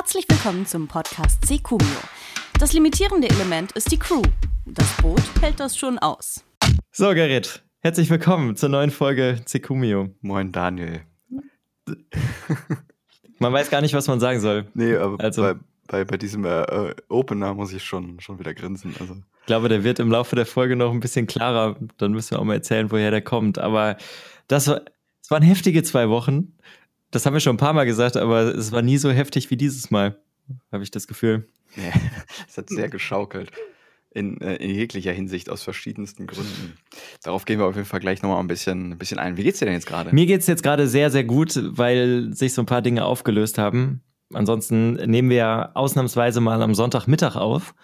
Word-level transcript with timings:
Herzlich 0.00 0.26
willkommen 0.28 0.64
zum 0.64 0.86
Podcast 0.86 1.44
Secumio. 1.44 1.84
Das 2.60 2.72
limitierende 2.72 3.28
Element 3.28 3.72
ist 3.72 3.90
die 3.90 3.98
Crew. 3.98 4.22
Das 4.64 4.96
Boot 4.98 5.20
hält 5.40 5.58
das 5.58 5.76
schon 5.76 5.98
aus. 5.98 6.44
So, 6.92 7.08
Gerrit, 7.14 7.64
herzlich 7.80 8.08
willkommen 8.08 8.54
zur 8.54 8.68
neuen 8.68 8.92
Folge 8.92 9.40
Secumio. 9.44 10.10
Moin, 10.20 10.52
Daniel. 10.52 11.00
Man 13.40 13.52
weiß 13.52 13.70
gar 13.70 13.80
nicht, 13.80 13.92
was 13.92 14.06
man 14.06 14.20
sagen 14.20 14.38
soll. 14.38 14.68
Nee, 14.72 14.94
aber 14.94 15.18
also, 15.18 15.42
bei, 15.42 15.54
bei, 15.88 16.04
bei 16.04 16.16
diesem 16.16 16.44
äh, 16.44 16.94
Opener 17.08 17.54
muss 17.54 17.72
ich 17.72 17.82
schon, 17.82 18.20
schon 18.20 18.38
wieder 18.38 18.54
grinsen. 18.54 18.94
Also. 19.00 19.14
Ich 19.14 19.46
glaube, 19.46 19.68
der 19.68 19.82
wird 19.82 19.98
im 19.98 20.12
Laufe 20.12 20.36
der 20.36 20.46
Folge 20.46 20.76
noch 20.76 20.92
ein 20.92 21.00
bisschen 21.00 21.26
klarer. 21.26 21.76
Dann 21.96 22.12
müssen 22.12 22.36
wir 22.36 22.38
auch 22.38 22.44
mal 22.44 22.54
erzählen, 22.54 22.92
woher 22.92 23.10
der 23.10 23.22
kommt. 23.22 23.58
Aber 23.58 23.96
das 24.46 24.68
war, 24.68 24.82
es 25.20 25.28
waren 25.32 25.42
heftige 25.42 25.82
zwei 25.82 26.08
Wochen. 26.08 26.56
Das 27.10 27.24
haben 27.24 27.32
wir 27.32 27.40
schon 27.40 27.54
ein 27.54 27.58
paar 27.58 27.72
Mal 27.72 27.84
gesagt, 27.84 28.16
aber 28.16 28.54
es 28.54 28.72
war 28.72 28.82
nie 28.82 28.98
so 28.98 29.10
heftig 29.10 29.50
wie 29.50 29.56
dieses 29.56 29.90
Mal, 29.90 30.18
habe 30.72 30.82
ich 30.82 30.90
das 30.90 31.06
Gefühl. 31.06 31.46
Ja, 31.76 31.92
es 32.48 32.56
hat 32.56 32.68
sehr 32.68 32.88
geschaukelt. 32.88 33.50
In, 34.10 34.40
äh, 34.40 34.56
in, 34.56 34.70
jeglicher 34.70 35.12
Hinsicht 35.12 35.50
aus 35.50 35.62
verschiedensten 35.62 36.26
Gründen. 36.26 36.78
Darauf 37.22 37.44
gehen 37.44 37.58
wir 37.58 37.66
auf 37.66 37.76
jeden 37.76 37.86
Fall 37.86 38.00
gleich 38.00 38.22
nochmal 38.22 38.40
ein 38.40 38.46
bisschen, 38.46 38.92
ein 38.92 38.98
bisschen 38.98 39.18
ein. 39.18 39.36
Wie 39.36 39.42
geht's 39.42 39.58
dir 39.58 39.66
denn 39.66 39.74
jetzt 39.74 39.86
gerade? 39.86 40.14
Mir 40.14 40.24
geht's 40.24 40.46
jetzt 40.46 40.62
gerade 40.62 40.88
sehr, 40.88 41.10
sehr 41.10 41.24
gut, 41.24 41.60
weil 41.62 42.32
sich 42.32 42.54
so 42.54 42.62
ein 42.62 42.66
paar 42.66 42.80
Dinge 42.80 43.04
aufgelöst 43.04 43.58
haben. 43.58 44.00
Ansonsten 44.32 44.94
nehmen 44.94 45.28
wir 45.28 45.36
ja 45.36 45.70
ausnahmsweise 45.74 46.40
mal 46.40 46.62
am 46.62 46.74
Sonntagmittag 46.74 47.36
auf. 47.36 47.74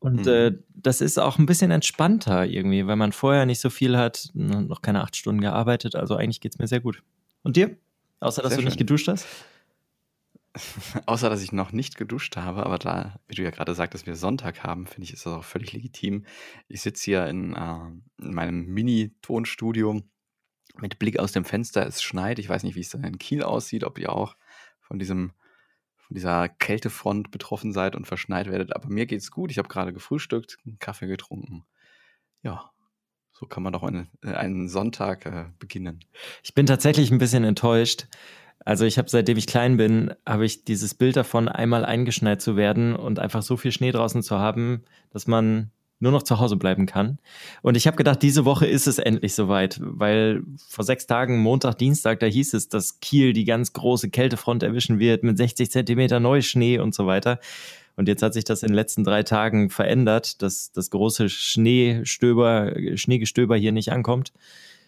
Und 0.00 0.26
mhm. 0.26 0.32
äh, 0.32 0.52
das 0.74 1.00
ist 1.00 1.18
auch 1.18 1.38
ein 1.38 1.46
bisschen 1.46 1.70
entspannter 1.70 2.44
irgendwie, 2.44 2.86
weil 2.88 2.96
man 2.96 3.12
vorher 3.12 3.46
nicht 3.46 3.60
so 3.60 3.70
viel 3.70 3.96
hat, 3.96 4.30
noch 4.34 4.82
keine 4.82 5.02
acht 5.02 5.14
Stunden 5.16 5.40
gearbeitet. 5.40 5.94
Also 5.94 6.16
eigentlich 6.16 6.40
geht's 6.40 6.58
mir 6.58 6.66
sehr 6.66 6.80
gut. 6.80 7.02
Und 7.44 7.56
dir? 7.56 7.76
Außer, 8.22 8.42
dass 8.42 8.50
sehr 8.50 8.58
du 8.58 8.62
schön. 8.62 8.68
nicht 8.68 8.78
geduscht 8.78 9.08
hast? 9.08 9.26
Außer, 11.06 11.28
dass 11.28 11.42
ich 11.42 11.52
noch 11.52 11.72
nicht 11.72 11.96
geduscht 11.96 12.36
habe, 12.36 12.64
aber 12.64 12.78
da, 12.78 13.18
wie 13.26 13.34
du 13.34 13.42
ja 13.42 13.50
gerade 13.50 13.74
sagtest, 13.74 14.06
wir 14.06 14.16
Sonntag 14.16 14.62
haben, 14.62 14.86
finde 14.86 15.04
ich, 15.04 15.12
ist 15.12 15.26
das 15.26 15.32
auch 15.32 15.44
völlig 15.44 15.72
legitim. 15.72 16.24
Ich 16.68 16.82
sitze 16.82 17.04
hier 17.04 17.26
in, 17.26 17.54
äh, 17.54 18.24
in 18.24 18.34
meinem 18.34 18.66
Mini-Tonstudio 18.66 20.02
mit 20.78 20.98
Blick 20.98 21.18
aus 21.18 21.32
dem 21.32 21.44
Fenster. 21.44 21.86
Es 21.86 22.02
schneit. 22.02 22.38
Ich 22.38 22.48
weiß 22.48 22.62
nicht, 22.62 22.76
wie 22.76 22.80
es 22.80 22.90
dann 22.90 23.04
in 23.04 23.18
Kiel 23.18 23.42
aussieht, 23.42 23.82
ob 23.82 23.98
ihr 23.98 24.12
auch 24.12 24.36
von 24.80 24.98
diesem 24.98 25.32
von 25.96 26.14
dieser 26.14 26.48
Kältefront 26.48 27.30
betroffen 27.30 27.72
seid 27.72 27.96
und 27.96 28.06
verschneit 28.06 28.50
werdet. 28.50 28.76
Aber 28.76 28.88
mir 28.88 29.06
geht's 29.06 29.30
gut. 29.30 29.50
Ich 29.50 29.58
habe 29.58 29.68
gerade 29.68 29.92
gefrühstückt, 29.92 30.58
einen 30.66 30.78
Kaffee 30.78 31.06
getrunken. 31.06 31.64
Ja, 32.42 32.70
so 33.42 33.46
kann 33.48 33.64
man 33.64 33.72
doch 33.72 33.82
einen, 33.82 34.06
äh, 34.22 34.34
einen 34.34 34.68
Sonntag 34.68 35.26
äh, 35.26 35.46
beginnen. 35.58 35.98
Ich 36.44 36.54
bin 36.54 36.64
tatsächlich 36.64 37.10
ein 37.10 37.18
bisschen 37.18 37.42
enttäuscht. 37.42 38.06
Also 38.64 38.84
ich 38.84 38.98
habe 38.98 39.10
seitdem 39.10 39.36
ich 39.36 39.48
klein 39.48 39.76
bin, 39.76 40.14
habe 40.24 40.44
ich 40.44 40.64
dieses 40.64 40.94
Bild 40.94 41.16
davon, 41.16 41.48
einmal 41.48 41.84
eingeschneit 41.84 42.40
zu 42.40 42.54
werden 42.54 42.94
und 42.94 43.18
einfach 43.18 43.42
so 43.42 43.56
viel 43.56 43.72
Schnee 43.72 43.90
draußen 43.90 44.22
zu 44.22 44.38
haben, 44.38 44.84
dass 45.10 45.26
man 45.26 45.72
nur 45.98 46.12
noch 46.12 46.22
zu 46.22 46.38
Hause 46.38 46.56
bleiben 46.56 46.86
kann. 46.86 47.18
Und 47.62 47.76
ich 47.76 47.88
habe 47.88 47.96
gedacht, 47.96 48.22
diese 48.22 48.44
Woche 48.44 48.66
ist 48.66 48.86
es 48.86 48.98
endlich 48.98 49.34
soweit, 49.34 49.80
weil 49.82 50.44
vor 50.68 50.84
sechs 50.84 51.08
Tagen, 51.08 51.40
Montag, 51.40 51.78
Dienstag, 51.78 52.20
da 52.20 52.26
hieß 52.26 52.54
es, 52.54 52.68
dass 52.68 53.00
Kiel 53.00 53.32
die 53.32 53.44
ganz 53.44 53.72
große 53.72 54.10
Kältefront 54.10 54.62
erwischen 54.62 55.00
wird 55.00 55.24
mit 55.24 55.36
60 55.36 55.68
Zentimeter 55.68 56.20
Neuschnee 56.20 56.78
und 56.78 56.94
so 56.94 57.06
weiter. 57.08 57.40
Und 57.96 58.08
jetzt 58.08 58.22
hat 58.22 58.34
sich 58.34 58.44
das 58.44 58.62
in 58.62 58.68
den 58.68 58.74
letzten 58.74 59.04
drei 59.04 59.22
Tagen 59.22 59.70
verändert, 59.70 60.42
dass 60.42 60.72
das 60.72 60.90
große 60.90 61.28
Schneestöber, 61.28 62.74
Schneegestöber 62.96 63.56
hier 63.56 63.72
nicht 63.72 63.92
ankommt 63.92 64.32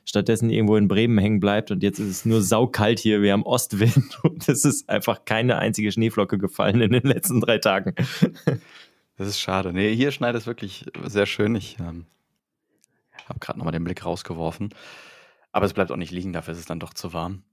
stattdessen 0.05 0.51
irgendwo 0.51 0.77
in 0.77 0.89
Bremen 0.89 1.19
hängen 1.19 1.41
bleibt 1.41 1.71
und 1.71 1.83
jetzt 1.83 1.99
ist 1.99 2.09
es 2.09 2.25
nur 2.25 2.43
saukalt 2.43 2.99
hier, 2.99 3.23
wir 3.23 3.33
haben 3.33 3.43
Ostwind 3.43 4.19
und 4.23 4.49
es 4.49 4.65
ist 4.65 4.89
einfach 4.89 5.25
keine 5.25 5.59
einzige 5.59 5.91
Schneeflocke 5.91 6.39
gefallen 6.39 6.81
in 6.81 6.93
den 6.93 7.05
letzten 7.05 7.41
drei 7.41 7.59
Tagen. 7.59 7.95
Das 9.17 9.29
ist 9.29 9.39
schade. 9.39 9.73
Nee, 9.73 9.95
hier 9.95 10.11
schneit 10.11 10.35
es 10.35 10.45
wirklich 10.45 10.87
sehr 11.05 11.27
schön. 11.27 11.55
Ich 11.55 11.79
ähm, 11.79 12.07
habe 13.27 13.39
gerade 13.39 13.61
nochmal 13.61 13.71
den 13.71 13.85
Blick 13.85 14.05
rausgeworfen. 14.05 14.71
Aber 15.53 15.67
es 15.67 15.73
bleibt 15.73 15.93
auch 15.93 15.97
nicht 15.97 16.11
liegen, 16.11 16.33
dafür 16.33 16.51
ist 16.51 16.59
es 16.59 16.67
dann 16.67 16.81
doch 16.81 16.93
zu 16.95 17.13
warm. 17.13 17.45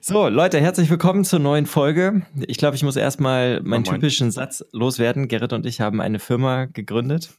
So, 0.00 0.28
Leute, 0.28 0.60
herzlich 0.60 0.90
willkommen 0.90 1.24
zur 1.24 1.38
neuen 1.38 1.64
Folge. 1.64 2.22
Ich 2.46 2.58
glaube, 2.58 2.76
ich 2.76 2.82
muss 2.82 2.96
erstmal 2.96 3.62
meinen 3.62 3.84
typischen 3.84 4.30
Satz 4.30 4.62
loswerden. 4.72 5.28
Gerrit 5.28 5.54
und 5.54 5.64
ich 5.64 5.80
haben 5.80 6.02
eine 6.02 6.18
Firma 6.18 6.66
gegründet, 6.66 7.30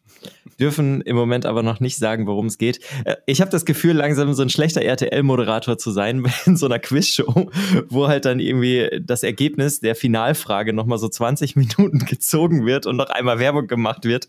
dürfen 0.60 1.02
im 1.02 1.16
Moment 1.16 1.46
aber 1.46 1.62
noch 1.62 1.80
nicht 1.80 1.98
sagen, 1.98 2.26
worum 2.26 2.48
es 2.48 2.58
geht. 2.58 2.80
Äh, 3.04 3.18
ich 3.28 3.40
habe 3.40 3.52
das 3.52 3.66
Gefühl, 3.66 3.94
langsam 3.94 4.34
so 4.34 4.42
ein 4.42 4.50
schlechter 4.50 4.82
RTL-Moderator 4.82 5.78
zu 5.78 5.92
sein 5.92 6.26
in 6.48 6.58
so 6.58 6.66
einer 6.66 6.80
Quizshow, 6.80 7.52
wo 7.88 8.08
halt 8.08 8.26
dann 8.26 8.40
irgendwie 8.40 8.90
das 9.00 9.22
Ergebnis 9.22 9.80
der 9.80 9.96
Finalfrage 9.96 10.74
nochmal 10.74 10.98
so 10.98 11.08
20 11.08 11.56
Minuten 11.56 12.00
gezogen 12.06 12.66
wird 12.66 12.88
und 12.88 12.96
noch 12.96 13.12
einmal 13.12 13.38
Werbung 13.38 13.68
gemacht 13.68 14.06
wird. 14.06 14.28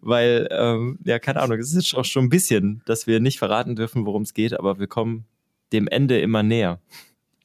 Weil, 0.00 0.48
ähm, 0.50 0.98
ja, 1.04 1.18
keine 1.18 1.42
Ahnung, 1.42 1.58
es 1.58 1.74
ist 1.74 1.94
auch 1.94 2.06
schon 2.06 2.24
ein 2.24 2.30
bisschen, 2.30 2.80
dass 2.86 3.06
wir 3.06 3.20
nicht 3.20 3.38
verraten 3.38 3.76
dürfen, 3.76 4.06
worum 4.06 4.22
es 4.22 4.32
geht, 4.32 4.58
aber 4.58 4.78
wir 4.78 4.86
kommen 4.86 5.26
dem 5.72 5.86
Ende 5.86 6.18
immer 6.20 6.42
näher. 6.42 6.80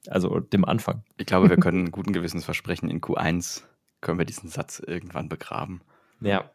Also 0.09 0.39
dem 0.39 0.65
Anfang. 0.65 1.03
Ich 1.17 1.25
glaube, 1.25 1.49
wir 1.49 1.57
können 1.57 1.91
guten 1.91 2.13
Gewissens 2.13 2.45
versprechen, 2.45 2.89
in 2.89 3.01
Q1 3.01 3.61
können 4.01 4.17
wir 4.17 4.25
diesen 4.25 4.49
Satz 4.49 4.81
irgendwann 4.85 5.29
begraben. 5.29 5.81
Ja. 6.21 6.49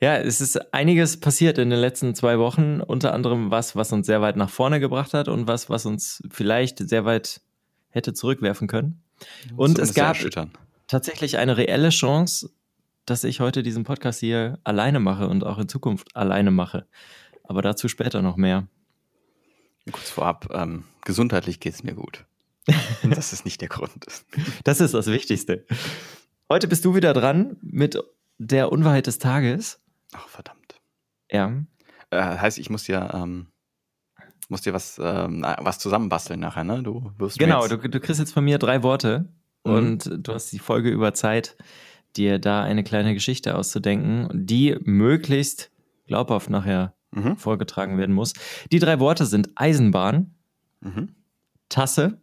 Ja, 0.00 0.16
es 0.16 0.40
ist 0.40 0.72
einiges 0.72 1.20
passiert 1.20 1.58
in 1.58 1.68
den 1.68 1.78
letzten 1.78 2.14
zwei 2.14 2.38
Wochen. 2.38 2.80
Unter 2.80 3.12
anderem 3.12 3.50
was, 3.50 3.76
was 3.76 3.92
uns 3.92 4.06
sehr 4.06 4.22
weit 4.22 4.36
nach 4.36 4.48
vorne 4.48 4.80
gebracht 4.80 5.12
hat 5.12 5.28
und 5.28 5.46
was, 5.46 5.68
was 5.68 5.84
uns 5.84 6.22
vielleicht 6.30 6.78
sehr 6.78 7.04
weit 7.04 7.42
hätte 7.90 8.14
zurückwerfen 8.14 8.68
können. 8.68 9.02
Und 9.56 9.78
es 9.78 9.92
gab 9.92 10.16
tatsächlich 10.86 11.36
eine 11.36 11.58
reelle 11.58 11.90
Chance, 11.90 12.50
dass 13.04 13.24
ich 13.24 13.40
heute 13.40 13.62
diesen 13.62 13.84
Podcast 13.84 14.20
hier 14.20 14.58
alleine 14.64 15.00
mache 15.00 15.28
und 15.28 15.44
auch 15.44 15.58
in 15.58 15.68
Zukunft 15.68 16.16
alleine 16.16 16.50
mache. 16.50 16.86
Aber 17.44 17.60
dazu 17.60 17.88
später 17.88 18.22
noch 18.22 18.36
mehr. 18.36 18.66
Kurz 19.90 20.10
vorab, 20.10 20.48
ähm, 20.52 20.84
gesundheitlich 21.04 21.60
geht 21.60 21.74
es 21.74 21.82
mir 21.82 21.94
gut. 21.94 22.24
Das 23.02 23.32
ist 23.32 23.44
nicht 23.44 23.60
der 23.60 23.68
Grund. 23.68 24.06
Das 24.64 24.80
ist 24.80 24.94
das 24.94 25.06
Wichtigste. 25.06 25.64
Heute 26.48 26.68
bist 26.68 26.84
du 26.84 26.94
wieder 26.94 27.12
dran 27.12 27.56
mit 27.62 27.98
der 28.38 28.72
Unwahrheit 28.72 29.06
des 29.06 29.18
Tages. 29.18 29.80
Ach, 30.12 30.28
verdammt. 30.28 30.80
Ja. 31.30 31.52
Äh, 32.10 32.20
heißt, 32.20 32.58
ich 32.58 32.70
muss 32.70 32.84
dir, 32.84 33.10
ähm, 33.14 33.46
muss 34.48 34.62
dir 34.62 34.72
was, 34.72 34.98
ähm, 35.02 35.44
was 35.58 35.78
zusammenbasteln 35.78 36.40
nachher, 36.40 36.64
ne? 36.64 36.82
Du 36.82 37.12
wirst 37.18 37.38
Genau, 37.38 37.66
du, 37.68 37.76
du 37.76 38.00
kriegst 38.00 38.18
jetzt 38.18 38.32
von 38.32 38.44
mir 38.44 38.58
drei 38.58 38.82
Worte 38.82 39.32
mhm. 39.64 39.72
und 39.72 40.10
du 40.18 40.34
hast 40.34 40.50
die 40.52 40.58
Folge 40.58 40.90
über 40.90 41.14
Zeit, 41.14 41.56
dir 42.16 42.38
da 42.38 42.62
eine 42.62 42.82
kleine 42.82 43.14
Geschichte 43.14 43.56
auszudenken, 43.56 44.28
die 44.32 44.76
möglichst 44.82 45.70
glaubhaft 46.06 46.50
nachher 46.50 46.94
mhm. 47.12 47.36
vorgetragen 47.36 47.98
werden 47.98 48.14
muss. 48.14 48.32
Die 48.72 48.80
drei 48.80 48.98
Worte 48.98 49.26
sind 49.26 49.50
Eisenbahn, 49.54 50.34
mhm. 50.80 51.14
Tasse 51.68 52.20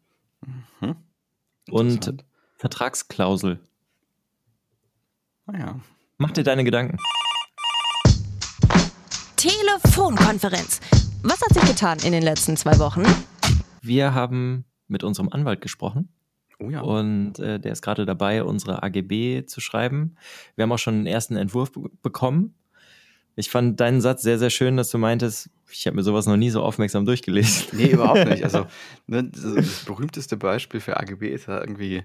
Mhm. 0.82 0.96
Und 1.70 2.14
Vertragsklausel. 2.56 3.60
Naja. 5.46 5.76
Ah 5.78 5.80
Mach 6.18 6.32
dir 6.32 6.44
deine 6.44 6.64
Gedanken. 6.64 6.98
Telefonkonferenz. 9.36 10.80
Was 11.22 11.42
hat 11.42 11.54
sich 11.54 11.64
getan 11.64 12.00
in 12.00 12.12
den 12.12 12.24
letzten 12.24 12.58
zwei 12.58 12.80
Wochen? 12.80 13.04
Wir 13.82 14.14
haben 14.14 14.66
mit 14.88 15.04
unserem 15.04 15.30
Anwalt 15.30 15.62
gesprochen. 15.62 16.10
Oh 16.60 16.70
ja. 16.70 16.82
Und 16.82 17.38
äh, 17.38 17.60
der 17.60 17.72
ist 17.72 17.84
gerade 17.84 18.06
dabei, 18.06 18.44
unsere 18.44 18.82
AGB 18.82 19.46
zu 19.46 19.62
schreiben. 19.62 20.16
Wir 20.56 20.64
haben 20.64 20.72
auch 20.72 20.80
schon 20.80 20.96
einen 20.96 21.06
ersten 21.06 21.36
Entwurf 21.36 21.72
bekommen. 22.02 22.56
Ich 23.38 23.52
fand 23.52 23.80
deinen 23.80 24.02
Satz 24.02 24.24
sehr, 24.24 24.40
sehr 24.40 24.50
schön, 24.50 24.78
dass 24.78 24.90
du 24.90 24.98
meintest, 24.98 25.52
ich 25.72 25.86
habe 25.86 25.96
mir 25.96 26.02
sowas 26.02 26.26
noch 26.26 26.38
nie 26.38 26.50
so 26.50 26.64
aufmerksam 26.64 27.06
durchgelesen. 27.06 27.68
Nee, 27.78 27.92
überhaupt 27.92 28.26
nicht. 28.28 28.44
Also 28.44 28.66
ne, 29.06 29.26
das 29.26 29.86
berühmteste 29.86 30.38
Beispiel 30.38 30.80
für 30.80 30.98
AGB 30.98 31.30
ist 31.30 31.48
ja 31.48 31.60
irgendwie 31.60 32.04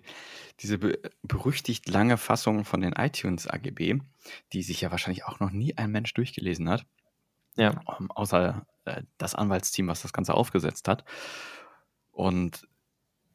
diese 0.61 0.77
be 0.77 1.01
berüchtigt 1.23 1.89
lange 1.89 2.19
Fassung 2.19 2.67
von 2.67 2.83
den 2.83 2.93
iTunes 2.93 3.47
AGB, 3.47 4.01
die 4.53 4.63
sich 4.63 4.83
ja 4.83 4.91
wahrscheinlich 4.91 5.25
auch 5.25 5.41
noch 5.41 5.51
nie 5.51 5.75
ein 5.79 5.91
Mensch 5.91 6.13
durchgelesen 6.13 6.69
hat. 6.69 6.85
Ja. 7.57 7.81
Um, 7.99 8.11
außer 8.11 8.67
äh, 8.85 9.03
das 9.17 9.35
Anwaltsteam, 9.35 9.89
was 9.89 10.03
das 10.03 10.13
Ganze 10.13 10.35
aufgesetzt 10.35 10.87
hat. 10.87 11.03
Und 12.11 12.69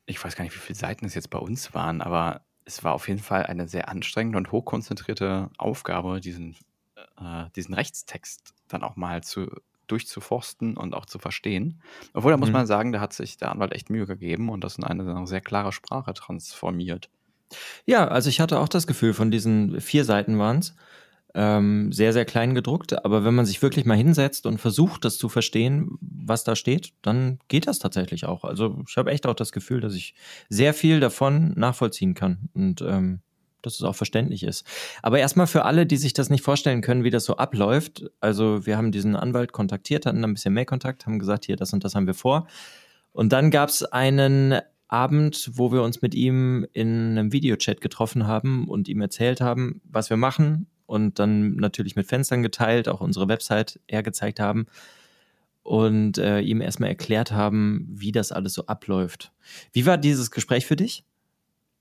ich 0.05 0.23
weiß 0.23 0.35
gar 0.35 0.43
nicht, 0.43 0.55
wie 0.55 0.59
viele 0.59 0.77
Seiten 0.77 1.07
es 1.07 1.15
jetzt 1.15 1.31
bei 1.31 1.39
uns 1.39 1.73
waren, 1.73 2.01
aber 2.01 2.45
es 2.63 2.83
war 2.83 2.93
auf 2.93 3.07
jeden 3.07 3.21
Fall 3.21 3.47
eine 3.47 3.67
sehr 3.67 3.89
anstrengende 3.89 4.37
und 4.37 4.51
hochkonzentrierte 4.51 5.49
Aufgabe, 5.57 6.21
diesen 6.21 6.55
äh, 7.19 7.45
diesen 7.55 7.73
Rechtstext 7.73 8.53
dann 8.67 8.83
auch 8.83 8.95
mal 8.95 9.23
zu, 9.23 9.47
durchzuforsten 9.87 10.77
und 10.77 10.93
auch 10.93 11.05
zu 11.05 11.19
verstehen. 11.19 11.81
Obwohl, 12.13 12.31
da 12.31 12.37
muss 12.37 12.49
mhm. 12.49 12.53
man 12.53 12.67
sagen, 12.67 12.91
da 12.91 12.99
hat 12.99 13.13
sich 13.13 13.37
der 13.37 13.51
Anwalt 13.51 13.73
echt 13.73 13.89
Mühe 13.89 14.05
gegeben 14.05 14.49
und 14.49 14.63
das 14.63 14.77
in 14.77 14.83
eine 14.83 15.25
sehr 15.27 15.41
klare 15.41 15.71
Sprache 15.71 16.13
transformiert. 16.13 17.09
Ja, 17.85 18.07
also 18.07 18.29
ich 18.29 18.39
hatte 18.39 18.59
auch 18.59 18.67
das 18.67 18.87
Gefühl, 18.87 19.13
von 19.13 19.31
diesen 19.31 19.79
vier 19.79 20.03
Seiten 20.03 20.37
waren 20.37 20.59
es, 20.59 20.75
ähm, 21.33 21.91
sehr, 21.91 22.13
sehr 22.13 22.25
klein 22.25 22.55
gedruckt. 22.55 23.05
Aber 23.05 23.23
wenn 23.23 23.35
man 23.35 23.45
sich 23.45 23.61
wirklich 23.61 23.85
mal 23.85 23.95
hinsetzt 23.95 24.45
und 24.45 24.59
versucht, 24.59 25.05
das 25.05 25.17
zu 25.17 25.29
verstehen, 25.29 25.97
was 26.01 26.43
da 26.43 26.55
steht, 26.55 26.93
dann 27.01 27.39
geht 27.47 27.67
das 27.67 27.79
tatsächlich 27.79 28.25
auch. 28.25 28.43
Also 28.43 28.83
ich 28.87 28.97
habe 28.97 29.11
echt 29.11 29.27
auch 29.27 29.35
das 29.35 29.51
Gefühl, 29.51 29.79
dass 29.79 29.93
ich 29.93 30.15
sehr 30.49 30.73
viel 30.73 30.99
davon 30.99 31.53
nachvollziehen 31.55 32.15
kann. 32.15 32.49
Und 32.53 32.81
ähm, 32.81 33.21
dass 33.61 33.75
es 33.75 33.83
auch 33.83 33.95
verständlich 33.95 34.43
ist. 34.43 34.65
Aber 35.01 35.19
erstmal 35.19 35.47
für 35.47 35.65
alle, 35.65 35.85
die 35.85 35.97
sich 35.97 36.13
das 36.13 36.29
nicht 36.29 36.43
vorstellen 36.43 36.81
können, 36.81 37.03
wie 37.03 37.09
das 37.09 37.25
so 37.25 37.37
abläuft. 37.37 38.05
Also 38.19 38.65
wir 38.65 38.77
haben 38.77 38.91
diesen 38.91 39.15
Anwalt 39.15 39.51
kontaktiert, 39.51 40.05
hatten 40.05 40.23
ein 40.23 40.33
bisschen 40.33 40.53
Mailkontakt, 40.53 41.05
haben 41.05 41.19
gesagt, 41.19 41.45
hier, 41.45 41.55
das 41.55 41.73
und 41.73 41.83
das 41.83 41.95
haben 41.95 42.07
wir 42.07 42.13
vor. 42.13 42.47
Und 43.11 43.33
dann 43.33 43.51
gab 43.51 43.69
es 43.69 43.83
einen 43.83 44.59
Abend, 44.87 45.49
wo 45.53 45.71
wir 45.71 45.83
uns 45.83 46.01
mit 46.01 46.15
ihm 46.15 46.65
in 46.71 47.17
einem 47.17 47.31
Videochat 47.31 47.81
getroffen 47.81 48.27
haben 48.27 48.67
und 48.67 48.87
ihm 48.87 49.01
erzählt 49.01 49.41
haben, 49.41 49.81
was 49.83 50.09
wir 50.09 50.17
machen 50.17 50.67
und 50.85 51.19
dann 51.19 51.55
natürlich 51.55 51.95
mit 51.95 52.07
Fenstern 52.07 52.41
geteilt, 52.41 52.87
auch 52.87 53.01
unsere 53.01 53.27
Website 53.27 53.79
hergezeigt 53.89 54.39
haben 54.39 54.67
und 55.63 56.17
äh, 56.17 56.39
ihm 56.39 56.61
erstmal 56.61 56.89
erklärt 56.89 57.31
haben, 57.31 57.85
wie 57.89 58.13
das 58.13 58.31
alles 58.31 58.53
so 58.53 58.65
abläuft. 58.67 59.33
Wie 59.73 59.85
war 59.85 59.97
dieses 59.97 60.31
Gespräch 60.31 60.65
für 60.65 60.77
dich? 60.77 61.03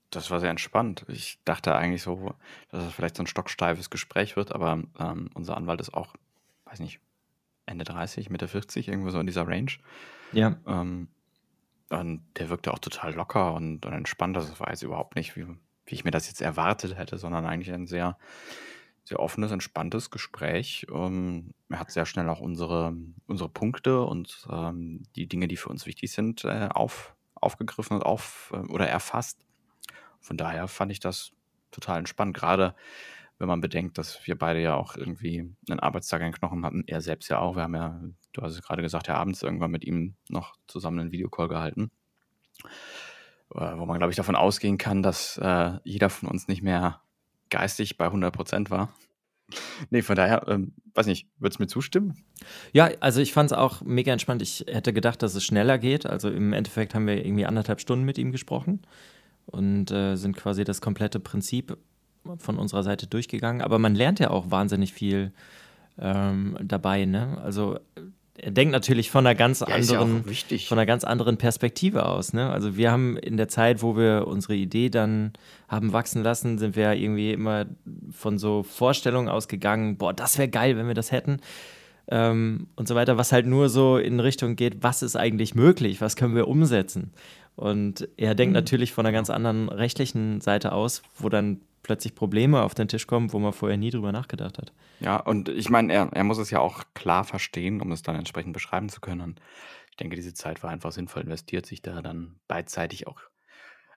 Das 0.09 0.31
war 0.31 0.39
sehr 0.39 0.49
entspannt. 0.49 1.05
Ich 1.09 1.39
dachte 1.43 1.75
eigentlich 1.75 2.01
so, 2.01 2.33
dass 2.69 2.85
es 2.85 2.93
vielleicht 2.93 3.17
so 3.17 3.23
ein 3.23 3.27
stocksteifes 3.27 3.89
Gespräch 3.89 4.35
wird, 4.35 4.53
aber 4.53 4.83
ähm, 4.99 5.29
unser 5.33 5.57
Anwalt 5.57 5.81
ist 5.81 5.93
auch, 5.93 6.15
weiß 6.65 6.79
nicht, 6.79 7.01
Ende 7.65 7.83
30, 7.83 8.29
Mitte 8.29 8.47
40, 8.47 8.87
irgendwo 8.87 9.09
so 9.09 9.19
in 9.19 9.27
dieser 9.27 9.47
Range. 9.47 9.71
Ja. 10.31 10.57
Ähm, 10.65 11.09
und 11.89 12.21
der 12.37 12.49
wirkte 12.49 12.73
auch 12.73 12.79
total 12.79 13.13
locker 13.13 13.53
und, 13.53 13.85
und 13.85 13.93
entspannt. 13.93 14.35
Das 14.35 14.59
war 14.59 14.69
jetzt 14.69 14.83
überhaupt 14.83 15.15
nicht, 15.15 15.35
wie, 15.35 15.45
wie 15.45 15.95
ich 15.95 16.03
mir 16.03 16.11
das 16.11 16.27
jetzt 16.27 16.41
erwartet 16.41 16.97
hätte, 16.97 17.17
sondern 17.17 17.45
eigentlich 17.45 17.73
ein 17.73 17.87
sehr, 17.87 18.17
sehr 19.03 19.19
offenes, 19.19 19.51
entspanntes 19.51 20.09
Gespräch. 20.09 20.85
Ähm, 20.93 21.53
er 21.69 21.79
hat 21.79 21.91
sehr 21.91 22.05
schnell 22.05 22.29
auch 22.29 22.41
unsere, 22.41 22.95
unsere 23.25 23.49
Punkte 23.49 24.01
und 24.01 24.47
ähm, 24.51 25.03
die 25.15 25.27
Dinge, 25.27 25.47
die 25.47 25.57
für 25.57 25.69
uns 25.69 25.85
wichtig 25.85 26.11
sind, 26.11 26.43
äh, 26.43 26.69
auf, 26.71 27.15
aufgegriffen 27.35 27.97
und 27.97 28.03
auf 28.03 28.51
äh, 28.53 28.57
oder 28.71 28.87
erfasst. 28.87 29.39
Von 30.21 30.37
daher 30.37 30.67
fand 30.67 30.91
ich 30.91 30.99
das 30.99 31.31
total 31.71 31.99
entspannt, 31.99 32.35
gerade 32.35 32.75
wenn 33.39 33.47
man 33.47 33.61
bedenkt, 33.61 33.97
dass 33.97 34.25
wir 34.25 34.37
beide 34.37 34.61
ja 34.61 34.75
auch 34.75 34.95
irgendwie 34.95 35.53
einen 35.69 35.79
Arbeitstag 35.79 36.21
in 36.21 36.31
Knochen 36.31 36.65
hatten, 36.65 36.83
er 36.87 37.01
selbst 37.01 37.29
ja 37.29 37.39
auch. 37.39 37.55
Wir 37.55 37.63
haben 37.63 37.75
ja, 37.75 38.01
du 38.33 38.41
hast 38.41 38.53
es 38.53 38.63
gerade 38.63 38.81
gesagt, 38.81 39.07
ja 39.07 39.15
abends 39.15 39.43
irgendwann 39.43 39.71
mit 39.71 39.85
ihm 39.85 40.15
noch 40.29 40.55
zusammen 40.67 40.99
einen 40.99 41.11
Videocall 41.11 41.47
gehalten, 41.47 41.91
äh, 43.53 43.77
wo 43.77 43.85
man, 43.85 43.99
glaube 43.99 44.11
ich, 44.11 44.17
davon 44.17 44.35
ausgehen 44.35 44.77
kann, 44.77 45.03
dass 45.03 45.37
äh, 45.37 45.73
jeder 45.83 46.09
von 46.09 46.29
uns 46.29 46.47
nicht 46.47 46.63
mehr 46.63 47.01
geistig 47.49 47.97
bei 47.97 48.05
100 48.05 48.33
Prozent 48.33 48.71
war. 48.71 48.93
Nee, 49.91 50.01
von 50.01 50.17
daher, 50.17 50.45
ähm, 50.49 50.73
weiß 50.93 51.05
nicht, 51.05 51.29
würdest 51.37 51.57
du 51.59 51.63
mir 51.63 51.67
zustimmen? 51.67 52.21
Ja, 52.73 52.89
also 52.99 53.21
ich 53.21 53.31
fand 53.31 53.51
es 53.51 53.57
auch 53.57 53.81
mega 53.81 54.11
entspannt. 54.11 54.41
Ich 54.41 54.65
hätte 54.67 54.91
gedacht, 54.91 55.23
dass 55.23 55.35
es 55.35 55.45
schneller 55.45 55.77
geht. 55.77 56.05
Also 56.05 56.29
im 56.29 56.51
Endeffekt 56.51 56.93
haben 56.93 57.07
wir 57.07 57.25
irgendwie 57.25 57.45
anderthalb 57.45 57.79
Stunden 57.79 58.03
mit 58.03 58.17
ihm 58.17 58.33
gesprochen 58.33 58.81
und 59.47 59.91
äh, 59.91 60.15
sind 60.15 60.37
quasi 60.37 60.63
das 60.63 60.81
komplette 60.81 61.19
Prinzip 61.19 61.77
von 62.37 62.57
unserer 62.57 62.83
Seite 62.83 63.07
durchgegangen. 63.07 63.61
Aber 63.61 63.79
man 63.79 63.95
lernt 63.95 64.19
ja 64.19 64.29
auch 64.29 64.51
wahnsinnig 64.51 64.93
viel 64.93 65.31
ähm, 65.99 66.57
dabei. 66.61 67.05
Ne? 67.05 67.39
Also 67.41 67.79
er 68.37 68.51
denkt 68.51 68.71
natürlich 68.71 69.09
von 69.09 69.25
einer 69.25 69.35
ganz 69.35 69.61
ja, 69.61 69.67
anderen, 69.67 70.23
ja 70.27 70.57
von 70.59 70.77
einer 70.77 70.85
ganz 70.85 71.03
anderen 71.03 71.37
Perspektive 71.37 72.05
aus. 72.05 72.33
Ne? 72.33 72.49
Also 72.49 72.77
wir 72.77 72.91
haben 72.91 73.17
in 73.17 73.37
der 73.37 73.47
Zeit, 73.47 73.81
wo 73.81 73.97
wir 73.97 74.25
unsere 74.27 74.55
Idee 74.55 74.89
dann 74.89 75.33
haben 75.67 75.91
wachsen 75.93 76.21
lassen, 76.21 76.57
sind 76.57 76.75
wir 76.75 76.93
irgendwie 76.93 77.31
immer 77.31 77.65
von 78.11 78.37
so 78.37 78.63
Vorstellungen 78.63 79.29
ausgegangen, 79.29 79.97
boah, 79.97 80.13
das 80.13 80.37
wäre 80.37 80.49
geil, 80.49 80.77
wenn 80.77 80.87
wir 80.87 80.93
das 80.93 81.11
hätten. 81.11 81.39
Ähm, 82.09 82.67
und 82.75 82.87
so 82.87 82.95
weiter, 82.95 83.17
was 83.17 83.31
halt 83.31 83.47
nur 83.47 83.69
so 83.69 83.97
in 83.97 84.19
Richtung 84.19 84.55
geht, 84.55 84.83
was 84.83 85.01
ist 85.01 85.15
eigentlich 85.15 85.55
möglich, 85.55 85.99
was 85.99 86.15
können 86.15 86.35
wir 86.35 86.47
umsetzen. 86.47 87.11
Und 87.57 88.07
er 88.17 88.35
denkt 88.35 88.51
mhm. 88.51 88.57
natürlich 88.57 88.93
von 88.93 89.05
einer 89.05 89.13
ganz 89.13 89.31
anderen 89.31 89.67
rechtlichen 89.67 90.41
Seite 90.41 90.73
aus, 90.73 91.01
wo 91.17 91.27
dann 91.27 91.61
plötzlich 91.81 92.13
Probleme 92.13 92.61
auf 92.61 92.75
den 92.75 92.87
Tisch 92.87 93.07
kommen, 93.07 93.33
wo 93.33 93.39
man 93.39 93.51
vorher 93.51 93.77
nie 93.77 93.89
drüber 93.89 94.11
nachgedacht 94.11 94.59
hat. 94.59 94.71
Ja, 94.99 95.17
und 95.17 95.49
ich 95.49 95.69
meine, 95.69 95.91
er, 95.91 96.09
er 96.13 96.23
muss 96.23 96.37
es 96.37 96.51
ja 96.51 96.59
auch 96.59 96.83
klar 96.93 97.23
verstehen, 97.23 97.81
um 97.81 97.91
es 97.91 98.03
dann 98.03 98.15
entsprechend 98.15 98.53
beschreiben 98.53 98.89
zu 98.89 99.01
können. 99.01 99.21
Und 99.21 99.41
ich 99.89 99.97
denke, 99.97 100.15
diese 100.15 100.35
Zeit 100.35 100.61
war 100.61 100.69
einfach 100.69 100.91
sinnvoll 100.91 101.23
investiert, 101.23 101.65
sich 101.65 101.81
da 101.81 102.03
dann 102.03 102.35
beidseitig 102.47 103.07
auch 103.07 103.21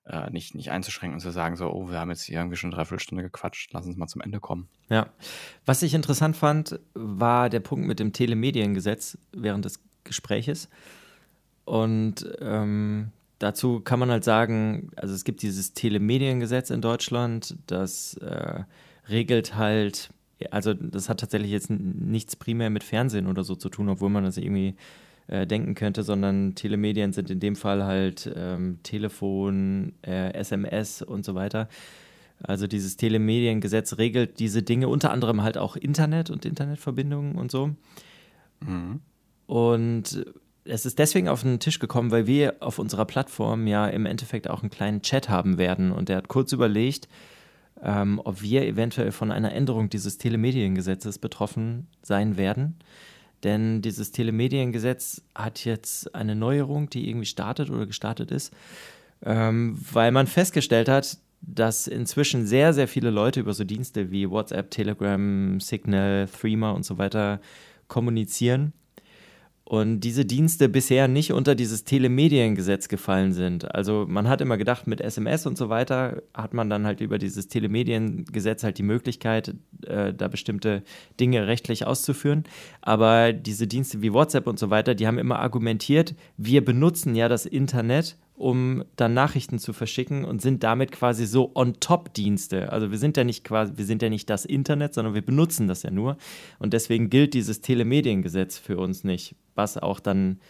äh, 0.06 0.30
nicht, 0.30 0.54
nicht 0.54 0.70
einzuschränken 0.70 1.16
und 1.16 1.20
zu 1.20 1.30
sagen, 1.30 1.56
so, 1.56 1.70
oh, 1.70 1.90
wir 1.90 1.98
haben 1.98 2.08
jetzt 2.08 2.22
hier 2.22 2.38
irgendwie 2.38 2.56
schon 2.56 2.70
eine 2.70 2.76
Dreiviertelstunde 2.76 3.24
gequatscht, 3.24 3.74
lass 3.74 3.84
uns 3.84 3.98
mal 3.98 4.06
zum 4.06 4.22
Ende 4.22 4.40
kommen. 4.40 4.70
Ja. 4.88 5.08
Was 5.66 5.82
ich 5.82 5.92
interessant 5.92 6.34
fand, 6.34 6.80
war 6.94 7.50
der 7.50 7.60
Punkt 7.60 7.86
mit 7.86 8.00
dem 8.00 8.14
Telemediengesetz 8.14 9.18
während 9.32 9.66
des 9.66 9.80
Gespräches. 10.04 10.70
Und 11.66 12.26
ähm, 12.40 13.12
dazu 13.40 13.80
kann 13.80 13.98
man 13.98 14.10
halt 14.10 14.22
sagen, 14.22 14.90
also 14.94 15.12
es 15.14 15.24
gibt 15.24 15.42
dieses 15.42 15.72
Telemediengesetz 15.74 16.70
in 16.70 16.80
Deutschland, 16.80 17.56
das 17.66 18.14
äh, 18.18 18.62
regelt 19.08 19.56
halt, 19.56 20.10
also 20.52 20.74
das 20.74 21.08
hat 21.08 21.20
tatsächlich 21.20 21.50
jetzt 21.50 21.70
nichts 21.70 22.36
primär 22.36 22.70
mit 22.70 22.84
Fernsehen 22.84 23.26
oder 23.26 23.42
so 23.42 23.56
zu 23.56 23.68
tun, 23.68 23.88
obwohl 23.88 24.10
man 24.10 24.24
das 24.24 24.36
irgendwie 24.36 24.76
äh, 25.26 25.46
denken 25.46 25.74
könnte, 25.74 26.02
sondern 26.02 26.54
Telemedien 26.54 27.12
sind 27.12 27.30
in 27.30 27.40
dem 27.40 27.56
Fall 27.56 27.84
halt 27.84 28.30
ähm, 28.36 28.78
Telefon, 28.82 29.94
äh, 30.02 30.32
SMS 30.34 31.02
und 31.02 31.24
so 31.24 31.34
weiter. 31.34 31.68
Also 32.42 32.66
dieses 32.66 32.96
Telemediengesetz 32.96 33.98
regelt 33.98 34.38
diese 34.38 34.62
Dinge, 34.62 34.88
unter 34.88 35.10
anderem 35.10 35.42
halt 35.42 35.58
auch 35.58 35.76
Internet 35.76 36.30
und 36.30 36.44
Internetverbindungen 36.44 37.36
und 37.36 37.50
so. 37.50 37.70
Mhm. 38.60 39.00
Und 39.46 40.24
es 40.64 40.86
ist 40.86 40.98
deswegen 40.98 41.28
auf 41.28 41.42
den 41.42 41.58
Tisch 41.58 41.78
gekommen, 41.78 42.10
weil 42.10 42.26
wir 42.26 42.56
auf 42.60 42.78
unserer 42.78 43.04
Plattform 43.04 43.66
ja 43.66 43.86
im 43.86 44.06
Endeffekt 44.06 44.48
auch 44.48 44.62
einen 44.62 44.70
kleinen 44.70 45.02
Chat 45.02 45.28
haben 45.28 45.58
werden. 45.58 45.90
Und 45.92 46.10
er 46.10 46.16
hat 46.16 46.28
kurz 46.28 46.52
überlegt, 46.52 47.08
ähm, 47.82 48.20
ob 48.24 48.42
wir 48.42 48.66
eventuell 48.66 49.12
von 49.12 49.32
einer 49.32 49.52
Änderung 49.52 49.88
dieses 49.88 50.18
Telemediengesetzes 50.18 51.18
betroffen 51.18 51.86
sein 52.02 52.36
werden. 52.36 52.76
Denn 53.42 53.80
dieses 53.80 54.12
Telemediengesetz 54.12 55.22
hat 55.34 55.64
jetzt 55.64 56.14
eine 56.14 56.36
Neuerung, 56.36 56.90
die 56.90 57.08
irgendwie 57.08 57.26
startet 57.26 57.70
oder 57.70 57.86
gestartet 57.86 58.30
ist, 58.30 58.52
ähm, 59.24 59.78
weil 59.92 60.12
man 60.12 60.26
festgestellt 60.26 60.90
hat, 60.90 61.16
dass 61.40 61.86
inzwischen 61.86 62.46
sehr, 62.46 62.74
sehr 62.74 62.86
viele 62.86 63.08
Leute 63.08 63.40
über 63.40 63.54
so 63.54 63.64
Dienste 63.64 64.10
wie 64.10 64.28
WhatsApp, 64.28 64.70
Telegram, 64.70 65.58
Signal, 65.58 66.28
Threema 66.28 66.72
und 66.72 66.84
so 66.84 66.98
weiter 66.98 67.40
kommunizieren 67.88 68.74
und 69.70 70.00
diese 70.00 70.24
Dienste 70.24 70.68
bisher 70.68 71.06
nicht 71.06 71.32
unter 71.32 71.54
dieses 71.54 71.84
Telemediengesetz 71.84 72.88
gefallen 72.88 73.32
sind. 73.32 73.72
Also 73.72 74.04
man 74.08 74.28
hat 74.28 74.40
immer 74.40 74.58
gedacht, 74.58 74.88
mit 74.88 75.00
SMS 75.00 75.46
und 75.46 75.56
so 75.56 75.68
weiter 75.68 76.24
hat 76.34 76.54
man 76.54 76.68
dann 76.68 76.84
halt 76.86 77.00
über 77.00 77.18
dieses 77.18 77.46
Telemediengesetz 77.46 78.64
halt 78.64 78.78
die 78.78 78.82
Möglichkeit, 78.82 79.54
äh, 79.86 80.12
da 80.12 80.26
bestimmte 80.26 80.82
Dinge 81.20 81.46
rechtlich 81.46 81.86
auszuführen. 81.86 82.42
Aber 82.82 83.32
diese 83.32 83.68
Dienste 83.68 84.02
wie 84.02 84.12
WhatsApp 84.12 84.48
und 84.48 84.58
so 84.58 84.70
weiter, 84.70 84.96
die 84.96 85.06
haben 85.06 85.18
immer 85.18 85.38
argumentiert, 85.38 86.16
wir 86.36 86.64
benutzen 86.64 87.14
ja 87.14 87.28
das 87.28 87.46
Internet 87.46 88.16
um 88.40 88.84
dann 88.96 89.12
Nachrichten 89.12 89.58
zu 89.58 89.74
verschicken 89.74 90.24
und 90.24 90.40
sind 90.40 90.62
damit 90.62 90.92
quasi 90.92 91.26
so 91.26 91.50
on-top-Dienste. 91.54 92.72
Also 92.72 92.90
wir 92.90 92.96
sind 92.96 93.18
ja 93.18 93.22
nicht 93.22 93.44
quasi, 93.44 93.74
wir 93.76 93.84
sind 93.84 94.00
ja 94.00 94.08
nicht 94.08 94.30
das 94.30 94.46
Internet, 94.46 94.94
sondern 94.94 95.12
wir 95.12 95.20
benutzen 95.20 95.68
das 95.68 95.82
ja 95.82 95.90
nur. 95.90 96.16
Und 96.58 96.72
deswegen 96.72 97.10
gilt 97.10 97.34
dieses 97.34 97.60
Telemediengesetz 97.60 98.56
für 98.56 98.78
uns 98.78 99.04
nicht, 99.04 99.34
was 99.54 99.76
auch 99.78 100.00
dann, 100.00 100.40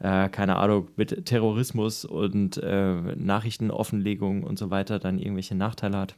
äh, 0.00 0.28
keine 0.28 0.56
Ahnung, 0.56 0.88
mit 0.96 1.26
Terrorismus 1.26 2.04
und 2.04 2.58
äh, 2.58 2.94
Nachrichtenoffenlegung 3.16 4.42
und 4.42 4.58
so 4.58 4.70
weiter 4.70 4.98
dann 4.98 5.18
irgendwelche 5.18 5.54
Nachteile 5.54 5.98
hat. 5.98 6.16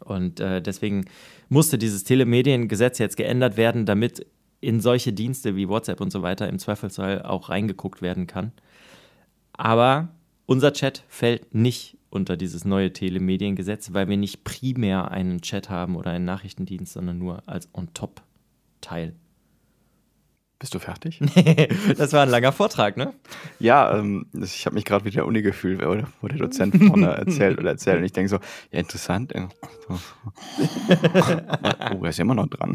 Und 0.00 0.40
äh, 0.40 0.62
deswegen 0.62 1.04
musste 1.48 1.78
dieses 1.78 2.04
Telemediengesetz 2.04 2.98
jetzt 2.98 3.16
geändert 3.16 3.56
werden, 3.56 3.86
damit 3.86 4.26
in 4.60 4.80
solche 4.80 5.12
Dienste 5.12 5.56
wie 5.56 5.68
WhatsApp 5.68 6.00
und 6.00 6.10
so 6.12 6.22
weiter 6.22 6.48
im 6.48 6.58
Zweifelsfall 6.58 7.22
auch 7.22 7.48
reingeguckt 7.48 8.02
werden 8.02 8.26
kann. 8.26 8.52
Aber 9.52 10.08
unser 10.46 10.72
Chat 10.72 11.04
fällt 11.08 11.54
nicht 11.54 11.96
unter 12.10 12.36
dieses 12.36 12.64
neue 12.64 12.92
Telemediengesetz, 12.92 13.92
weil 13.92 14.08
wir 14.08 14.16
nicht 14.16 14.44
primär 14.44 15.10
einen 15.10 15.42
Chat 15.42 15.70
haben 15.70 15.96
oder 15.96 16.10
einen 16.10 16.24
Nachrichtendienst, 16.24 16.92
sondern 16.92 17.18
nur 17.18 17.48
als 17.48 17.68
On-Top-Teil. 17.72 19.14
Bist 20.60 20.74
du 20.74 20.78
fertig? 20.78 21.18
das 21.96 22.12
war 22.12 22.22
ein 22.22 22.28
langer 22.28 22.52
Vortrag, 22.52 22.98
ne? 22.98 23.14
Ja, 23.58 23.96
ähm, 23.96 24.26
ich 24.38 24.66
habe 24.66 24.74
mich 24.74 24.84
gerade 24.84 25.06
wieder 25.06 25.24
Uni 25.24 25.40
gefühlt, 25.40 25.80
wo 26.20 26.28
der 26.28 26.36
Dozent 26.36 26.76
vorne 26.76 27.06
erzählt 27.12 27.58
oder 27.58 27.70
erzählt. 27.70 27.96
Und 27.96 28.04
ich 28.04 28.12
denke 28.12 28.28
so, 28.28 28.36
ja, 28.70 28.80
interessant. 28.80 29.32
oh, 29.88 29.98
er 32.04 32.10
ist 32.10 32.20
immer 32.20 32.34
noch 32.34 32.48
dran. 32.48 32.74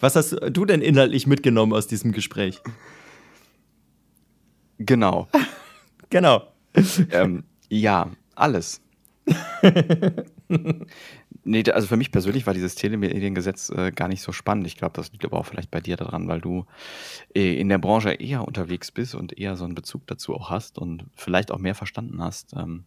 Was 0.00 0.16
hast 0.16 0.34
du 0.50 0.64
denn 0.64 0.80
inhaltlich 0.80 1.26
mitgenommen 1.26 1.74
aus 1.74 1.86
diesem 1.86 2.12
Gespräch? 2.12 2.62
Genau. 4.78 5.28
genau. 6.08 6.44
Ähm, 7.10 7.44
ja, 7.68 8.10
alles. 8.34 8.80
nee, 11.46 11.64
also 11.70 11.86
für 11.88 11.96
mich 11.96 12.12
persönlich 12.12 12.46
war 12.46 12.54
dieses 12.54 12.74
Telemediengesetz 12.74 13.70
äh, 13.70 13.92
gar 13.92 14.08
nicht 14.08 14.22
so 14.22 14.32
spannend. 14.32 14.66
Ich 14.66 14.76
glaube, 14.76 14.92
das 14.94 15.12
liegt 15.12 15.24
aber 15.24 15.38
auch 15.38 15.46
vielleicht 15.46 15.70
bei 15.70 15.80
dir 15.80 15.96
daran, 15.96 16.28
weil 16.28 16.40
du 16.40 16.66
äh, 17.34 17.58
in 17.58 17.68
der 17.68 17.78
Branche 17.78 18.12
eher 18.12 18.46
unterwegs 18.46 18.90
bist 18.90 19.14
und 19.14 19.38
eher 19.38 19.56
so 19.56 19.64
einen 19.64 19.74
Bezug 19.74 20.06
dazu 20.06 20.34
auch 20.34 20.50
hast 20.50 20.78
und 20.78 21.06
vielleicht 21.14 21.50
auch 21.50 21.58
mehr 21.58 21.74
verstanden 21.74 22.22
hast. 22.22 22.52
Ähm, 22.54 22.84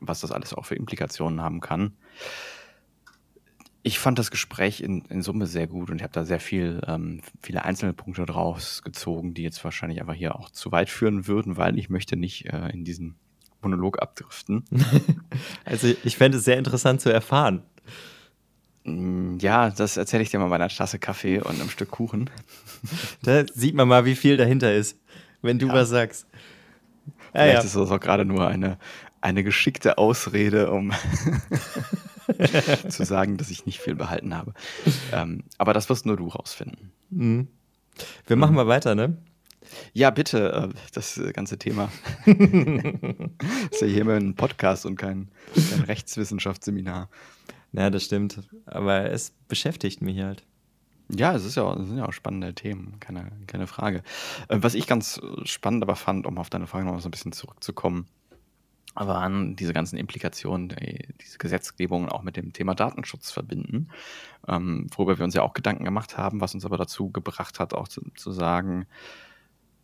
was 0.00 0.20
das 0.20 0.32
alles 0.32 0.54
auch 0.54 0.64
für 0.64 0.74
Implikationen 0.74 1.40
haben 1.40 1.60
kann. 1.60 1.92
Ich 3.82 3.98
fand 3.98 4.18
das 4.18 4.30
Gespräch 4.30 4.82
in, 4.82 5.02
in 5.06 5.22
Summe 5.22 5.46
sehr 5.46 5.66
gut 5.66 5.90
und 5.90 5.96
ich 5.96 6.02
habe 6.02 6.12
da 6.12 6.24
sehr 6.24 6.40
viel, 6.40 6.82
ähm, 6.86 7.22
viele 7.40 7.64
einzelne 7.64 7.94
Punkte 7.94 8.26
draus 8.26 8.82
gezogen, 8.82 9.32
die 9.32 9.42
jetzt 9.42 9.62
wahrscheinlich 9.64 10.00
einfach 10.00 10.14
hier 10.14 10.36
auch 10.36 10.50
zu 10.50 10.72
weit 10.72 10.90
führen 10.90 11.26
würden, 11.26 11.56
weil 11.56 11.78
ich 11.78 11.88
möchte 11.88 12.16
nicht 12.16 12.46
äh, 12.46 12.68
in 12.70 12.84
diesen 12.84 13.16
Monolog 13.62 14.00
abdriften. 14.00 14.64
also 15.64 15.92
ich 16.04 16.16
fände 16.16 16.38
es 16.38 16.44
sehr 16.44 16.58
interessant 16.58 17.00
zu 17.00 17.12
erfahren. 17.12 17.62
Mm, 18.84 19.38
ja, 19.38 19.70
das 19.70 19.96
erzähle 19.96 20.22
ich 20.22 20.30
dir 20.30 20.38
mal 20.38 20.48
bei 20.48 20.56
einer 20.56 20.68
Tasse 20.68 20.98
Kaffee 20.98 21.40
und 21.40 21.60
einem 21.60 21.70
Stück 21.70 21.90
Kuchen. 21.90 22.30
Da 23.22 23.44
sieht 23.46 23.74
man 23.74 23.88
mal, 23.88 24.06
wie 24.06 24.14
viel 24.14 24.38
dahinter 24.38 24.72
ist, 24.72 24.96
wenn 25.42 25.58
du 25.58 25.66
ja. 25.66 25.74
was 25.74 25.90
sagst. 25.90 26.26
Ja, 27.34 27.42
Vielleicht 27.42 27.54
ja. 27.54 27.60
ist 27.60 27.76
das 27.76 27.90
auch 27.90 28.00
gerade 28.00 28.24
nur 28.24 28.48
eine, 28.48 28.78
eine 29.20 29.44
geschickte 29.44 29.98
Ausrede, 29.98 30.70
um 30.70 30.92
zu 32.88 33.04
sagen, 33.04 33.36
dass 33.36 33.50
ich 33.50 33.66
nicht 33.66 33.80
viel 33.80 33.94
behalten 33.94 34.34
habe. 34.34 34.54
Ähm, 35.12 35.44
aber 35.58 35.74
das 35.74 35.90
wirst 35.90 36.06
nur 36.06 36.16
du 36.16 36.28
rausfinden. 36.28 36.90
Mhm. 37.10 37.48
Wir 38.26 38.36
machen 38.36 38.52
mhm. 38.52 38.56
mal 38.56 38.66
weiter, 38.66 38.94
ne? 38.94 39.18
Ja, 39.92 40.10
bitte, 40.10 40.52
äh, 40.52 40.78
das 40.92 41.20
ganze 41.32 41.58
Thema. 41.58 41.90
das 42.26 42.34
ist 43.72 43.80
ja 43.80 43.86
hier 43.86 44.02
immer 44.02 44.14
ein 44.14 44.34
Podcast 44.34 44.86
und 44.86 44.96
kein, 44.96 45.28
kein 45.54 45.82
Rechtswissenschaftsseminar. 45.82 47.08
Ja, 47.72 47.90
das 47.90 48.04
stimmt. 48.04 48.40
Aber 48.66 49.10
es 49.10 49.32
beschäftigt 49.48 50.02
mich 50.02 50.20
halt. 50.20 50.44
Ja, 51.12 51.34
es 51.34 51.44
ist 51.44 51.56
ja, 51.56 51.72
es 51.74 51.88
sind 51.88 51.98
ja 51.98 52.06
auch 52.06 52.12
spannende 52.12 52.54
Themen, 52.54 53.00
keine, 53.00 53.32
keine 53.46 53.66
Frage. 53.66 54.02
Äh, 54.48 54.58
was 54.60 54.74
ich 54.74 54.86
ganz 54.86 55.20
spannend 55.44 55.82
aber 55.82 55.96
fand, 55.96 56.26
um 56.26 56.38
auf 56.38 56.50
deine 56.50 56.66
Frage 56.66 56.86
noch 56.86 57.00
so 57.00 57.08
ein 57.08 57.12
bisschen 57.12 57.32
zurückzukommen, 57.32 58.06
waren 58.94 59.56
diese 59.56 59.72
ganzen 59.72 59.96
Implikationen, 59.96 60.68
die 60.68 61.06
diese 61.20 61.38
Gesetzgebung 61.38 62.08
auch 62.08 62.22
mit 62.22 62.36
dem 62.36 62.52
Thema 62.52 62.74
Datenschutz 62.74 63.30
verbinden, 63.30 63.88
ähm, 64.48 64.88
worüber 64.94 65.18
wir 65.18 65.24
uns 65.24 65.34
ja 65.34 65.42
auch 65.42 65.54
Gedanken 65.54 65.84
gemacht 65.84 66.18
haben, 66.18 66.40
was 66.40 66.54
uns 66.54 66.64
aber 66.64 66.76
dazu 66.76 67.10
gebracht 67.10 67.60
hat, 67.60 67.72
auch 67.72 67.88
zu, 67.88 68.02
zu 68.16 68.32
sagen, 68.32 68.86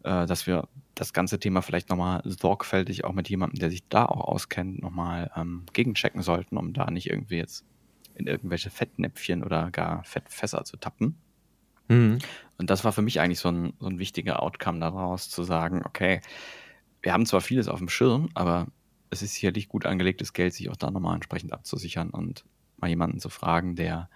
äh, 0.06 0.24
dass 0.24 0.46
wir 0.46 0.68
das 0.94 1.12
ganze 1.12 1.38
Thema 1.38 1.60
vielleicht 1.60 1.90
nochmal 1.90 2.22
sorgfältig 2.24 3.04
auch 3.04 3.12
mit 3.12 3.28
jemandem, 3.28 3.58
der 3.58 3.70
sich 3.70 3.86
da 3.88 4.06
auch 4.06 4.28
auskennt, 4.28 4.80
nochmal 4.80 5.30
ähm, 5.36 5.64
gegenchecken 5.72 6.22
sollten, 6.22 6.56
um 6.56 6.72
da 6.72 6.90
nicht 6.90 7.10
irgendwie 7.10 7.36
jetzt 7.36 7.64
in 8.14 8.26
irgendwelche 8.26 8.70
Fettnäpfchen 8.70 9.44
oder 9.44 9.70
gar 9.70 10.04
Fettfässer 10.04 10.64
zu 10.64 10.78
tappen. 10.78 11.16
Mhm. 11.88 12.20
Und 12.56 12.70
das 12.70 12.84
war 12.84 12.92
für 12.92 13.02
mich 13.02 13.20
eigentlich 13.20 13.40
so 13.40 13.50
ein, 13.50 13.74
so 13.78 13.88
ein 13.88 13.98
wichtiger 13.98 14.42
Outcome 14.42 14.78
daraus, 14.78 15.28
zu 15.28 15.42
sagen, 15.42 15.82
okay, 15.84 16.22
wir 17.02 17.12
haben 17.12 17.26
zwar 17.26 17.40
vieles 17.40 17.68
auf 17.68 17.78
dem 17.78 17.88
Schirm, 17.88 18.30
aber 18.34 18.68
es 19.10 19.22
ist 19.22 19.34
sicherlich 19.34 19.68
gut 19.68 19.86
angelegtes 19.86 20.32
Geld, 20.32 20.54
sich 20.54 20.70
auch 20.70 20.76
da 20.76 20.90
nochmal 20.90 21.16
entsprechend 21.16 21.52
abzusichern 21.52 22.10
und 22.10 22.44
mal 22.78 22.88
jemanden 22.88 23.18
zu 23.20 23.28
fragen, 23.28 23.76
der, 23.76 24.08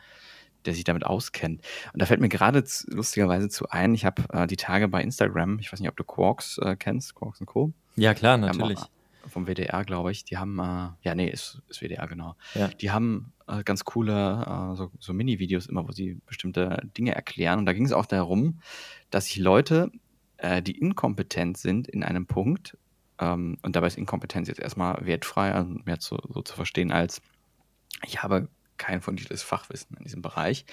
der 0.67 0.75
sich 0.75 0.85
damit 0.85 1.05
auskennt. 1.05 1.63
Und 1.93 2.01
da 2.01 2.07
fällt 2.07 2.21
mir 2.21 2.29
gerade 2.29 2.65
lustigerweise 2.87 3.49
zu 3.49 3.69
ein, 3.71 3.95
ich 3.95 4.05
habe 4.05 4.23
äh, 4.33 4.47
die 4.47 4.57
Tage 4.57 4.89
bei 4.89 5.03
Instagram, 5.03 5.59
ich 5.59 5.73
weiß 5.73 5.81
nicht, 5.81 5.89
ob 5.89 5.97
du 5.97 6.05
Quarks 6.05 6.59
äh, 6.59 6.77
kennst, 6.77 7.15
Quarks 7.15 7.41
und 7.41 7.47
Co. 7.47 7.73
Ja, 7.97 8.15
klar, 8.15 8.37
natürlich. 8.37 8.79
vom 9.29 9.47
WDR, 9.47 9.85
glaube 9.85 10.13
ich. 10.13 10.25
Die 10.25 10.39
haben, 10.39 10.59
äh, 10.59 10.89
ja, 11.03 11.15
nee, 11.15 11.29
ist, 11.29 11.61
ist 11.69 11.81
WDR, 11.81 12.07
genau. 12.07 12.37
Ja. 12.55 12.69
Die 12.69 12.91
haben 12.91 13.33
äh, 13.47 13.63
ganz 13.65 13.85
coole 13.85 14.73
äh, 14.73 14.77
so, 14.77 14.91
so 14.99 15.13
Mini-Videos 15.13 15.67
immer, 15.67 15.87
wo 15.87 15.93
sie 15.93 16.21
bestimmte 16.27 16.83
Dinge 16.97 17.15
erklären. 17.15 17.59
Und 17.59 17.67
da 17.67 17.73
ging 17.73 17.85
es 17.85 17.93
auch 17.93 18.07
darum, 18.07 18.61
dass 19.11 19.27
sich 19.27 19.37
Leute, 19.37 19.91
äh, 20.39 20.63
die 20.63 20.79
inkompetent 20.79 21.59
sind 21.59 21.89
in 21.89 22.03
einem 22.03 22.27
Punkt, 22.27 22.77
ähm, 23.21 23.59
und 23.63 23.77
dabei 23.77 23.87
ist 23.87 23.99
Inkompetenz 23.99 24.49
jetzt 24.49 24.61
erstmal 24.61 25.05
wertfrei, 25.05 25.53
also 25.53 25.71
mehr 25.85 26.01
zu, 26.01 26.17
so 26.29 26.43
zu 26.43 26.55
verstehen 26.55 26.91
als, 26.91 27.21
ich 28.07 28.23
habe 28.23 28.49
kein 28.81 29.03
fundiertes 29.03 29.43
Fachwissen 29.43 29.97
in 29.99 30.05
diesem 30.05 30.23
Bereich, 30.23 30.65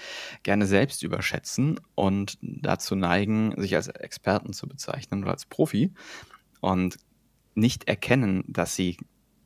gerne 0.42 0.66
selbst 0.66 1.04
überschätzen 1.04 1.80
und 1.94 2.38
dazu 2.42 2.96
neigen, 2.96 3.54
sich 3.62 3.76
als 3.76 3.90
Experten 3.90 4.54
zu 4.54 4.68
bezeichnen 4.68 5.24
oder 5.24 5.34
als 5.34 5.46
Profi 5.46 5.92
und 6.62 6.98
nicht 7.54 7.88
erkennen, 7.88 8.46
dass 8.48 8.76
sie 8.76 8.98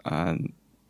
äh, 0.03 0.37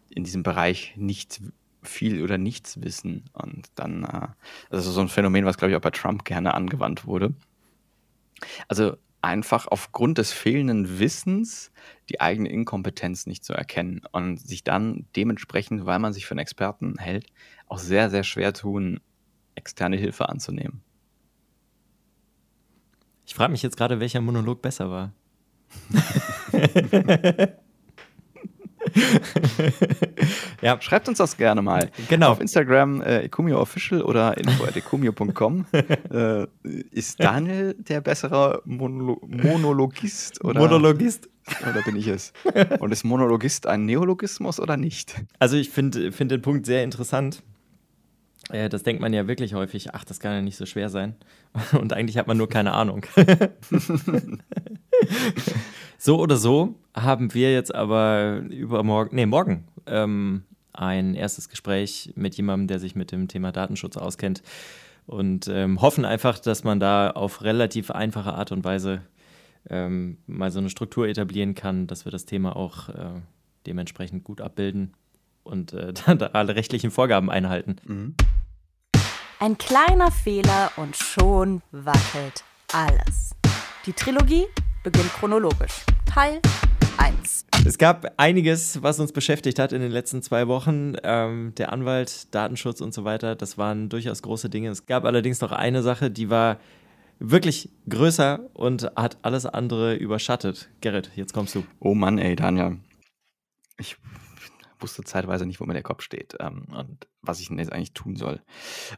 in 0.10 0.24
diesem 0.24 0.44
Bereich 0.44 0.94
nicht 0.98 1.42
viel 1.82 2.22
oder 2.22 2.38
nichts 2.38 2.82
wissen. 2.82 3.30
Und 3.34 3.70
dann, 3.76 4.04
äh, 4.04 4.28
das 4.70 4.86
ist 4.86 4.94
so 4.94 5.02
ein 5.02 5.08
Phänomen, 5.08 5.46
was, 5.46 5.58
glaube 5.58 5.72
ich, 5.72 5.78
auch 5.78 5.82
bei 5.82 5.92
Trump 5.92 6.26
gerne 6.26 6.54
angewandt 6.54 7.06
wurde. 7.06 7.34
Also 8.68 8.98
einfach 9.22 9.68
aufgrund 9.68 10.18
des 10.18 10.32
fehlenden 10.32 11.00
Wissens 11.00 11.72
die 12.10 12.20
eigene 12.20 12.50
Inkompetenz 12.50 13.28
nicht 13.28 13.46
zu 13.46 13.54
erkennen 13.54 14.02
und 14.12 14.38
sich 14.38 14.64
dann 14.64 15.06
dementsprechend, 15.16 15.86
weil 15.86 16.00
man 16.00 16.14
sich 16.14 16.26
für 16.26 16.32
einen 16.32 16.40
Experten 16.40 16.98
hält, 16.98 17.28
auch 17.72 17.80
sehr, 17.80 18.10
sehr 18.10 18.24
schwer 18.24 18.54
tun, 18.54 19.00
externe 19.56 19.96
Hilfe 19.96 20.28
anzunehmen. 20.28 20.82
Ich 23.26 23.34
frage 23.34 23.52
mich 23.52 23.64
jetzt 23.64 23.78
gerade, 23.78 24.02
welcher 24.02 24.20
Monolog 24.20 24.62
besser 24.62 24.92
war. 24.92 25.14
ja. 30.62 30.82
Schreibt 30.82 31.08
uns 31.08 31.20
das 31.20 31.38
gerne 31.38 31.62
mal. 31.62 31.90
Genau. 32.10 32.32
Auf 32.32 32.42
Instagram 32.42 33.02
äh, 33.02 33.30
Official 33.54 34.02
oder 34.02 34.38
info.ecumio.com. 34.38 35.66
äh, 36.12 36.48
ist 36.92 37.24
Daniel 37.24 37.76
der 37.76 38.02
bessere 38.02 38.62
Monolo 38.66 39.22
Monologist? 39.26 40.44
Oder? 40.44 40.60
Monologist? 40.60 41.30
Oder 41.62 41.84
bin 41.84 41.96
ich 41.96 42.08
es? 42.08 42.34
Und 42.80 42.92
ist 42.92 43.06
Monologist 43.06 43.66
ein 43.66 43.86
Neologismus 43.86 44.60
oder 44.60 44.76
nicht? 44.76 45.16
Also 45.40 45.56
ich 45.56 45.70
finde 45.70 46.12
find 46.12 46.32
den 46.32 46.42
Punkt 46.42 46.66
sehr 46.66 46.84
interessant. 46.84 47.44
Äh, 48.52 48.70
das 48.70 48.84
denkt 48.84 49.02
man 49.02 49.14
ja 49.14 49.28
wirklich 49.28 49.54
häufig, 49.54 49.94
ach, 49.94 50.04
das 50.04 50.20
kann 50.20 50.34
ja 50.34 50.42
nicht 50.42 50.58
so 50.58 50.66
schwer 50.66 50.90
sein. 50.90 51.16
Und 51.80 51.94
eigentlich 51.94 52.18
hat 52.18 52.28
man 52.28 52.38
nur 52.38 52.50
keine 52.50 52.74
Ahnung. 52.74 53.06
so 55.98 56.20
oder 56.20 56.38
so 56.38 56.76
haben 56.94 57.34
wir 57.34 57.52
jetzt 57.54 57.74
aber 57.74 58.42
übermorgen, 58.50 59.16
nee, 59.16 59.26
morgen 59.26 59.68
ähm, 59.86 60.44
ein 60.74 61.16
erstes 61.16 61.50
Gespräch 61.50 62.14
mit 62.16 62.36
jemandem, 62.36 62.68
der 62.68 62.80
sich 62.80 62.96
mit 62.96 63.12
dem 63.12 63.28
Thema 63.28 63.52
Datenschutz 63.52 63.98
auskennt. 63.98 64.44
Und 65.08 65.48
ähm, 65.48 65.82
hoffen 65.82 66.06
einfach, 66.06 66.40
dass 66.40 66.64
man 66.64 66.80
da 66.80 67.10
auf 67.10 67.42
relativ 67.42 67.92
einfache 67.92 68.34
Art 68.34 68.52
und 68.52 68.64
Weise 68.64 69.02
ähm, 69.70 70.18
mal 70.28 70.52
so 70.52 70.60
eine 70.60 70.70
Struktur 70.70 71.08
etablieren 71.08 71.56
kann, 71.56 71.88
dass 71.88 72.06
wir 72.06 72.12
das 72.12 72.26
Thema 72.26 72.56
auch 72.56 72.90
äh, 72.90 73.20
dementsprechend 73.66 74.24
gut 74.24 74.42
abbilden 74.42 74.94
und 75.44 75.74
äh, 75.74 75.94
alle 76.34 76.56
rechtlichen 76.56 76.92
Vorgaben 76.92 77.30
einhalten. 77.30 77.78
Mhm. 77.86 78.16
Ein 79.40 79.58
kleiner 79.58 80.12
Fehler 80.12 80.72
und 80.76 80.96
schon 80.96 81.62
wackelt 81.72 82.44
alles. 82.74 83.32
Die 83.86 83.94
Trilogie 83.94 84.46
beginnt 84.84 85.12
chronologisch. 85.14 85.84
Teil 86.06 86.40
1. 86.98 87.46
Es 87.66 87.78
gab 87.78 88.14
einiges, 88.18 88.84
was 88.84 89.00
uns 89.00 89.12
beschäftigt 89.12 89.60
hat 89.60 89.72
in 89.72 89.82
den 89.82 89.92
letzten 89.92 90.22
zwei 90.22 90.48
Wochen. 90.48 90.94
Ähm, 91.04 91.54
der 91.58 91.72
Anwalt, 91.72 92.34
Datenschutz 92.34 92.82
und 92.82 92.94
so 92.94 93.04
weiter, 93.04 93.36
das 93.36 93.58
waren 93.58 93.90
durchaus 93.90 94.22
große 94.22 94.50
Dinge. 94.50 94.70
Es 94.70 94.86
gab 94.86 95.06
allerdings 95.06 95.42
noch 95.42 95.52
eine 95.52 95.82
Sache, 95.82 96.12
die 96.12 96.30
war 96.30 96.60
wirklich 97.20 97.70
größer 97.88 98.40
und 98.54 98.92
hat 98.96 99.18
alles 99.22 99.46
andere 99.46 99.96
überschattet. 99.96 100.70
Gerrit, 100.82 101.12
jetzt 101.16 101.34
kommst 101.34 101.56
du. 101.56 101.64
Oh 101.80 101.94
Mann, 101.94 102.18
ey, 102.18 102.36
Daniel. 102.36 102.78
Ich 103.78 103.98
wusste 104.82 105.04
zeitweise 105.04 105.46
nicht, 105.46 105.60
wo 105.60 105.66
mir 105.66 105.74
der 105.74 105.84
Kopf 105.84 106.02
steht 106.02 106.36
ähm, 106.40 106.66
und 106.72 107.08
was 107.22 107.40
ich 107.40 107.48
denn 107.48 107.60
jetzt 107.60 107.72
eigentlich 107.72 107.94
tun 107.94 108.16
soll. 108.16 108.42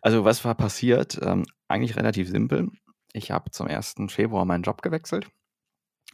Also, 0.01 0.25
was 0.25 0.43
war 0.45 0.55
passiert? 0.55 1.19
Ähm, 1.21 1.45
eigentlich 1.67 1.95
relativ 1.95 2.29
simpel. 2.29 2.69
Ich 3.13 3.31
habe 3.31 3.51
zum 3.51 3.67
1. 3.67 3.95
Februar 4.07 4.45
meinen 4.45 4.63
Job 4.63 4.81
gewechselt. 4.81 5.27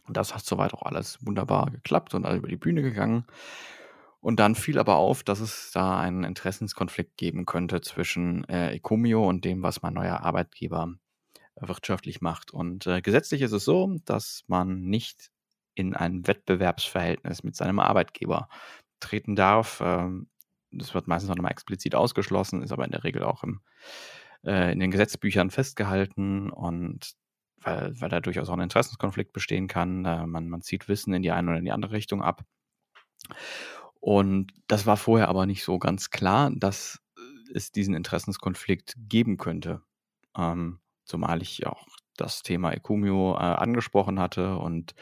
Und 0.06 0.16
das 0.16 0.34
hat 0.34 0.44
soweit 0.44 0.74
auch 0.74 0.82
alles 0.82 1.18
wunderbar 1.24 1.70
geklappt 1.70 2.14
und 2.14 2.26
all 2.26 2.36
über 2.36 2.48
die 2.48 2.56
Bühne 2.56 2.82
gegangen. 2.82 3.26
Und 4.20 4.38
dann 4.38 4.54
fiel 4.54 4.78
aber 4.78 4.96
auf, 4.96 5.22
dass 5.22 5.40
es 5.40 5.70
da 5.72 5.98
einen 5.98 6.24
Interessenskonflikt 6.24 7.16
geben 7.16 7.46
könnte 7.46 7.80
zwischen 7.80 8.44
äh, 8.48 8.72
Ecomio 8.72 9.26
und 9.26 9.44
dem, 9.44 9.62
was 9.62 9.82
mein 9.82 9.94
neuer 9.94 10.20
Arbeitgeber 10.20 10.94
wirtschaftlich 11.56 12.20
macht. 12.20 12.52
Und 12.52 12.86
äh, 12.86 13.00
gesetzlich 13.00 13.42
ist 13.42 13.52
es 13.52 13.64
so, 13.64 13.96
dass 14.04 14.44
man 14.46 14.82
nicht 14.82 15.30
in 15.74 15.94
ein 15.94 16.26
Wettbewerbsverhältnis 16.26 17.42
mit 17.42 17.56
seinem 17.56 17.78
Arbeitgeber 17.78 18.48
treten 19.00 19.36
darf. 19.36 19.80
Ähm, 19.84 20.28
das 20.70 20.94
wird 20.94 21.08
meistens 21.08 21.28
noch 21.28 21.36
einmal 21.36 21.52
explizit 21.52 21.94
ausgeschlossen, 21.94 22.62
ist 22.62 22.72
aber 22.72 22.84
in 22.84 22.92
der 22.92 23.04
Regel 23.04 23.24
auch 23.24 23.42
im, 23.42 23.60
äh, 24.44 24.72
in 24.72 24.78
den 24.78 24.90
Gesetzbüchern 24.90 25.50
festgehalten 25.50 26.50
und 26.50 27.14
weil, 27.62 28.00
weil 28.00 28.08
da 28.08 28.20
durchaus 28.20 28.48
auch 28.48 28.54
ein 28.54 28.60
Interessenskonflikt 28.60 29.32
bestehen 29.32 29.68
kann. 29.68 30.04
Äh, 30.04 30.26
man, 30.26 30.48
man 30.48 30.62
zieht 30.62 30.88
Wissen 30.88 31.12
in 31.12 31.22
die 31.22 31.32
eine 31.32 31.50
oder 31.50 31.58
in 31.58 31.64
die 31.64 31.72
andere 31.72 31.92
Richtung 31.92 32.22
ab. 32.22 32.42
Und 34.00 34.52
das 34.66 34.86
war 34.86 34.96
vorher 34.96 35.28
aber 35.28 35.46
nicht 35.46 35.62
so 35.62 35.78
ganz 35.78 36.10
klar, 36.10 36.50
dass 36.54 37.00
es 37.52 37.70
diesen 37.72 37.94
Interessenskonflikt 37.94 38.94
geben 38.96 39.36
könnte. 39.36 39.82
Ähm, 40.36 40.80
zumal 41.04 41.42
ich 41.42 41.66
auch 41.66 41.86
das 42.16 42.42
Thema 42.42 42.72
Ecumio 42.72 43.34
äh, 43.34 43.38
angesprochen 43.38 44.20
hatte 44.20 44.56
und 44.56 44.94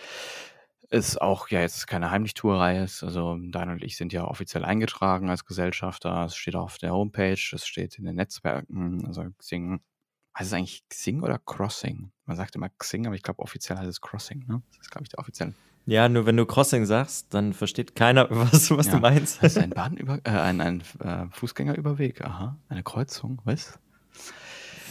ist 0.90 1.21
auch 1.21 1.49
ja 1.49 1.61
jetzt 1.61 1.87
keine 1.87 2.11
Heimlichtuerei 2.11 2.83
ist. 2.83 3.02
Also 3.02 3.38
Daniel 3.40 3.76
und 3.76 3.85
ich 3.85 3.97
sind 3.97 4.12
ja 4.12 4.25
offiziell 4.25 4.64
eingetragen 4.64 5.28
als 5.28 5.45
Gesellschafter. 5.45 6.25
Es 6.25 6.37
steht 6.37 6.57
auf 6.57 6.78
der 6.78 6.92
Homepage, 6.92 7.33
es 7.33 7.66
steht 7.66 7.99
in 7.99 8.04
den 8.04 8.16
Netzwerken. 8.16 9.04
Also 9.07 9.26
Xing, 9.38 9.80
heißt 10.38 10.49
es 10.49 10.52
eigentlich 10.52 10.88
Xing 10.88 11.23
oder 11.23 11.38
Crossing? 11.38 12.11
Man 12.25 12.37
sagt 12.37 12.57
immer 12.57 12.68
Xing, 12.71 13.07
aber 13.07 13.16
ich 13.16 13.23
glaube 13.23 13.42
offiziell 13.42 13.78
heißt 13.78 13.88
es 13.88 14.00
Crossing. 14.00 14.45
Ne? 14.47 14.62
Das 14.71 14.80
ist 14.87 14.90
glaube 14.90 15.04
ich 15.04 15.11
der 15.11 15.18
offizielle. 15.18 15.54
Ja, 15.87 16.09
nur 16.09 16.26
wenn 16.26 16.37
du 16.37 16.45
Crossing 16.45 16.85
sagst, 16.85 17.33
dann 17.33 17.54
versteht 17.54 17.95
keiner, 17.95 18.26
was, 18.30 18.71
was 18.71 18.87
ja. 18.87 18.95
du 18.95 19.00
meinst. 19.00 19.42
Das 19.42 19.57
ist 19.57 19.62
ein 19.62 19.71
Bahnüber 19.71 20.21
äh, 20.25 20.30
ein, 20.30 20.61
ein 20.61 20.83
äh, 21.00 21.26
Fußgängerüberweg. 21.33 22.25
Aha, 22.25 22.59
eine 22.68 22.83
Kreuzung, 22.83 23.40
was? 23.45 23.78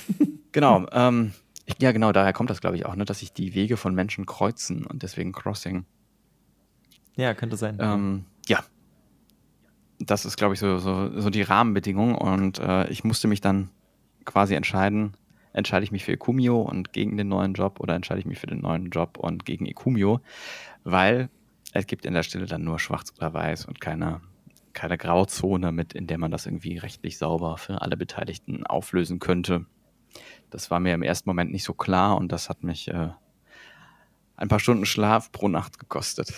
genau. 0.52 0.88
Ähm, 0.92 1.34
ja, 1.80 1.92
genau, 1.92 2.12
daher 2.12 2.34
kommt 2.34 2.50
das, 2.50 2.62
glaube 2.62 2.78
ich, 2.78 2.86
auch, 2.86 2.96
ne, 2.96 3.06
dass 3.06 3.20
sich 3.20 3.34
die 3.34 3.54
Wege 3.54 3.78
von 3.78 3.94
Menschen 3.94 4.26
kreuzen 4.26 4.86
und 4.86 5.04
deswegen 5.04 5.32
Crossing. 5.32 5.86
Ja, 7.16 7.34
könnte 7.34 7.58
sein. 7.58 7.78
Ähm, 7.80 8.26
ja. 8.48 8.64
Das 10.00 10.26
ist, 10.26 10.38
glaube 10.38 10.54
ich, 10.54 10.60
so, 10.60 10.78
so, 10.78 11.20
so 11.20 11.30
die 11.30 11.42
Rahmenbedingung 11.42 12.16
und 12.16 12.60
äh, 12.60 12.88
ich 12.90 13.04
musste 13.04 13.28
mich 13.28 13.42
dann 13.42 13.70
quasi 14.26 14.54
entscheiden, 14.54 15.14
entscheide 15.54 15.84
ich 15.84 15.92
mich 15.92 16.06
für 16.06 16.14
Ekumio 16.14 16.62
und 16.62 16.94
gegen 16.94 17.18
den 17.18 17.30
neuen 17.30 17.54
Job 17.54 17.80
oder 17.80 17.96
entscheide 17.96 18.20
ich 18.20 18.26
mich 18.28 18.40
für 18.40 18.48
den 18.48 18.62
neuen 18.62 18.92
Job 18.92 19.18
und 19.18 19.44
gegen 19.46 19.66
Ekumio, 19.66 20.22
weil 20.84 21.30
es 21.74 21.88
gibt 21.88 22.06
in 22.06 22.14
der 22.14 22.24
Stelle 22.24 22.46
dann 22.46 22.64
nur 22.64 22.80
schwarz 22.80 23.12
oder 23.18 23.34
weiß 23.34 23.66
und 23.66 23.82
keine, 23.82 24.22
keine 24.74 24.98
Grauzone 24.98 25.72
mit, 25.72 25.94
in 25.94 26.06
der 26.06 26.20
man 26.20 26.32
das 26.32 26.46
irgendwie 26.46 26.78
rechtlich 26.78 27.18
sauber 27.18 27.58
für 27.58 27.82
alle 27.82 27.98
Beteiligten 27.98 28.66
auflösen 28.68 29.20
könnte. 29.20 29.66
Das 30.50 30.72
war 30.72 30.80
mir 30.80 30.94
im 30.94 31.04
ersten 31.04 31.30
Moment 31.30 31.52
nicht 31.52 31.64
so 31.64 31.74
klar 31.74 32.18
und 32.18 32.32
das 32.32 32.50
hat 32.50 32.64
mich 32.64 32.88
äh, 32.88 33.10
ein 34.36 34.48
paar 34.48 34.60
Stunden 34.60 34.86
Schlaf 34.86 35.32
pro 35.32 35.48
Nacht 35.48 35.80
gekostet. 35.80 36.34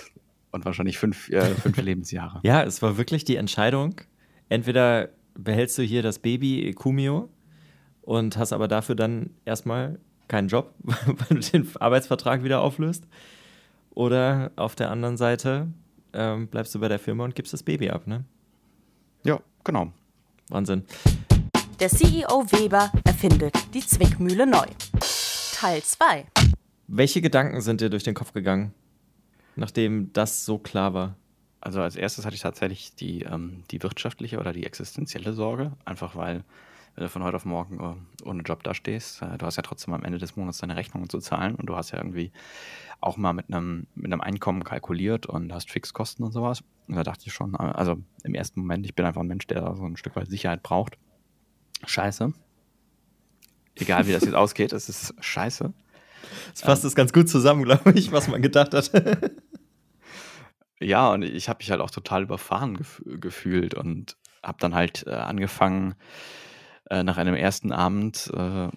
Und 0.51 0.66
wahrscheinlich 0.66 0.98
fünf, 0.98 1.30
äh, 1.30 1.42
fünf 1.56 1.78
Lebensjahre. 1.78 2.39
Ja, 2.44 2.63
es 2.63 2.82
war 2.82 2.98
wirklich 2.98 3.24
die 3.24 3.36
Entscheidung. 3.36 4.01
Entweder 4.48 5.10
behältst 5.36 5.78
du 5.78 5.84
hier 5.84 6.01
das 6.01 6.20
Baby 6.20 6.74
Kumio 6.74 7.30
und 8.01 8.38
hast 8.38 8.51
aber 8.51 8.68
dafür 8.68 8.96
dann 8.96 9.30
erstmal 9.46 10.00
keinen 10.28 10.48
Job, 10.48 10.74
weil 10.84 11.39
du 11.39 11.39
den 11.39 11.70
Arbeitsvertrag 11.80 12.44
wieder 12.44 12.62
auflöst. 12.62 13.08
Oder 13.92 14.51
auf 14.56 14.75
der 14.75 14.89
anderen 14.89 15.18
Seite 15.18 15.68
ähm, 16.13 16.48
bleibst 16.48 16.74
du 16.74 16.80
bei 16.80 16.88
der 16.88 17.00
Firma 17.00 17.25
und 17.25 17.36
gibst 17.36 17.54
das 17.54 17.63
Baby 17.63 17.89
ab, 17.89 18.08
ne? 18.08 18.24
Ja, 19.24 19.39
genau. 19.63 19.92
Wahnsinn. 20.50 20.86
Der 21.79 21.88
CEO 21.88 22.43
Weber 22.51 22.91
erfindet 23.05 23.53
die 23.74 23.79
Zwickmühle 23.79 24.45
neu. 24.45 24.65
Teil 25.53 25.81
2. 25.81 26.25
Welche 26.88 27.21
Gedanken 27.21 27.62
sind 27.62 27.79
dir 27.79 27.89
durch 27.89 28.03
den 28.03 28.15
Kopf 28.15 28.33
gegangen, 28.33 28.74
nachdem 29.55 30.12
das 30.12 30.45
so 30.45 30.57
klar 30.57 30.93
war? 30.93 31.15
Also 31.62 31.81
als 31.81 31.95
erstes 31.95 32.25
hatte 32.25 32.36
ich 32.36 32.41
tatsächlich 32.41 32.95
die, 32.95 33.21
ähm, 33.21 33.63
die 33.71 33.81
wirtschaftliche 33.81 34.39
oder 34.39 34.51
die 34.51 34.65
existenzielle 34.65 35.31
Sorge, 35.31 35.71
einfach 35.86 36.17
weil 36.17 36.43
wenn 36.95 37.05
du 37.05 37.09
von 37.09 37.24
heute 37.24 37.38
auf 37.38 37.45
morgen 37.45 37.79
äh, 37.79 38.27
ohne 38.27 38.43
Job 38.43 38.62
dastehst, 38.63 39.21
äh, 39.21 39.38
du 39.38 39.45
hast 39.45 39.55
ja 39.55 39.63
trotzdem 39.63 39.93
am 39.93 40.03
Ende 40.03 40.17
des 40.17 40.36
Monats 40.36 40.57
deine 40.57 40.75
Rechnungen 40.75 41.07
zu 41.07 41.19
zahlen 41.19 41.55
und 41.55 41.67
du 41.67 41.77
hast 41.77 41.91
ja 41.91 42.00
irgendwie 42.00 42.33
auch 43.00 43.15
mal 43.15 43.31
mit 43.31 43.48
einem, 43.48 43.88
mit 43.95 44.12
einem 44.12 44.19
Einkommen 44.19 44.65
kalkuliert 44.65 45.27
und 45.27 45.53
hast 45.53 45.71
Fixkosten 45.71 46.25
und 46.25 46.33
sowas. 46.33 46.62
Und 46.89 46.98
da 46.98 47.03
dachte 47.03 47.24
ich 47.27 47.31
schon, 47.31 47.53
äh, 47.53 47.57
also 47.57 48.00
im 48.25 48.36
ersten 48.36 48.59
Moment, 48.59 48.86
ich 48.86 48.95
bin 48.95 49.05
einfach 49.05 49.21
ein 49.21 49.27
Mensch, 49.27 49.48
der 49.48 49.77
so 49.77 49.86
ein 49.86 49.95
Stück 49.95 50.17
weit 50.17 50.27
Sicherheit 50.27 50.62
braucht 50.62 50.98
scheiße. 51.86 52.33
Egal 53.75 54.07
wie 54.07 54.12
das 54.12 54.24
jetzt 54.24 54.36
ausgeht, 54.36 54.74
es 54.74 54.89
ist 54.89 55.13
scheiße. 55.19 55.74
Das 56.51 56.62
fasst 56.62 56.83
es 56.83 56.93
ähm, 56.93 56.98
ganz 56.98 57.13
gut 57.13 57.29
zusammen, 57.29 57.63
glaube 57.65 57.91
ich, 57.93 58.12
was 58.12 58.27
man 58.27 58.41
gedacht 58.41 58.74
hat. 58.74 58.91
ja, 60.79 61.12
und 61.12 61.24
ich 61.24 61.50
habe 61.50 61.59
mich 61.59 61.71
halt 61.71 61.81
auch 61.81 61.91
total 61.91 62.24
überfahren 62.24 62.75
gef 62.75 63.01
gefühlt 63.05 63.74
und 63.74 64.18
habe 64.44 64.57
dann 64.59 64.75
halt 64.75 65.05
äh, 65.07 65.11
angefangen, 65.11 65.96
äh, 66.89 67.03
nach 67.03 67.18
einem 67.18 67.35
ersten 67.35 67.72
Abend 67.72 68.31
äh, 68.35 68.70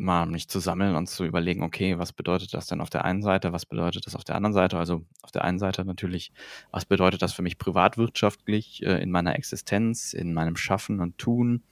mal 0.00 0.26
mich 0.26 0.48
zu 0.48 0.60
sammeln 0.60 0.96
und 0.96 1.08
zu 1.08 1.24
überlegen, 1.24 1.62
okay, 1.62 1.98
was 1.98 2.12
bedeutet 2.12 2.54
das 2.54 2.66
denn 2.66 2.80
auf 2.80 2.90
der 2.90 3.04
einen 3.04 3.22
Seite, 3.22 3.52
was 3.52 3.66
bedeutet 3.66 4.06
das 4.06 4.16
auf 4.16 4.24
der 4.24 4.34
anderen 4.34 4.54
Seite? 4.54 4.78
Also 4.78 5.04
auf 5.22 5.30
der 5.30 5.44
einen 5.44 5.58
Seite 5.58 5.84
natürlich, 5.84 6.32
was 6.70 6.86
bedeutet 6.86 7.22
das 7.22 7.34
für 7.34 7.42
mich 7.42 7.58
privatwirtschaftlich, 7.58 8.82
äh, 8.82 9.02
in 9.02 9.10
meiner 9.10 9.36
Existenz, 9.36 10.14
in 10.14 10.32
meinem 10.32 10.56
Schaffen 10.56 11.00
und 11.00 11.18
Tun? 11.18 11.62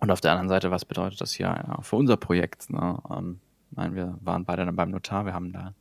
Und 0.00 0.10
auf 0.10 0.20
der 0.20 0.32
anderen 0.32 0.48
Seite, 0.48 0.70
was 0.70 0.84
bedeutet 0.84 1.20
das 1.20 1.32
hier 1.32 1.46
ja, 1.46 1.80
für 1.82 1.96
unser 1.96 2.16
Projekt? 2.16 2.70
Ne? 2.70 2.98
Ähm, 3.10 3.40
meine, 3.70 3.94
wir 3.94 4.18
waren 4.20 4.44
beide 4.44 4.64
dann 4.64 4.76
beim 4.76 4.90
Notar, 4.90 5.26
wir 5.26 5.34
haben 5.34 5.52
da 5.52 5.74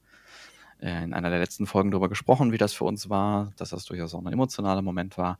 äh, 0.79 1.03
in 1.03 1.13
einer 1.13 1.29
der 1.29 1.39
letzten 1.39 1.67
Folgen 1.67 1.91
darüber 1.91 2.09
gesprochen, 2.09 2.51
wie 2.51 2.57
das 2.57 2.73
für 2.73 2.85
uns 2.85 3.09
war, 3.09 3.51
dass 3.57 3.69
das 3.69 3.85
durchaus 3.85 4.13
auch 4.13 4.23
ein 4.23 4.33
emotionaler 4.33 4.81
Moment 4.81 5.17
war 5.17 5.39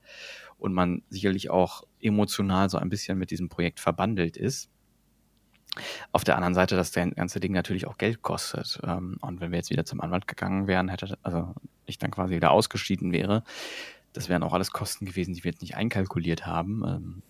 und 0.58 0.74
man 0.74 1.04
sicherlich 1.10 1.50
auch 1.50 1.84
emotional 2.02 2.70
so 2.70 2.78
ein 2.78 2.90
bisschen 2.90 3.18
mit 3.18 3.32
diesem 3.32 3.50
Projekt 3.50 3.80
verbandelt 3.80 4.38
ist. 4.38 4.70
Auf 6.12 6.24
der 6.24 6.36
anderen 6.36 6.56
Seite, 6.56 6.76
dass 6.76 6.92
das 6.92 7.14
ganze 7.16 7.40
Ding 7.40 7.52
natürlich 7.52 7.86
auch 7.86 7.98
Geld 7.98 8.24
kostet. 8.24 8.80
Ähm, 8.84 9.18
und 9.22 9.42
wenn 9.42 9.52
wir 9.52 9.58
jetzt 9.58 9.70
wieder 9.70 9.86
zum 9.86 10.02
Anwalt 10.02 10.28
gegangen 10.28 10.68
wären, 10.68 10.90
hätte, 10.90 11.18
also 11.22 11.54
ich 11.86 12.00
dann 12.00 12.12
quasi 12.12 12.36
wieder 12.36 12.52
ausgeschieden 12.52 13.12
wäre, 13.12 13.44
das 14.14 14.30
wären 14.30 14.42
auch 14.42 14.54
alles 14.54 14.72
Kosten 14.72 15.06
gewesen, 15.06 15.36
die 15.36 15.44
wir 15.44 15.52
jetzt 15.52 15.62
nicht 15.62 15.76
einkalkuliert 15.76 16.48
haben. 16.48 16.84
Ähm, 16.88 17.22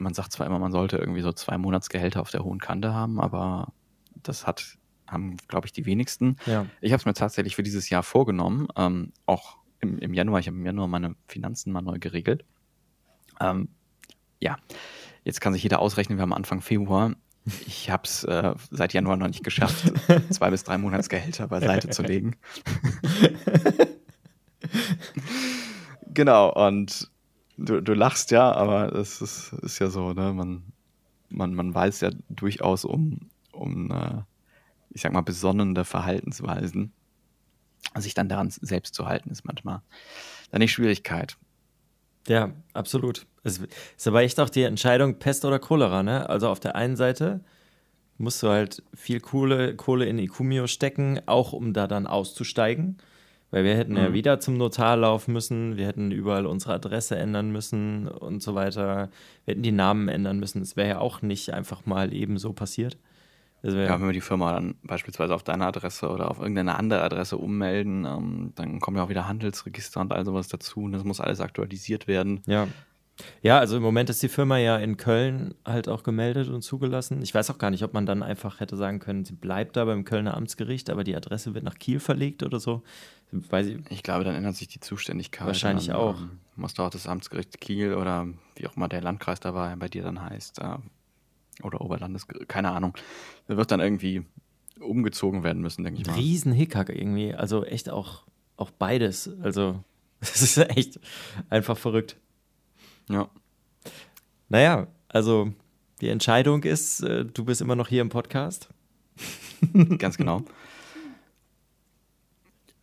man 0.00 0.14
sagt 0.14 0.32
zwar 0.32 0.46
immer, 0.46 0.58
man 0.58 0.72
sollte 0.72 0.96
irgendwie 0.96 1.20
so 1.20 1.32
zwei 1.32 1.58
Monatsgehälter 1.58 2.20
auf 2.20 2.30
der 2.30 2.42
hohen 2.42 2.58
Kante 2.58 2.94
haben, 2.94 3.20
aber 3.20 3.72
das 4.22 4.46
hat, 4.46 4.78
haben, 5.06 5.36
glaube 5.48 5.66
ich, 5.66 5.72
die 5.72 5.86
wenigsten. 5.86 6.36
Ja. 6.46 6.66
Ich 6.80 6.92
habe 6.92 7.00
es 7.00 7.06
mir 7.06 7.14
tatsächlich 7.14 7.56
für 7.56 7.62
dieses 7.62 7.90
Jahr 7.90 8.02
vorgenommen, 8.02 8.68
ähm, 8.76 9.12
auch 9.26 9.58
im, 9.80 9.98
im, 9.98 10.14
Januar, 10.14 10.40
ich 10.40 10.46
habe 10.46 10.56
im 10.56 10.64
Januar 10.64 10.88
meine 10.88 11.14
Finanzen 11.26 11.72
mal 11.72 11.82
neu 11.82 11.98
geregelt. 11.98 12.44
Ähm, 13.40 13.68
ja, 14.40 14.56
jetzt 15.24 15.40
kann 15.40 15.52
sich 15.52 15.62
jeder 15.62 15.80
ausrechnen, 15.80 16.18
wir 16.18 16.22
haben 16.22 16.32
Anfang 16.32 16.60
Februar. 16.60 17.14
Ich 17.66 17.90
habe 17.90 18.02
es 18.04 18.24
äh, 18.24 18.54
seit 18.70 18.92
Januar 18.92 19.16
noch 19.16 19.28
nicht 19.28 19.44
geschafft, 19.44 19.92
zwei 20.30 20.50
bis 20.50 20.64
drei 20.64 20.78
Monatsgehälter 20.78 21.48
beiseite 21.48 21.88
zu 21.88 22.02
legen. 22.02 22.36
genau, 26.06 26.68
und 26.68 27.10
du, 27.60 27.80
du 27.80 27.94
lachst 27.94 28.30
ja, 28.30 28.52
aber 28.52 28.94
es 28.94 29.20
ist, 29.20 29.52
ist 29.62 29.78
ja 29.78 29.88
so, 29.88 30.12
ne? 30.12 30.32
Man, 30.32 30.62
man, 31.28 31.54
man 31.54 31.74
weiß 31.74 32.00
ja 32.00 32.10
durchaus 32.28 32.84
um, 32.84 33.30
um 33.52 33.90
äh, 33.90 34.22
ich 34.90 35.02
sag 35.02 35.12
mal, 35.12 35.20
besonnene 35.20 35.84
Verhaltensweisen. 35.84 36.92
Sich 37.96 38.14
dann 38.14 38.28
daran 38.28 38.50
selbst 38.50 38.94
zu 38.94 39.06
halten, 39.06 39.30
ist 39.30 39.44
manchmal 39.44 39.82
dann 40.50 40.60
die 40.60 40.68
Schwierigkeit. 40.68 41.36
Ja, 42.28 42.52
absolut. 42.72 43.26
Es 43.42 43.58
ist 43.58 44.06
aber 44.06 44.22
echt 44.22 44.38
auch 44.38 44.50
die 44.50 44.62
Entscheidung 44.62 45.18
Pest 45.18 45.44
oder 45.44 45.58
Cholera, 45.58 46.02
ne? 46.02 46.28
Also 46.28 46.48
auf 46.48 46.60
der 46.60 46.76
einen 46.76 46.96
Seite 46.96 47.40
musst 48.18 48.42
du 48.42 48.48
halt 48.48 48.82
viel 48.94 49.20
Kohle, 49.20 49.74
Kohle 49.76 50.04
in 50.04 50.18
Ikumio 50.18 50.66
stecken, 50.66 51.20
auch 51.26 51.52
um 51.52 51.72
da 51.72 51.86
dann 51.86 52.06
auszusteigen. 52.06 52.98
Weil 53.50 53.64
wir 53.64 53.76
hätten 53.76 53.92
mhm. 53.92 53.98
ja 53.98 54.12
wieder 54.12 54.40
zum 54.40 54.56
Notar 54.56 54.96
laufen 54.96 55.32
müssen, 55.32 55.76
wir 55.76 55.86
hätten 55.86 56.12
überall 56.12 56.46
unsere 56.46 56.74
Adresse 56.74 57.16
ändern 57.16 57.50
müssen 57.50 58.06
und 58.06 58.42
so 58.42 58.54
weiter. 58.54 59.10
Wir 59.44 59.52
hätten 59.52 59.62
die 59.62 59.72
Namen 59.72 60.08
ändern 60.08 60.38
müssen. 60.38 60.60
Das 60.60 60.76
wäre 60.76 60.88
ja 60.88 60.98
auch 60.98 61.22
nicht 61.22 61.52
einfach 61.52 61.84
mal 61.84 62.12
eben 62.12 62.38
so 62.38 62.52
passiert. 62.52 62.96
ja, 63.62 64.00
wenn 64.00 64.06
wir 64.06 64.12
die 64.12 64.20
Firma 64.20 64.52
dann 64.52 64.76
beispielsweise 64.84 65.34
auf 65.34 65.42
deine 65.42 65.66
Adresse 65.66 66.08
oder 66.08 66.30
auf 66.30 66.38
irgendeine 66.38 66.76
andere 66.76 67.02
Adresse 67.02 67.36
ummelden, 67.36 68.04
ähm, 68.04 68.52
dann 68.54 68.78
kommen 68.78 68.96
ja 68.96 69.04
auch 69.04 69.08
wieder 69.08 69.26
Handelsregister 69.26 70.00
und 70.00 70.12
all 70.12 70.24
sowas 70.24 70.48
dazu 70.48 70.82
und 70.84 70.92
das 70.92 71.04
muss 71.04 71.20
alles 71.20 71.40
aktualisiert 71.40 72.06
werden. 72.06 72.42
Ja. 72.46 72.68
Ja, 73.42 73.58
also 73.58 73.76
im 73.76 73.82
Moment 73.82 74.10
ist 74.10 74.22
die 74.22 74.28
Firma 74.28 74.58
ja 74.58 74.78
in 74.78 74.96
Köln 74.96 75.54
halt 75.66 75.88
auch 75.88 76.02
gemeldet 76.02 76.48
und 76.48 76.62
zugelassen. 76.62 77.20
Ich 77.22 77.34
weiß 77.34 77.50
auch 77.50 77.58
gar 77.58 77.70
nicht, 77.70 77.82
ob 77.82 77.92
man 77.92 78.06
dann 78.06 78.22
einfach 78.22 78.60
hätte 78.60 78.76
sagen 78.76 78.98
können, 78.98 79.24
sie 79.24 79.34
bleibt 79.34 79.76
da 79.76 79.84
beim 79.84 80.04
Kölner 80.04 80.36
Amtsgericht, 80.36 80.90
aber 80.90 81.04
die 81.04 81.14
Adresse 81.14 81.54
wird 81.54 81.64
nach 81.64 81.78
Kiel 81.78 82.00
verlegt 82.00 82.42
oder 82.42 82.60
so. 82.60 82.82
Weiß 83.32 83.66
ich, 83.66 83.78
ich 83.90 84.02
glaube, 84.02 84.24
dann 84.24 84.34
ändert 84.34 84.56
sich 84.56 84.68
die 84.68 84.80
Zuständigkeit. 84.80 85.46
Wahrscheinlich 85.46 85.86
dann, 85.86 85.96
auch. 85.96 86.20
Ähm, 86.20 86.38
muss 86.56 86.78
auch 86.78 86.90
das 86.90 87.06
Amtsgericht 87.06 87.60
Kiel 87.60 87.94
oder 87.94 88.28
wie 88.56 88.66
auch 88.66 88.76
immer 88.76 88.88
der 88.88 89.00
Landkreis 89.00 89.40
da 89.40 89.54
war, 89.54 89.74
bei 89.76 89.88
dir 89.88 90.02
dann 90.02 90.20
heißt, 90.20 90.60
äh, 90.60 90.76
oder 91.62 91.80
Oberlandesgericht, 91.80 92.48
keine 92.48 92.70
Ahnung. 92.70 92.96
Da 93.46 93.56
wird 93.56 93.70
dann 93.70 93.80
irgendwie 93.80 94.24
umgezogen 94.80 95.42
werden 95.42 95.62
müssen, 95.62 95.84
denke 95.84 96.00
ich 96.00 96.06
mal. 96.06 96.14
Riesen 96.14 96.52
Hickhack 96.52 96.88
irgendwie. 96.88 97.34
Also 97.34 97.64
echt 97.64 97.90
auch, 97.90 98.24
auch 98.56 98.70
beides. 98.70 99.30
Also, 99.42 99.82
das 100.20 100.42
ist 100.42 100.58
echt 100.58 101.00
einfach 101.48 101.78
verrückt. 101.78 102.16
Ja. 103.08 103.28
Naja, 104.48 104.88
also 105.08 105.52
die 106.00 106.08
Entscheidung 106.08 106.62
ist, 106.64 107.00
äh, 107.02 107.24
du 107.24 107.44
bist 107.44 107.60
immer 107.60 107.76
noch 107.76 107.88
hier 107.88 108.02
im 108.02 108.08
Podcast. 108.08 108.68
Ganz 109.98 110.16
genau. 110.16 110.42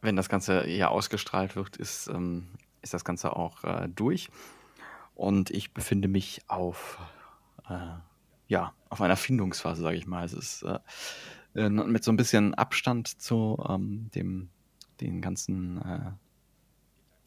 Wenn 0.01 0.15
das 0.15 0.29
Ganze 0.29 0.63
hier 0.63 0.91
ausgestrahlt 0.91 1.55
wird, 1.55 1.77
ist, 1.77 2.07
ähm, 2.07 2.47
ist 2.81 2.93
das 2.93 3.05
Ganze 3.05 3.36
auch 3.36 3.63
äh, 3.63 3.89
durch. 3.89 4.29
Und 5.15 5.49
ich 5.49 5.73
befinde 5.73 6.07
mich 6.07 6.41
auf, 6.47 6.99
äh, 7.69 7.95
ja, 8.47 8.73
auf 8.89 9.01
einer 9.01 9.17
Findungsphase, 9.17 9.81
sage 9.81 9.97
ich 9.97 10.05
mal. 10.05 10.23
Es 10.23 10.33
ist 10.33 10.63
äh, 10.63 10.79
äh, 11.55 11.69
mit 11.69 12.03
so 12.03 12.12
ein 12.12 12.17
bisschen 12.17 12.53
Abstand 12.53 13.21
zu 13.21 13.63
ähm, 13.67 14.10
dem 14.13 14.49
den 15.01 15.21
ganzen 15.21 15.81
äh, 15.81 16.12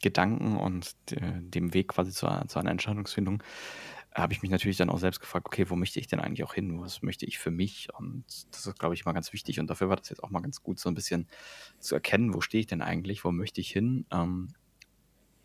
Gedanken 0.03 0.57
und 0.57 0.97
de, 1.11 1.21
dem 1.41 1.75
Weg 1.75 1.89
quasi 1.89 2.11
zu, 2.11 2.27
zu 2.47 2.59
einer 2.59 2.71
Entscheidungsfindung, 2.71 3.43
habe 4.15 4.33
ich 4.33 4.43
mich 4.43 4.51
natürlich 4.51 4.77
dann 4.77 4.91
auch 4.91 4.99
selbst 4.99 5.21
gefragt, 5.21 5.47
okay, 5.47 5.71
wo 5.71 5.77
möchte 5.77 6.01
ich 6.01 6.09
denn 6.09 6.21
eigentlich 6.21 6.45
auch 6.45 6.55
hin? 6.55 6.81
Was 6.81 7.03
möchte 7.03 7.27
ich 7.27 7.39
für 7.39 7.51
mich? 7.51 7.89
Und 7.95 8.25
das 8.51 8.67
ist, 8.67 8.79
glaube 8.79 8.95
ich, 8.95 9.03
immer 9.03 9.15
ganz 9.15 9.33
wichtig. 9.33 9.61
Und 9.61 9.69
dafür 9.69 9.89
war 9.89 9.97
das 9.97 10.09
jetzt 10.09 10.25
auch 10.25 10.31
mal 10.31 10.41
ganz 10.41 10.63
gut, 10.63 10.81
so 10.81 10.89
ein 10.89 10.95
bisschen 10.95 11.29
zu 11.79 11.95
erkennen, 11.95 12.35
wo 12.35 12.41
stehe 12.41 12.61
ich 12.61 12.67
denn 12.67 12.83
eigentlich? 12.83 13.25
Wo 13.25 13.31
möchte 13.31 13.61
ich 13.61 13.71
hin? 13.71 14.07
Ähm, 14.11 14.49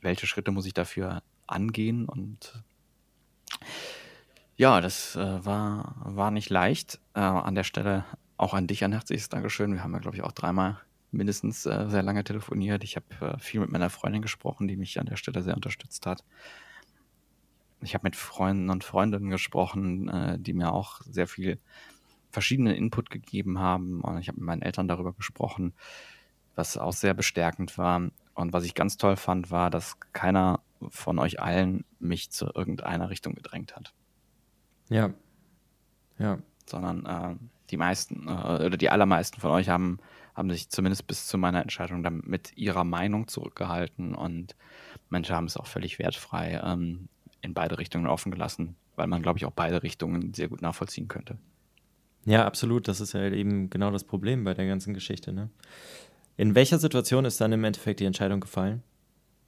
welche 0.01 0.25
Schritte 0.25 0.51
muss 0.51 0.65
ich 0.65 0.73
dafür 0.73 1.21
angehen? 1.45 2.05
Und 2.05 2.63
ja, 4.57 4.81
das 4.81 5.15
äh, 5.15 5.45
war, 5.45 5.95
war 6.03 6.31
nicht 6.31 6.49
leicht. 6.49 6.99
Äh, 7.13 7.19
an 7.19 7.55
der 7.55 7.63
Stelle 7.63 8.05
auch 8.37 8.53
an 8.53 8.67
dich 8.67 8.83
ein 8.83 8.91
herzliches 8.93 9.29
Dankeschön. 9.29 9.73
Wir 9.73 9.83
haben 9.83 9.93
ja, 9.93 9.99
glaube 9.99 10.17
ich, 10.17 10.23
auch 10.23 10.31
dreimal 10.31 10.79
mindestens 11.11 11.65
äh, 11.65 11.85
sehr 11.87 12.03
lange 12.03 12.23
telefoniert. 12.23 12.83
Ich 12.83 12.95
habe 12.95 13.05
äh, 13.21 13.39
viel 13.39 13.61
mit 13.61 13.71
meiner 13.71 13.89
Freundin 13.89 14.21
gesprochen, 14.21 14.67
die 14.67 14.75
mich 14.75 14.99
an 14.99 15.05
der 15.05 15.17
Stelle 15.17 15.43
sehr 15.43 15.55
unterstützt 15.55 16.05
hat. 16.05 16.23
Ich 17.85 17.93
habe 17.93 18.05
mit 18.05 18.15
Freunden 18.15 18.69
und 18.69 18.83
Freundinnen 18.83 19.29
gesprochen, 19.29 20.09
äh, 20.09 20.39
die 20.39 20.53
mir 20.53 20.73
auch 20.73 21.01
sehr 21.01 21.27
viel 21.27 21.59
verschiedenen 22.31 22.75
Input 22.75 23.09
gegeben 23.09 23.59
haben. 23.59 24.01
Und 24.01 24.17
ich 24.19 24.27
habe 24.27 24.39
mit 24.39 24.45
meinen 24.45 24.61
Eltern 24.61 24.87
darüber 24.87 25.13
gesprochen, 25.13 25.73
was 26.55 26.77
auch 26.77 26.93
sehr 26.93 27.13
bestärkend 27.13 27.77
war. 27.77 28.09
Und 28.33 28.53
was 28.53 28.65
ich 28.65 28.75
ganz 28.75 28.97
toll 28.97 29.15
fand, 29.15 29.51
war, 29.51 29.69
dass 29.69 29.97
keiner 30.11 30.61
von 30.89 31.19
euch 31.19 31.39
allen 31.39 31.85
mich 31.99 32.31
zu 32.31 32.47
irgendeiner 32.53 33.09
Richtung 33.09 33.33
gedrängt 33.33 33.75
hat. 33.75 33.93
Ja. 34.89 35.11
Ja. 36.17 36.39
Sondern 36.65 37.05
äh, 37.05 37.35
die 37.69 37.77
meisten 37.77 38.27
äh, 38.27 38.65
oder 38.65 38.77
die 38.77 38.89
allermeisten 38.89 39.39
von 39.39 39.51
euch 39.51 39.69
haben 39.69 39.99
haben 40.35 40.51
sich 40.51 40.69
zumindest 40.69 41.07
bis 41.07 41.27
zu 41.27 41.37
meiner 41.37 41.61
Entscheidung 41.61 42.03
dann 42.03 42.21
mit 42.25 42.57
ihrer 42.57 42.83
Meinung 42.83 43.29
zurückgehalten 43.29 44.13
und 44.13 44.55
manche 45.09 45.33
haben 45.33 45.45
es 45.45 45.55
auch 45.55 45.65
völlig 45.65 45.97
wertfrei 45.97 46.61
ähm, 46.61 47.07
in 47.45 47.53
beide 47.53 47.77
Richtungen 47.77 48.07
offen 48.07 48.31
gelassen, 48.31 48.75
weil 48.95 49.07
man, 49.07 49.21
glaube 49.21 49.39
ich, 49.39 49.45
auch 49.45 49.51
beide 49.51 49.83
Richtungen 49.83 50.33
sehr 50.33 50.49
gut 50.49 50.61
nachvollziehen 50.61 51.07
könnte. 51.07 51.37
Ja, 52.25 52.45
absolut. 52.45 52.87
Das 52.87 52.99
ist 52.99 53.13
ja 53.13 53.29
eben 53.29 53.69
genau 53.69 53.91
das 53.91 54.03
Problem 54.03 54.43
bei 54.43 54.53
der 54.53 54.67
ganzen 54.67 54.93
Geschichte. 54.93 55.31
Ne? 55.31 55.49
In 56.37 56.55
welcher 56.55 56.79
Situation 56.79 57.23
ist 57.23 57.39
dann 57.39 57.51
im 57.51 57.63
Endeffekt 57.63 57.99
die 57.99 58.05
Entscheidung 58.05 58.39
gefallen? 58.39 58.83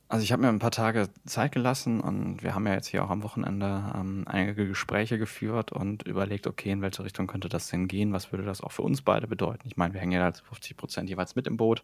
Also 0.10 0.23
ich 0.23 0.31
habe 0.31 0.41
mir 0.41 0.47
ein 0.47 0.60
paar 0.60 0.71
Tage 0.71 1.10
Zeit 1.25 1.51
gelassen 1.51 1.99
und 1.99 2.41
wir 2.41 2.55
haben 2.55 2.65
ja 2.65 2.73
jetzt 2.73 2.88
hier 2.88 3.03
auch 3.03 3.10
am 3.10 3.23
Wochenende 3.23 3.91
ähm, 3.93 4.23
einige 4.25 4.65
Gespräche 4.65 5.17
geführt 5.17 5.73
und 5.73 6.03
überlegt, 6.03 6.47
okay, 6.47 6.71
in 6.71 6.81
welche 6.81 7.03
Richtung 7.03 7.27
könnte 7.27 7.49
das 7.49 7.67
denn 7.67 7.89
gehen? 7.89 8.13
Was 8.13 8.31
würde 8.31 8.45
das 8.45 8.62
auch 8.62 8.71
für 8.71 8.83
uns 8.83 9.01
beide 9.01 9.27
bedeuten? 9.27 9.67
Ich 9.67 9.75
meine, 9.75 9.93
wir 9.93 9.99
hängen 9.99 10.13
ja 10.13 10.23
als 10.23 10.39
50 10.39 10.77
Prozent 10.77 11.10
jeweils 11.10 11.36
mit 11.36 11.45
im 11.45 11.57
Boot. 11.57 11.83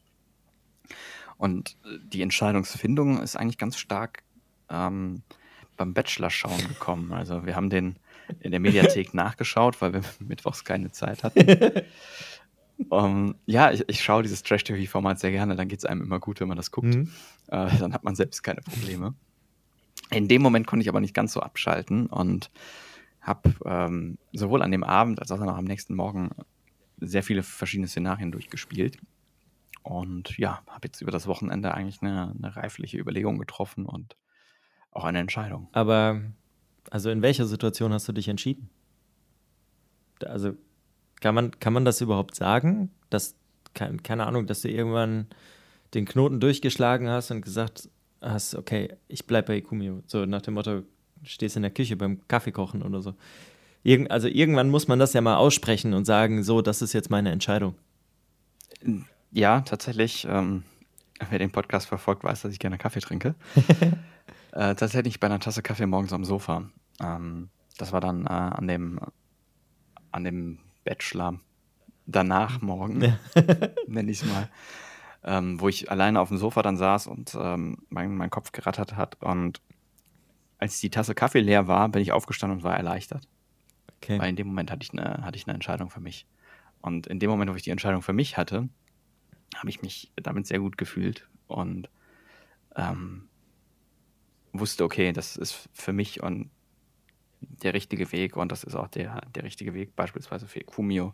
Und 1.38 1.76
äh, 1.84 1.97
die 2.02 2.21
Entscheidungsfindung 2.21 3.21
ist 3.21 3.36
eigentlich 3.36 3.58
ganz 3.58 3.78
stark 3.78 4.23
ähm, 4.69 5.23
beim 5.78 5.94
Bachelor-Schauen 5.94 6.68
gekommen. 6.68 7.14
Also 7.14 7.46
wir 7.46 7.56
haben 7.56 7.70
den 7.70 7.98
in 8.40 8.52
der 8.52 8.60
Mediathek 8.60 9.14
nachgeschaut, 9.14 9.82
weil 9.82 9.94
wir 9.94 10.02
mittwochs 10.20 10.64
keine 10.64 10.92
Zeit 10.92 11.24
hatten. 11.24 11.84
Um, 12.90 13.36
ja, 13.46 13.72
ich, 13.72 13.88
ich 13.88 14.04
schaue 14.04 14.24
dieses 14.24 14.42
Trash-TV-Format 14.44 15.20
sehr 15.20 15.32
gerne, 15.32 15.56
dann 15.56 15.68
geht 15.68 15.80
es 15.80 15.86
einem 15.86 16.02
immer 16.02 16.20
gut, 16.20 16.40
wenn 16.40 16.48
man 16.48 16.58
das 16.58 16.72
guckt. 16.72 16.96
Mhm. 16.96 17.12
Äh, 17.48 17.78
dann 17.78 17.94
hat 17.94 18.04
man 18.04 18.16
selbst 18.16 18.42
keine 18.42 18.62
Probleme. 18.62 19.14
In 20.10 20.28
dem 20.28 20.42
Moment 20.42 20.68
konnte 20.68 20.82
ich 20.82 20.90
aber 20.90 21.00
nicht 21.00 21.14
ganz 21.14 21.34
so 21.34 21.40
abschalten 21.40 22.08
und 22.08 22.52
habe 23.22 23.54
ähm, 23.66 24.18
sowohl 24.34 24.62
an 24.62 24.72
dem 24.72 24.84
Abend 24.84 25.20
als 25.20 25.32
auch 25.32 25.40
auch 25.40 25.56
am 25.56 25.66
nächsten 25.66 25.96
Morgen 25.96 26.32
sehr 26.98 27.24
viele 27.24 27.44
verschiedene 27.44 27.88
Szenarien 27.88 28.32
durchgespielt. 28.32 28.98
Und 29.84 30.38
ja, 30.38 30.62
habe 30.68 30.88
jetzt 30.88 31.02
über 31.02 31.12
das 31.12 31.28
Wochenende 31.28 31.74
eigentlich 31.74 32.02
eine, 32.02 32.34
eine 32.38 32.56
reifliche 32.56 32.98
Überlegung 32.98 33.38
getroffen 33.38 33.86
und 33.86 34.16
auch 34.93 35.03
eine 35.03 35.19
Entscheidung. 35.19 35.67
Aber, 35.71 36.21
also 36.89 37.10
in 37.10 37.21
welcher 37.21 37.45
Situation 37.45 37.93
hast 37.93 38.08
du 38.08 38.13
dich 38.13 38.27
entschieden? 38.27 38.69
Also 40.25 40.53
kann 41.19 41.36
man, 41.36 41.60
kann 41.60 41.73
man 41.73 41.86
das 41.86 42.01
überhaupt 42.01 42.36
sagen? 42.36 42.91
Dass, 43.10 43.36
keine 43.73 44.25
Ahnung, 44.25 44.47
dass 44.47 44.62
du 44.62 44.69
irgendwann 44.69 45.27
den 45.93 46.06
Knoten 46.06 46.39
durchgeschlagen 46.39 47.10
hast 47.10 47.32
und 47.32 47.41
gesagt 47.41 47.89
hast, 48.21 48.56
okay, 48.56 48.95
ich 49.08 49.25
bleibe 49.27 49.47
bei 49.47 49.58
Ikumio. 49.58 50.03
So 50.08 50.25
nach 50.25 50.41
dem 50.41 50.56
Motto, 50.56 50.84
stehst 51.23 51.56
in 51.56 51.62
der 51.62 51.71
Küche 51.71 51.95
beim 51.95 52.19
Kaffeekochen 52.27 52.84
oder 52.84 53.01
so. 53.01 53.15
Irgend, 53.84 54.12
also 54.12 54.27
irgendwann 54.27 54.69
muss 54.69 54.88
man 54.88 54.99
das 54.99 55.13
ja 55.13 55.21
mal 55.21 55.36
aussprechen 55.36 55.93
und 55.93 56.06
sagen, 56.06 56.43
so, 56.43 56.62
das 56.62 56.82
ist 56.82 56.93
jetzt 56.93 57.10
meine 57.10 57.32
Entscheidung. 57.32 57.75
Ja, 59.32 59.62
tatsächlich. 59.62 60.25
Ähm, 60.29 60.63
wer 61.29 61.39
den 61.39 61.51
Podcast 61.51 61.88
verfolgt, 61.88 62.23
weiß, 62.23 62.41
dass 62.43 62.51
ich 62.51 62.60
gerne 62.60 62.77
Kaffee 62.77 63.01
trinke. 63.01 63.36
äh, 64.54 64.76
tatsächlich 64.76 65.20
bei 65.20 65.28
einer 65.28 65.39
Tasse 65.39 65.62
Kaffee 65.62 65.86
morgens 65.86 66.13
am 66.13 66.24
Sofa. 66.24 66.70
Ähm, 67.02 67.50
das 67.78 67.92
war 67.92 68.02
dann 68.02 68.26
äh, 68.26 68.30
an 68.30 68.68
dem 68.68 69.00
an 70.12 70.24
dem 70.24 70.60
Bachelor 70.84 71.39
danach 72.06 72.62
morgen, 72.62 73.02
ja. 73.02 73.18
nenne 73.88 74.12
ich 74.12 74.22
es 74.22 74.30
mal, 74.30 74.50
ähm, 75.24 75.60
wo 75.60 75.70
ich 75.70 75.89
alleine 75.89 76.20
auf 76.20 76.30
dem 76.30 76.38
Sofa 76.38 76.62
dann 76.62 76.78
saß 76.78 77.08
und 77.08 77.36
ähm, 77.39 77.78
mein, 77.89 78.16
mein 78.16 78.30
Kopf 78.30 78.52
gerattert 78.52 78.96
hat. 78.96 79.22
Und 79.22 79.62
als 80.60 80.80
die 80.80 80.89
Tasse 80.89 81.16
Kaffee 81.16 81.39
leer 81.39 81.68
war, 81.68 81.89
bin 81.89 82.02
ich 82.02 82.12
aufgestanden 82.12 82.60
und 82.60 82.63
war 82.63 82.78
erleichtert. 82.78 83.28
Okay. 83.98 84.20
Weil 84.20 84.30
in 84.30 84.36
dem 84.36 84.48
Moment 84.48 84.70
hatte 84.70 84.84
ich, 84.84 84.92
eine, 84.92 85.24
hatte 85.26 85.38
ich 85.38 85.48
eine 85.48 85.54
Entscheidung 85.54 85.89
für 85.89 86.02
mich. 86.02 86.28
Und 86.82 87.08
in 87.08 87.20
dem 87.20 87.30
Moment, 87.30 87.50
wo 87.52 87.56
ich 87.56 87.63
die 87.63 87.72
Entscheidung 87.72 88.02
für 88.02 88.13
mich 88.13 88.38
hatte, 88.38 88.68
habe 89.56 89.70
ich 89.70 89.82
mich 89.82 90.12
damit 90.16 90.46
sehr 90.46 90.60
gut 90.60 90.78
gefühlt 90.78 91.28
und 91.48 91.89
ähm, 92.76 93.30
wusste, 94.54 94.84
okay, 94.84 95.12
das 95.12 95.36
ist 95.36 95.70
für 95.74 95.94
mich 95.94 96.22
und 96.24 96.50
der 97.42 97.74
richtige 97.74 98.12
Weg 98.12 98.38
und 98.38 98.52
das 98.52 98.63
ist 98.63 98.76
auch 98.76 98.88
der, 98.88 99.22
der 99.36 99.44
richtige 99.44 99.74
Weg 99.74 99.96
beispielsweise 99.96 100.48
für 100.48 100.62
Kumio 100.62 101.13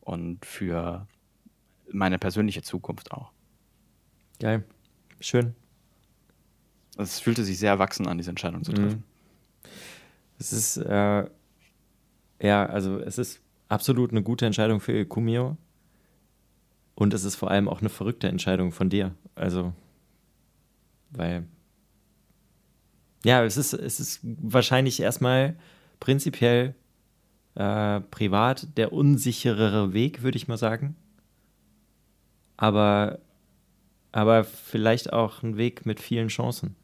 und 0.00 0.44
für 0.44 1.06
meine 1.90 2.18
persönliche 2.18 2.62
Zukunft 2.62 3.12
auch. 3.12 3.32
Geil. 4.38 4.64
Schön. 5.20 5.54
Es 6.98 7.20
fühlte 7.20 7.44
sich 7.44 7.58
sehr 7.58 7.70
erwachsen 7.70 8.06
an, 8.06 8.18
diese 8.18 8.30
Entscheidung 8.30 8.64
zu 8.64 8.72
treffen. 8.72 9.04
Mhm. 9.64 9.70
Es 10.38 10.52
ist, 10.52 10.76
äh, 10.76 11.26
ja, 12.40 12.66
also 12.66 12.98
es 12.98 13.18
ist 13.18 13.40
absolut 13.68 14.10
eine 14.10 14.22
gute 14.22 14.44
Entscheidung 14.44 14.80
für 14.80 15.06
Kumio. 15.06 15.56
Und 16.94 17.14
es 17.14 17.24
ist 17.24 17.36
vor 17.36 17.50
allem 17.50 17.68
auch 17.68 17.80
eine 17.80 17.88
verrückte 17.88 18.28
Entscheidung 18.28 18.72
von 18.72 18.90
dir. 18.90 19.14
Also, 19.34 19.72
weil 21.10 21.46
ja, 23.24 23.44
es 23.44 23.56
ist, 23.56 23.72
es 23.72 24.00
ist 24.00 24.20
wahrscheinlich 24.22 25.00
erstmal 25.00 25.56
prinzipiell 26.00 26.74
äh, 27.54 28.00
privat 28.00 28.76
der 28.76 28.92
unsicherere 28.92 29.92
Weg, 29.92 30.22
würde 30.22 30.36
ich 30.36 30.48
mal 30.48 30.56
sagen. 30.56 30.96
Aber, 32.56 33.18
aber 34.12 34.44
vielleicht 34.44 35.12
auch 35.12 35.42
ein 35.42 35.56
Weg 35.56 35.86
mit 35.86 36.00
vielen 36.00 36.28
Chancen. 36.28 36.76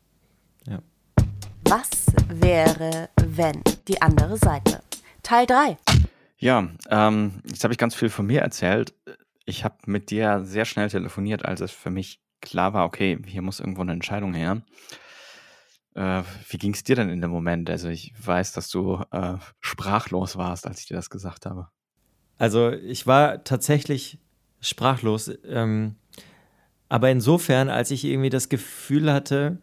Ja. 0.66 0.81
Was 1.64 2.07
wäre, 2.29 3.09
wenn 3.16 3.62
die 3.87 4.01
andere 4.01 4.37
Seite? 4.37 4.83
Teil 5.22 5.46
3. 5.46 5.77
Ja, 6.38 6.68
ähm, 6.88 7.42
jetzt 7.44 7.64
habe 7.64 7.72
ich 7.72 7.79
ganz 7.79 7.94
viel 7.94 8.11
von 8.11 8.27
mir 8.27 8.40
erzählt. 8.40 8.94
Ich 9.44 9.64
habe 9.64 9.77
mit 9.87 10.11
dir 10.11 10.44
sehr 10.44 10.64
schnell 10.64 10.88
telefoniert, 10.88 11.44
als 11.44 11.61
es 11.61 11.72
für 11.72 11.90
mich 11.90 12.20
klar 12.40 12.74
war, 12.74 12.85
okay, 12.85 13.18
hier 13.27 13.42
muss 13.42 13.61
irgendwo 13.61 13.83
eine 13.83 13.92
Entscheidung 13.92 14.35
her. 14.35 14.62
Äh, 15.99 16.23
wie 16.49 16.59
ging 16.59 16.75
es 16.75 16.85
dir 16.85 16.95
denn 16.95 17.11
in 17.11 17.21
dem 17.21 17.33
Moment? 17.33 17.69
Also 17.69 17.89
ich 17.89 18.15
weiß, 18.25 18.53
dass 18.53 18.69
du 18.69 19.03
äh, 19.11 19.35
sprachlos 19.59 20.37
warst, 20.37 20.65
als 20.65 20.79
ich 20.79 20.87
dir 20.87 20.95
das 20.95 21.11
gesagt 21.11 21.45
habe. 21.45 21.69
Also 22.39 22.71
ich 22.71 23.09
war 23.09 23.43
tatsächlich 23.43 24.21
sprachlos. 24.61 25.29
Ähm, 25.45 25.97
aber 26.89 27.11
insofern, 27.11 27.69
als 27.69 27.91
ich 27.91 28.05
irgendwie 28.05 28.31
das 28.31 28.49
Gefühl 28.49 29.13
hatte, 29.13 29.61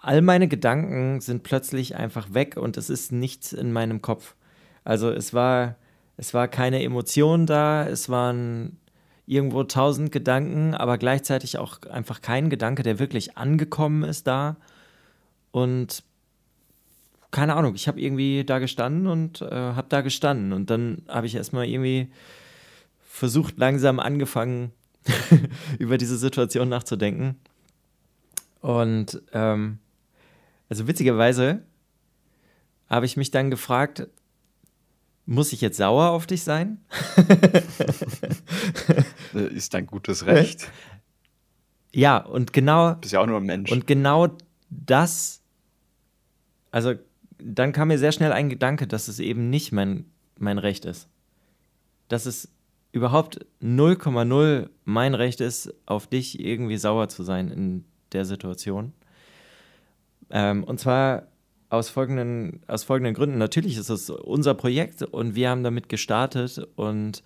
all 0.00 0.22
meine 0.22 0.48
Gedanken 0.48 1.20
sind 1.20 1.44
plötzlich 1.44 1.94
einfach 1.94 2.34
weg 2.34 2.56
und 2.56 2.76
es 2.76 2.90
ist 2.90 3.12
nichts 3.12 3.52
in 3.52 3.72
meinem 3.72 4.02
Kopf. 4.02 4.34
Also 4.82 5.08
es 5.10 5.32
war, 5.34 5.76
es 6.16 6.34
war 6.34 6.48
keine 6.48 6.82
Emotion 6.82 7.46
da, 7.46 7.86
es 7.86 8.08
waren 8.08 8.80
irgendwo 9.24 9.62
tausend 9.62 10.10
Gedanken, 10.10 10.74
aber 10.74 10.98
gleichzeitig 10.98 11.58
auch 11.58 11.82
einfach 11.82 12.22
kein 12.22 12.50
Gedanke, 12.50 12.82
der 12.82 12.98
wirklich 12.98 13.38
angekommen 13.38 14.02
ist 14.02 14.26
da. 14.26 14.56
Und 15.50 16.04
keine 17.30 17.54
Ahnung, 17.54 17.74
ich 17.74 17.88
habe 17.88 18.00
irgendwie 18.00 18.44
da 18.44 18.58
gestanden 18.58 19.06
und 19.06 19.42
äh, 19.42 19.50
habe 19.50 19.88
da 19.88 20.00
gestanden. 20.00 20.52
Und 20.52 20.70
dann 20.70 21.02
habe 21.08 21.26
ich 21.26 21.34
erstmal 21.34 21.66
irgendwie 21.66 22.10
versucht, 23.08 23.58
langsam 23.58 24.00
angefangen, 24.00 24.72
über 25.78 25.98
diese 25.98 26.16
Situation 26.16 26.68
nachzudenken. 26.68 27.36
Und 28.60 29.22
ähm, 29.32 29.78
also 30.68 30.86
witzigerweise 30.86 31.62
habe 32.88 33.06
ich 33.06 33.16
mich 33.16 33.30
dann 33.30 33.50
gefragt, 33.50 34.08
muss 35.26 35.52
ich 35.52 35.60
jetzt 35.60 35.76
sauer 35.76 36.10
auf 36.10 36.26
dich 36.26 36.42
sein? 36.42 36.84
Ist 39.32 39.74
dein 39.74 39.86
gutes 39.86 40.26
Recht. 40.26 40.68
Ja, 41.92 42.18
und 42.18 42.52
genau. 42.52 42.94
Du 42.94 43.00
bist 43.00 43.12
ja 43.12 43.20
auch 43.20 43.26
nur 43.26 43.38
ein 43.38 43.44
Mensch. 43.44 43.70
Und 43.70 43.86
genau 43.86 44.28
das, 44.70 45.39
also 46.70 46.94
dann 47.38 47.72
kam 47.72 47.88
mir 47.88 47.98
sehr 47.98 48.12
schnell 48.12 48.32
ein 48.32 48.48
Gedanke, 48.48 48.86
dass 48.86 49.08
es 49.08 49.18
eben 49.18 49.50
nicht 49.50 49.72
mein, 49.72 50.04
mein 50.38 50.58
Recht 50.58 50.84
ist. 50.84 51.08
Dass 52.08 52.26
es 52.26 52.48
überhaupt 52.92 53.46
0,0 53.62 54.68
mein 54.84 55.14
Recht 55.14 55.40
ist, 55.40 55.72
auf 55.86 56.06
dich 56.06 56.40
irgendwie 56.40 56.76
sauer 56.76 57.08
zu 57.08 57.22
sein 57.22 57.50
in 57.50 57.84
der 58.12 58.24
Situation. 58.24 58.92
Ähm, 60.30 60.64
und 60.64 60.80
zwar 60.80 61.28
aus 61.68 61.88
folgenden, 61.88 62.60
aus 62.66 62.84
folgenden 62.84 63.14
Gründen. 63.14 63.38
Natürlich 63.38 63.76
ist 63.76 63.90
es 63.90 64.10
unser 64.10 64.54
Projekt 64.54 65.02
und 65.02 65.34
wir 65.34 65.50
haben 65.50 65.62
damit 65.62 65.88
gestartet 65.88 66.66
und 66.74 67.22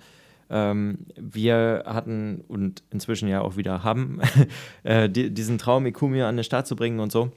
ähm, 0.50 1.07
wir 1.16 1.85
hatten 1.87 2.44
und 2.46 2.83
inzwischen 2.90 3.28
ja 3.28 3.40
auch 3.40 3.57
wieder 3.57 3.83
haben, 3.83 4.20
äh, 4.83 5.09
die, 5.09 5.33
diesen 5.33 5.57
Traum, 5.57 5.87
Ikumio 5.87 6.26
an 6.26 6.37
den 6.37 6.44
Start 6.44 6.66
zu 6.66 6.76
bringen 6.76 7.00
und 7.00 7.11
so. 7.11 7.33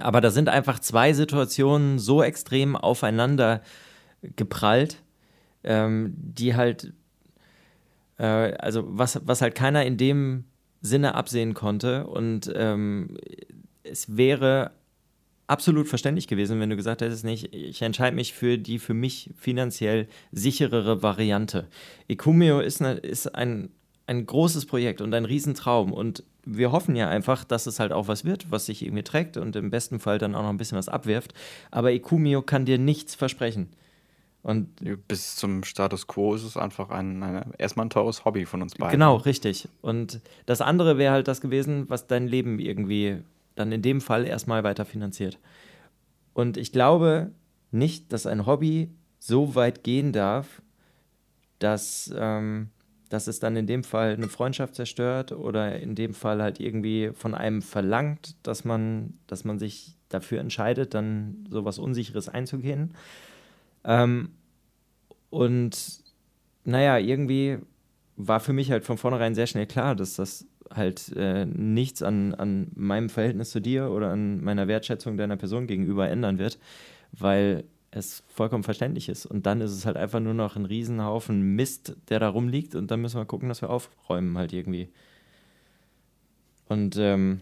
Aber 0.00 0.20
da 0.20 0.30
sind 0.30 0.48
einfach 0.48 0.78
zwei 0.78 1.12
Situationen 1.12 1.98
so 1.98 2.22
extrem 2.22 2.76
aufeinander 2.76 3.62
geprallt, 4.36 5.02
ähm, 5.62 6.14
die 6.16 6.54
halt, 6.54 6.92
äh, 8.18 8.24
also 8.24 8.84
was, 8.86 9.20
was 9.24 9.42
halt 9.42 9.54
keiner 9.54 9.84
in 9.84 9.96
dem 9.96 10.44
Sinne 10.80 11.14
absehen 11.14 11.54
konnte. 11.54 12.06
Und 12.06 12.52
ähm, 12.54 13.16
es 13.82 14.16
wäre 14.16 14.72
absolut 15.46 15.88
verständlich 15.88 16.26
gewesen, 16.26 16.60
wenn 16.60 16.70
du 16.70 16.76
gesagt 16.76 17.02
hättest, 17.02 17.24
nicht, 17.24 17.54
ich 17.54 17.82
entscheide 17.82 18.16
mich 18.16 18.32
für 18.32 18.58
die 18.58 18.78
für 18.78 18.94
mich 18.94 19.30
finanziell 19.36 20.08
sicherere 20.32 21.02
Variante. 21.02 21.68
Ecumio 22.08 22.60
ist, 22.60 22.80
eine, 22.80 22.94
ist 22.94 23.34
ein, 23.34 23.70
ein 24.06 24.26
großes 24.26 24.66
Projekt 24.66 25.00
und 25.00 25.14
ein 25.14 25.24
Riesentraum 25.24 25.92
und 25.92 26.22
wir 26.44 26.72
hoffen 26.72 26.94
ja 26.94 27.08
einfach, 27.08 27.44
dass 27.44 27.66
es 27.66 27.80
halt 27.80 27.92
auch 27.92 28.06
was 28.06 28.24
wird, 28.24 28.50
was 28.50 28.66
sich 28.66 28.84
irgendwie 28.84 29.02
trägt 29.02 29.36
und 29.36 29.56
im 29.56 29.70
besten 29.70 29.98
Fall 29.98 30.18
dann 30.18 30.34
auch 30.34 30.42
noch 30.42 30.50
ein 30.50 30.58
bisschen 30.58 30.76
was 30.76 30.88
abwirft. 30.88 31.32
Aber 31.70 31.92
Ecumio 31.92 32.42
kann 32.42 32.66
dir 32.66 32.78
nichts 32.78 33.14
versprechen. 33.14 33.70
Und 34.42 34.68
bis 35.08 35.36
zum 35.36 35.64
Status 35.64 36.06
quo 36.06 36.34
ist 36.34 36.44
es 36.44 36.58
einfach 36.58 36.90
ein, 36.90 37.22
ein, 37.22 37.52
erstmal 37.56 37.86
ein 37.86 37.90
teures 37.90 38.26
Hobby 38.26 38.44
von 38.44 38.60
uns 38.60 38.74
beiden. 38.74 38.92
Genau, 38.92 39.16
richtig. 39.16 39.68
Und 39.80 40.20
das 40.44 40.60
andere 40.60 40.98
wäre 40.98 41.14
halt 41.14 41.28
das 41.28 41.40
gewesen, 41.40 41.88
was 41.88 42.06
dein 42.08 42.28
Leben 42.28 42.58
irgendwie 42.58 43.22
dann 43.54 43.72
in 43.72 43.80
dem 43.80 44.02
Fall 44.02 44.26
erstmal 44.26 44.62
weiter 44.62 44.84
finanziert. 44.84 45.38
Und 46.34 46.58
ich 46.58 46.72
glaube 46.72 47.30
nicht, 47.70 48.12
dass 48.12 48.26
ein 48.26 48.44
Hobby 48.44 48.90
so 49.18 49.54
weit 49.54 49.82
gehen 49.82 50.12
darf, 50.12 50.60
dass, 51.58 52.12
ähm, 52.14 52.68
dass 53.08 53.26
es 53.26 53.40
dann 53.40 53.56
in 53.56 53.66
dem 53.66 53.84
Fall 53.84 54.14
eine 54.14 54.28
Freundschaft 54.28 54.74
zerstört 54.74 55.32
oder 55.32 55.78
in 55.78 55.94
dem 55.94 56.14
Fall 56.14 56.42
halt 56.42 56.60
irgendwie 56.60 57.10
von 57.14 57.34
einem 57.34 57.62
verlangt, 57.62 58.36
dass 58.42 58.64
man, 58.64 59.14
dass 59.26 59.44
man 59.44 59.58
sich 59.58 59.96
dafür 60.08 60.40
entscheidet, 60.40 60.94
dann 60.94 61.46
sowas 61.50 61.78
Unsicheres 61.78 62.28
einzugehen. 62.28 62.94
Ähm, 63.84 64.30
und 65.30 66.02
naja, 66.64 66.98
irgendwie 66.98 67.58
war 68.16 68.40
für 68.40 68.52
mich 68.52 68.70
halt 68.70 68.84
von 68.84 68.96
vornherein 68.96 69.34
sehr 69.34 69.46
schnell 69.46 69.66
klar, 69.66 69.94
dass 69.94 70.14
das 70.14 70.46
halt 70.72 71.12
äh, 71.16 71.44
nichts 71.44 72.02
an, 72.02 72.34
an 72.34 72.70
meinem 72.74 73.08
Verhältnis 73.08 73.50
zu 73.50 73.60
dir 73.60 73.90
oder 73.90 74.10
an 74.10 74.42
meiner 74.42 74.68
Wertschätzung 74.68 75.16
deiner 75.16 75.36
Person 75.36 75.66
gegenüber 75.66 76.08
ändern 76.08 76.38
wird, 76.38 76.58
weil 77.12 77.64
es 77.94 78.24
vollkommen 78.28 78.64
verständlich 78.64 79.08
ist. 79.08 79.24
Und 79.24 79.46
dann 79.46 79.60
ist 79.60 79.70
es 79.70 79.86
halt 79.86 79.96
einfach 79.96 80.20
nur 80.20 80.34
noch 80.34 80.56
ein 80.56 80.64
Riesenhaufen 80.64 81.54
Mist, 81.54 81.96
der 82.08 82.18
da 82.20 82.28
rumliegt 82.28 82.74
und 82.74 82.90
dann 82.90 83.00
müssen 83.00 83.18
wir 83.18 83.24
gucken, 83.24 83.48
dass 83.48 83.62
wir 83.62 83.70
aufräumen 83.70 84.36
halt 84.36 84.52
irgendwie. 84.52 84.88
Und 86.68 86.96
ähm, 86.98 87.40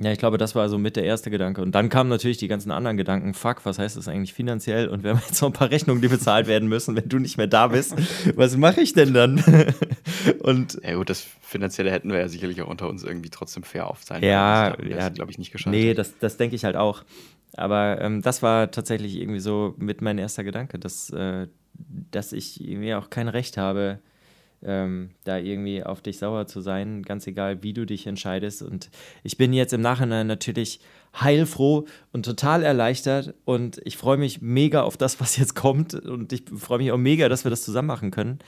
ja, 0.00 0.12
ich 0.12 0.18
glaube, 0.18 0.38
das 0.38 0.54
war 0.54 0.68
so 0.68 0.78
mit 0.78 0.96
der 0.96 1.04
erste 1.04 1.30
Gedanke. 1.30 1.62
Und 1.62 1.74
dann 1.74 1.88
kamen 1.88 2.10
natürlich 2.10 2.38
die 2.38 2.48
ganzen 2.48 2.70
anderen 2.70 2.96
Gedanken. 2.96 3.34
Fuck, 3.34 3.64
was 3.64 3.78
heißt 3.78 3.96
das 3.96 4.08
eigentlich 4.08 4.34
finanziell? 4.34 4.88
Und 4.88 5.04
wir 5.04 5.10
haben 5.10 5.22
jetzt 5.26 5.40
noch 5.40 5.50
ein 5.50 5.52
paar 5.52 5.70
Rechnungen, 5.70 6.02
die 6.02 6.08
bezahlt 6.08 6.46
werden 6.46 6.68
müssen, 6.68 6.96
wenn 6.96 7.08
du 7.08 7.18
nicht 7.18 7.36
mehr 7.36 7.46
da 7.46 7.68
bist. 7.68 7.94
Was 8.36 8.56
mache 8.56 8.80
ich 8.80 8.92
denn 8.92 9.14
dann? 9.14 9.42
Und 10.40 10.80
ja 10.82 10.96
gut, 10.96 11.10
das 11.10 11.26
Finanzielle 11.40 11.90
hätten 11.90 12.10
wir 12.10 12.18
ja 12.18 12.28
sicherlich 12.28 12.60
auch 12.62 12.68
unter 12.68 12.88
uns 12.88 13.04
irgendwie 13.04 13.30
trotzdem 13.30 13.62
fair 13.62 13.86
aufteilen. 13.86 14.24
Ja, 14.24 14.76
ja 14.82 15.08
glaube 15.10 15.30
ich, 15.30 15.38
nicht 15.38 15.52
geschafft. 15.52 15.74
Nee, 15.74 15.94
das, 15.94 16.18
das 16.18 16.36
denke 16.36 16.56
ich 16.56 16.64
halt 16.64 16.76
auch. 16.76 17.04
Aber 17.56 18.00
ähm, 18.00 18.20
das 18.20 18.42
war 18.42 18.70
tatsächlich 18.70 19.16
irgendwie 19.16 19.40
so 19.40 19.74
mit 19.78 20.02
mein 20.02 20.18
erster 20.18 20.42
Gedanke, 20.42 20.78
dass, 20.78 21.10
äh, 21.10 21.46
dass 22.10 22.32
ich 22.32 22.60
mir 22.60 22.98
auch 22.98 23.10
kein 23.10 23.28
Recht 23.28 23.56
habe, 23.56 24.00
ähm, 24.64 25.10
da 25.24 25.38
irgendwie 25.38 25.82
auf 25.84 26.00
dich 26.00 26.18
sauer 26.18 26.46
zu 26.46 26.60
sein, 26.60 27.02
ganz 27.02 27.26
egal, 27.26 27.62
wie 27.62 27.72
du 27.72 27.86
dich 27.86 28.06
entscheidest. 28.06 28.62
Und 28.62 28.90
ich 29.22 29.36
bin 29.36 29.52
jetzt 29.52 29.72
im 29.72 29.80
Nachhinein 29.80 30.26
natürlich 30.26 30.80
heilfroh 31.20 31.86
und 32.12 32.24
total 32.24 32.62
erleichtert 32.62 33.34
und 33.44 33.80
ich 33.84 33.96
freue 33.96 34.16
mich 34.16 34.42
mega 34.42 34.82
auf 34.82 34.96
das, 34.96 35.20
was 35.20 35.36
jetzt 35.36 35.54
kommt 35.54 35.94
und 35.94 36.32
ich 36.32 36.44
freue 36.56 36.78
mich 36.78 36.92
auch 36.92 36.98
mega, 36.98 37.28
dass 37.28 37.44
wir 37.44 37.50
das 37.50 37.64
zusammen 37.64 37.88
machen 37.88 38.10
können. 38.10 38.38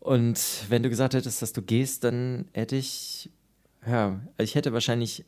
Und 0.00 0.38
wenn 0.68 0.82
du 0.82 0.90
gesagt 0.90 1.14
hättest, 1.14 1.42
dass 1.42 1.52
du 1.52 1.62
gehst, 1.62 2.04
dann 2.04 2.46
hätte 2.52 2.76
ich, 2.76 3.30
ja, 3.86 4.20
ich 4.38 4.54
hätte 4.54 4.72
wahrscheinlich 4.72 5.24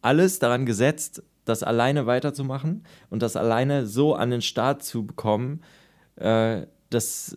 alles 0.00 0.38
daran 0.38 0.66
gesetzt, 0.66 1.22
das 1.44 1.62
alleine 1.62 2.06
weiterzumachen 2.06 2.84
und 3.10 3.22
das 3.22 3.36
alleine 3.36 3.86
so 3.86 4.14
an 4.14 4.30
den 4.30 4.42
Start 4.42 4.84
zu 4.84 5.06
bekommen, 5.06 5.62
äh, 6.16 6.66
dass 6.90 7.36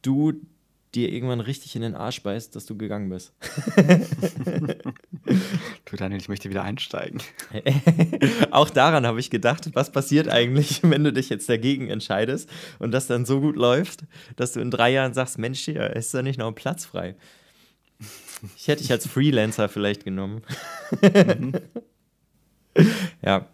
du 0.00 0.34
dir 0.94 1.10
irgendwann 1.10 1.40
richtig 1.40 1.74
in 1.74 1.82
den 1.82 1.94
Arsch 1.94 2.22
beißt, 2.22 2.54
dass 2.54 2.66
du 2.66 2.76
gegangen 2.76 3.08
bist. 3.08 3.32
du 5.86 5.96
Daniel, 5.96 6.20
ich 6.20 6.28
möchte 6.28 6.50
wieder 6.50 6.62
einsteigen. 6.62 7.22
Auch 8.50 8.68
daran 8.68 9.06
habe 9.06 9.18
ich 9.18 9.30
gedacht, 9.30 9.70
was 9.74 9.90
passiert 9.90 10.28
eigentlich, 10.28 10.82
wenn 10.88 11.04
du 11.04 11.12
dich 11.12 11.30
jetzt 11.30 11.48
dagegen 11.48 11.88
entscheidest 11.88 12.50
und 12.78 12.92
das 12.92 13.06
dann 13.06 13.24
so 13.24 13.40
gut 13.40 13.56
läuft, 13.56 14.04
dass 14.36 14.52
du 14.52 14.60
in 14.60 14.70
drei 14.70 14.92
Jahren 14.92 15.14
sagst, 15.14 15.38
Mensch, 15.38 15.60
hier 15.60 15.90
ist 15.96 16.12
da 16.12 16.22
nicht 16.22 16.38
noch 16.38 16.48
ein 16.48 16.54
Platz 16.54 16.84
frei. 16.84 17.16
Ich 18.56 18.68
hätte 18.68 18.82
dich 18.82 18.90
als 18.90 19.06
Freelancer 19.06 19.68
vielleicht 19.68 20.04
genommen. 20.04 20.42
ja. 23.22 23.46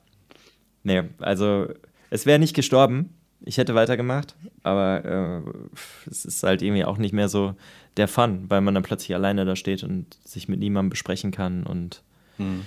Nee, 0.83 1.03
also 1.19 1.69
es 2.11 2.25
wäre 2.25 2.39
nicht 2.39 2.55
gestorben, 2.55 3.18
ich 3.41 3.59
hätte 3.59 3.75
weitergemacht, 3.75 4.37
aber 4.63 5.05
äh, 5.05 6.11
es 6.11 6.25
ist 6.25 6.43
halt 6.43 6.63
irgendwie 6.63 6.85
auch 6.85 6.99
nicht 6.99 7.13
mehr 7.13 7.29
so 7.29 7.55
der 7.97 8.09
Fun, 8.09 8.45
weil 8.49 8.61
man 8.61 8.75
dann 8.75 8.83
plötzlich 8.83 9.15
alleine 9.15 9.45
da 9.45 9.57
steht 9.57 9.85
und 9.85 10.19
sich 10.25 10.49
mit 10.49 10.59
niemandem 10.59 10.91
besprechen 10.91 11.31
kann 11.31 11.65
und 11.65 12.03
hm. 12.37 12.65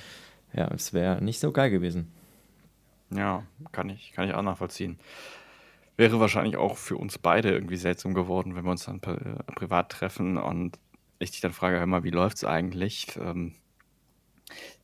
ja, 0.54 0.68
es 0.74 0.94
wäre 0.94 1.22
nicht 1.24 1.40
so 1.40 1.52
geil 1.52 1.70
gewesen. 1.70 2.12
Ja, 3.10 3.44
kann 3.72 3.90
ich, 3.90 4.14
kann 4.14 4.28
ich 4.28 4.34
auch 4.34 4.42
nachvollziehen. 4.42 4.98
Wäre 5.98 6.20
wahrscheinlich 6.20 6.56
auch 6.56 6.78
für 6.78 6.96
uns 6.96 7.18
beide 7.18 7.52
irgendwie 7.52 7.76
seltsam 7.76 8.14
geworden, 8.14 8.56
wenn 8.56 8.64
wir 8.64 8.72
uns 8.72 8.86
dann 8.86 9.02
äh, 9.04 9.44
privat 9.54 9.92
treffen 9.92 10.38
und 10.38 10.80
ich 11.20 11.32
dich 11.32 11.42
dann 11.42 11.54
frage, 11.54 11.78
hör 11.78 11.86
mal, 11.86 12.04
wie 12.04 12.10
läuft 12.10 12.38
es 12.38 12.46
eigentlich? 12.46 13.08
Ähm, 13.20 13.54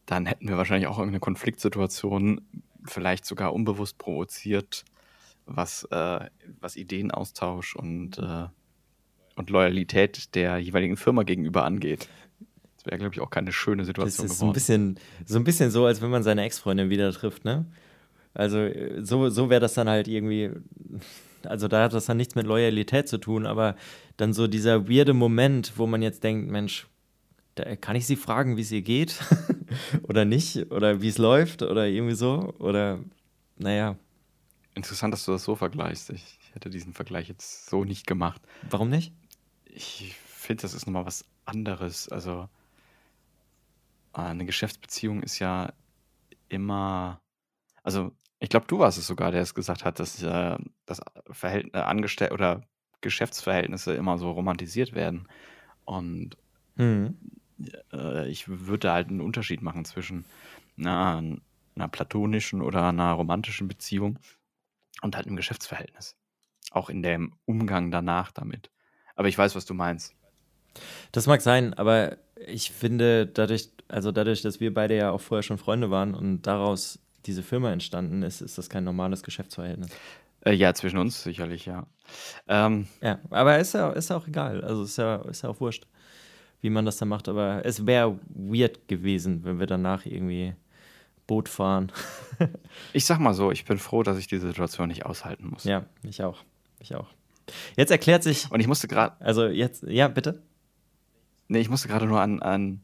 dann 0.05 0.25
hätten 0.25 0.47
wir 0.47 0.57
wahrscheinlich 0.57 0.87
auch 0.87 0.99
irgendeine 0.99 1.19
Konfliktsituation 1.19 2.41
vielleicht 2.85 3.25
sogar 3.25 3.53
unbewusst 3.53 3.97
provoziert, 3.97 4.85
was, 5.47 5.83
äh, 5.91 6.19
was 6.59 6.75
Ideenaustausch 6.75 7.75
und, 7.75 8.17
äh, 8.19 8.45
und 9.35 9.49
Loyalität 9.49 10.35
der 10.35 10.57
jeweiligen 10.57 10.97
Firma 10.97 11.23
gegenüber 11.23 11.63
angeht. 11.63 12.09
Das 12.75 12.85
wäre, 12.85 12.97
glaube 12.97 13.15
ich, 13.15 13.21
auch 13.21 13.29
keine 13.29 13.51
schöne 13.51 13.85
Situation 13.85 14.25
das 14.25 14.33
ist 14.33 14.39
geworden. 14.39 14.39
So 14.39 14.45
ein, 14.45 14.53
bisschen, 14.53 14.99
so 15.25 15.39
ein 15.39 15.43
bisschen 15.43 15.71
so, 15.71 15.85
als 15.85 16.01
wenn 16.01 16.09
man 16.09 16.23
seine 16.23 16.43
Ex-Freundin 16.43 16.89
wieder 16.89 17.11
trifft, 17.11 17.45
ne? 17.45 17.65
Also 18.33 18.67
so, 19.01 19.29
so 19.29 19.49
wäre 19.49 19.61
das 19.61 19.73
dann 19.73 19.89
halt 19.89 20.07
irgendwie, 20.07 20.51
also 21.43 21.67
da 21.67 21.83
hat 21.83 21.93
das 21.93 22.05
dann 22.05 22.17
nichts 22.17 22.35
mit 22.35 22.45
Loyalität 22.45 23.07
zu 23.07 23.17
tun, 23.17 23.47
aber 23.47 23.75
dann 24.17 24.31
so 24.31 24.45
dieser 24.45 24.87
weirde 24.87 25.13
Moment, 25.13 25.73
wo 25.77 25.87
man 25.87 26.03
jetzt 26.03 26.23
denkt, 26.23 26.51
Mensch, 26.51 26.87
da 27.55 27.75
kann 27.75 27.95
ich 27.95 28.05
sie 28.05 28.15
fragen, 28.15 28.55
wie 28.55 28.61
es 28.61 28.71
ihr 28.71 28.83
geht 28.83 29.19
oder 30.03 30.23
nicht 30.23 30.71
oder 30.71 31.01
wie 31.01 31.07
es 31.07 31.17
läuft 31.17 31.63
oder 31.63 31.87
irgendwie 31.87 32.13
so 32.13 32.53
oder 32.59 32.99
naja, 33.57 33.97
Interessant, 34.77 35.11
dass 35.11 35.25
du 35.25 35.31
das 35.31 35.43
so 35.43 35.55
vergleichst. 35.55 36.11
Ich, 36.11 36.37
hätte 36.53 36.69
diesen 36.69 36.93
Vergleich 36.93 37.27
jetzt 37.29 37.67
so 37.67 37.83
nicht 37.83 38.05
gemacht. 38.05 38.39
Warum 38.69 38.89
nicht? 38.89 39.11
Ich 39.65 40.15
finde, 40.27 40.61
das 40.61 40.75
ist 40.75 40.85
nochmal 40.85 41.07
was 41.07 41.25
anderes. 41.45 42.09
Also 42.09 42.47
äh, 44.13 44.21
eine 44.21 44.45
Geschäftsbeziehung 44.45 45.23
ist 45.23 45.39
ja 45.39 45.73
immer, 46.47 47.19
also 47.81 48.11
ich 48.39 48.49
glaube, 48.49 48.67
du 48.67 48.77
warst 48.77 48.99
es 48.99 49.07
sogar, 49.07 49.31
der 49.31 49.41
es 49.41 49.55
gesagt 49.55 49.83
hat, 49.83 49.99
dass 49.99 50.21
äh, 50.21 50.57
das 50.85 51.01
Verhältnis 51.31 51.73
äh, 51.73 51.79
Angestellte 51.83 52.35
oder 52.35 52.61
Geschäftsverhältnisse 53.01 53.95
immer 53.95 54.19
so 54.19 54.29
romantisiert 54.29 54.93
werden. 54.93 55.27
Und 55.85 56.37
mhm. 56.75 57.17
äh, 57.91 58.29
ich 58.29 58.47
würde 58.47 58.91
halt 58.91 59.09
einen 59.09 59.21
Unterschied 59.21 59.63
machen 59.63 59.85
zwischen 59.85 60.25
einer, 60.77 61.23
einer 61.75 61.87
platonischen 61.87 62.61
oder 62.61 62.89
einer 62.89 63.13
romantischen 63.13 63.67
Beziehung 63.67 64.19
und 65.01 65.15
halt 65.15 65.27
im 65.27 65.35
Geschäftsverhältnis. 65.35 66.15
Auch 66.71 66.89
in 66.89 67.01
dem 67.01 67.33
Umgang 67.45 67.91
danach 67.91 68.31
damit. 68.31 68.71
Aber 69.15 69.27
ich 69.27 69.37
weiß, 69.37 69.55
was 69.55 69.65
du 69.65 69.73
meinst. 69.73 70.13
Das 71.11 71.27
mag 71.27 71.41
sein, 71.41 71.73
aber 71.73 72.17
ich 72.45 72.71
finde, 72.71 73.25
dadurch, 73.25 73.71
also 73.87 74.11
dadurch, 74.11 74.41
dass 74.41 74.59
wir 74.59 74.73
beide 74.73 74.95
ja 74.95 75.11
auch 75.11 75.21
vorher 75.21 75.43
schon 75.43 75.57
Freunde 75.57 75.89
waren 75.89 76.13
und 76.13 76.43
daraus 76.43 76.99
diese 77.25 77.43
Firma 77.43 77.71
entstanden 77.71 78.23
ist, 78.23 78.41
ist 78.41 78.57
das 78.57 78.69
kein 78.69 78.83
normales 78.83 79.23
Geschäftsverhältnis. 79.23 79.89
Äh, 80.45 80.53
ja, 80.53 80.73
zwischen 80.73 80.97
uns 80.97 81.23
sicherlich, 81.23 81.65
ja. 81.65 81.87
Ähm, 82.47 82.87
Ja, 83.01 83.19
aber 83.29 83.59
ist 83.59 83.73
ja, 83.73 83.89
ist 83.91 84.09
ja 84.09 84.17
auch 84.17 84.27
egal. 84.27 84.63
Also 84.63 84.83
ist 84.83 84.97
ja, 84.97 85.17
ist 85.23 85.43
ja 85.43 85.49
auch 85.49 85.59
wurscht, 85.59 85.87
wie 86.61 86.69
man 86.69 86.85
das 86.85 86.97
dann 86.97 87.09
macht. 87.09 87.27
Aber 87.27 87.65
es 87.65 87.85
wäre 87.85 88.19
weird 88.29 88.87
gewesen, 88.87 89.43
wenn 89.43 89.59
wir 89.59 89.67
danach 89.67 90.05
irgendwie 90.05 90.53
Boot 91.27 91.49
fahren. 91.49 91.91
ich 92.93 93.05
sag 93.05 93.19
mal 93.19 93.33
so, 93.33 93.51
ich 93.51 93.65
bin 93.65 93.77
froh, 93.77 94.03
dass 94.03 94.17
ich 94.17 94.27
diese 94.27 94.47
Situation 94.47 94.87
nicht 94.87 95.05
aushalten 95.05 95.49
muss. 95.49 95.65
ja, 95.65 95.83
ich 96.03 96.23
auch. 96.23 96.43
Ich 96.79 96.95
auch. 96.95 97.07
Jetzt 97.75 97.91
erklärt 97.91 98.23
sich, 98.23 98.51
Und 98.51 98.59
ich 98.59 98.67
musste 98.67 98.87
gerade, 98.87 99.15
also 99.21 99.47
jetzt, 99.47 99.83
ja, 99.83 100.07
bitte. 100.07 100.41
nee, 101.47 101.59
ich 101.59 101.69
musste 101.69 101.87
gerade 101.87 102.05
nur 102.05 102.21
an, 102.21 102.41
an, 102.41 102.81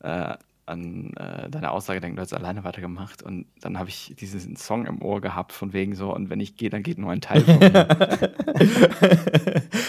äh, 0.00 0.34
an 0.66 1.12
äh, 1.16 1.50
deine 1.50 1.70
Aussage 1.70 2.00
denken, 2.00 2.16
du 2.16 2.22
hast 2.22 2.32
alleine 2.32 2.62
weitergemacht 2.62 3.22
und 3.22 3.46
dann 3.60 3.78
habe 3.78 3.88
ich 3.88 4.14
diesen 4.18 4.56
Song 4.56 4.86
im 4.86 5.02
Ohr 5.02 5.20
gehabt, 5.20 5.52
von 5.52 5.72
wegen 5.72 5.94
so, 5.94 6.14
und 6.14 6.30
wenn 6.30 6.40
ich 6.40 6.56
gehe, 6.56 6.70
dann 6.70 6.82
geht 6.82 6.98
nur 6.98 7.10
ein 7.10 7.20
Teil 7.20 7.42
von 7.42 7.58
mir. 7.58 7.88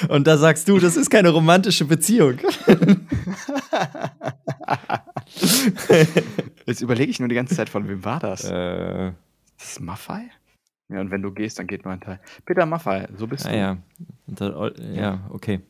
Und 0.09 0.27
da 0.27 0.37
sagst 0.37 0.67
du, 0.67 0.79
das 0.79 0.97
ist 0.97 1.09
keine 1.09 1.29
romantische 1.29 1.85
Beziehung. 1.85 2.37
Jetzt 6.65 6.81
überlege 6.81 7.09
ich 7.09 7.19
nur 7.19 7.29
die 7.29 7.35
ganze 7.35 7.55
Zeit, 7.55 7.69
von 7.69 7.87
wem 7.87 8.03
war 8.03 8.19
das? 8.19 8.43
äh, 8.45 9.11
Das 9.57 9.71
ist 9.73 9.79
Maffei? 9.81 10.29
Ja, 10.89 10.99
und 11.01 11.11
wenn 11.11 11.21
du 11.21 11.31
gehst, 11.31 11.59
dann 11.59 11.67
geht 11.67 11.85
nur 11.85 11.93
ein 11.93 12.01
Teil. 12.01 12.19
Peter 12.45 12.65
Maffei, 12.65 13.07
so 13.17 13.27
bist 13.27 13.45
ah, 13.47 13.51
du. 13.51 13.57
ja. 13.57 13.77
Da- 14.27 14.71
ja, 14.93 15.21
okay. 15.29 15.61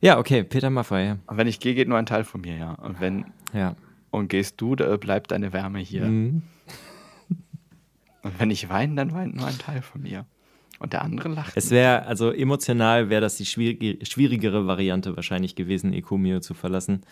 Ja, 0.00 0.18
okay, 0.18 0.44
Peter 0.44 0.70
Maffay. 0.70 1.06
ja. 1.06 1.18
Und 1.26 1.36
wenn 1.36 1.46
ich 1.46 1.60
gehe, 1.60 1.74
geht 1.74 1.88
nur 1.88 1.98
ein 1.98 2.06
Teil 2.06 2.24
von 2.24 2.40
mir, 2.42 2.56
ja. 2.56 2.72
Und 2.72 3.00
wenn 3.00 3.26
Ja. 3.52 3.76
und 4.10 4.28
gehst 4.28 4.60
du, 4.60 4.76
da 4.76 4.96
bleibt 4.96 5.30
deine 5.30 5.52
Wärme 5.52 5.78
hier. 5.78 6.04
Mhm. 6.04 6.42
Und 8.22 8.40
wenn 8.40 8.50
ich 8.50 8.68
weine, 8.68 8.94
dann 8.94 9.12
weint 9.12 9.34
nur 9.36 9.46
ein 9.46 9.58
Teil 9.58 9.82
von 9.82 10.02
mir. 10.02 10.24
Und 10.78 10.92
der 10.92 11.02
andere 11.02 11.28
lacht. 11.28 11.52
Es 11.56 11.70
wäre, 11.70 12.04
also 12.06 12.30
emotional 12.32 13.08
wäre 13.08 13.20
das 13.20 13.36
die 13.36 13.46
schwierige, 13.46 14.04
schwierigere 14.04 14.66
Variante 14.66 15.14
wahrscheinlich 15.16 15.54
gewesen, 15.54 15.92
Ekumio 15.92 16.40
zu 16.40 16.52
verlassen. 16.54 17.02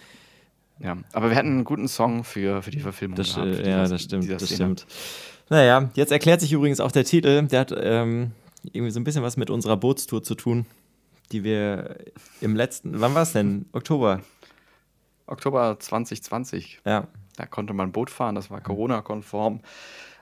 Ja, 0.82 0.96
aber 1.12 1.30
wir 1.30 1.36
hatten 1.36 1.48
einen 1.48 1.64
guten 1.64 1.86
Song 1.88 2.24
für, 2.24 2.60
für 2.62 2.70
die 2.70 2.80
Verfilmung. 2.80 3.16
Das, 3.16 3.34
gehabt, 3.34 3.46
äh, 3.48 3.70
ja, 3.70 3.82
dieser- 3.82 3.94
das 3.94 4.02
stimmt, 4.02 4.30
das 4.30 4.52
stimmt. 4.54 4.86
Naja, 5.48 5.90
jetzt 5.94 6.10
erklärt 6.12 6.40
sich 6.40 6.52
übrigens 6.52 6.80
auch 6.80 6.92
der 6.92 7.04
Titel. 7.04 7.42
Der 7.46 7.60
hat 7.60 7.72
ähm, 7.76 8.32
irgendwie 8.72 8.90
so 8.90 8.98
ein 9.00 9.04
bisschen 9.04 9.22
was 9.22 9.36
mit 9.36 9.50
unserer 9.50 9.76
Bootstour 9.76 10.22
zu 10.22 10.34
tun, 10.34 10.66
die 11.30 11.44
wir 11.44 11.96
im 12.40 12.56
letzten, 12.56 13.00
wann 13.00 13.14
war 13.14 13.22
es 13.22 13.32
denn? 13.32 13.66
Oktober. 13.72 14.20
Oktober 15.26 15.76
2020. 15.78 16.80
Ja, 16.84 17.06
Da 17.36 17.46
konnte 17.46 17.74
man 17.74 17.92
Boot 17.92 18.10
fahren, 18.10 18.34
das 18.34 18.50
war 18.50 18.60
Corona-konform. 18.60 19.60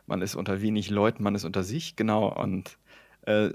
Man 0.07 0.23
ist 0.23 0.35
unter 0.35 0.61
wenig 0.61 0.91
Leuten, 0.91 1.23
man 1.23 1.35
ist 1.35 1.45
unter 1.45 1.63
sich, 1.63 1.97
genau. 1.97 2.29
Und 2.29 2.77
äh, 3.23 3.51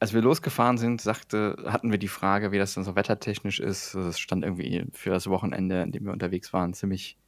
als 0.00 0.14
wir 0.14 0.22
losgefahren 0.22 0.78
sind, 0.78 1.02
sagte, 1.02 1.56
hatten 1.66 1.90
wir 1.90 1.98
die 1.98 2.08
Frage, 2.08 2.52
wie 2.52 2.58
das 2.58 2.72
dann 2.72 2.84
so 2.84 2.96
wettertechnisch 2.96 3.60
ist. 3.60 3.94
Es 3.94 4.18
stand 4.18 4.44
irgendwie 4.44 4.86
für 4.92 5.10
das 5.10 5.28
Wochenende, 5.28 5.82
in 5.82 5.92
dem 5.92 6.06
wir 6.06 6.12
unterwegs 6.12 6.54
waren, 6.54 6.72
ziemlich 6.72 7.18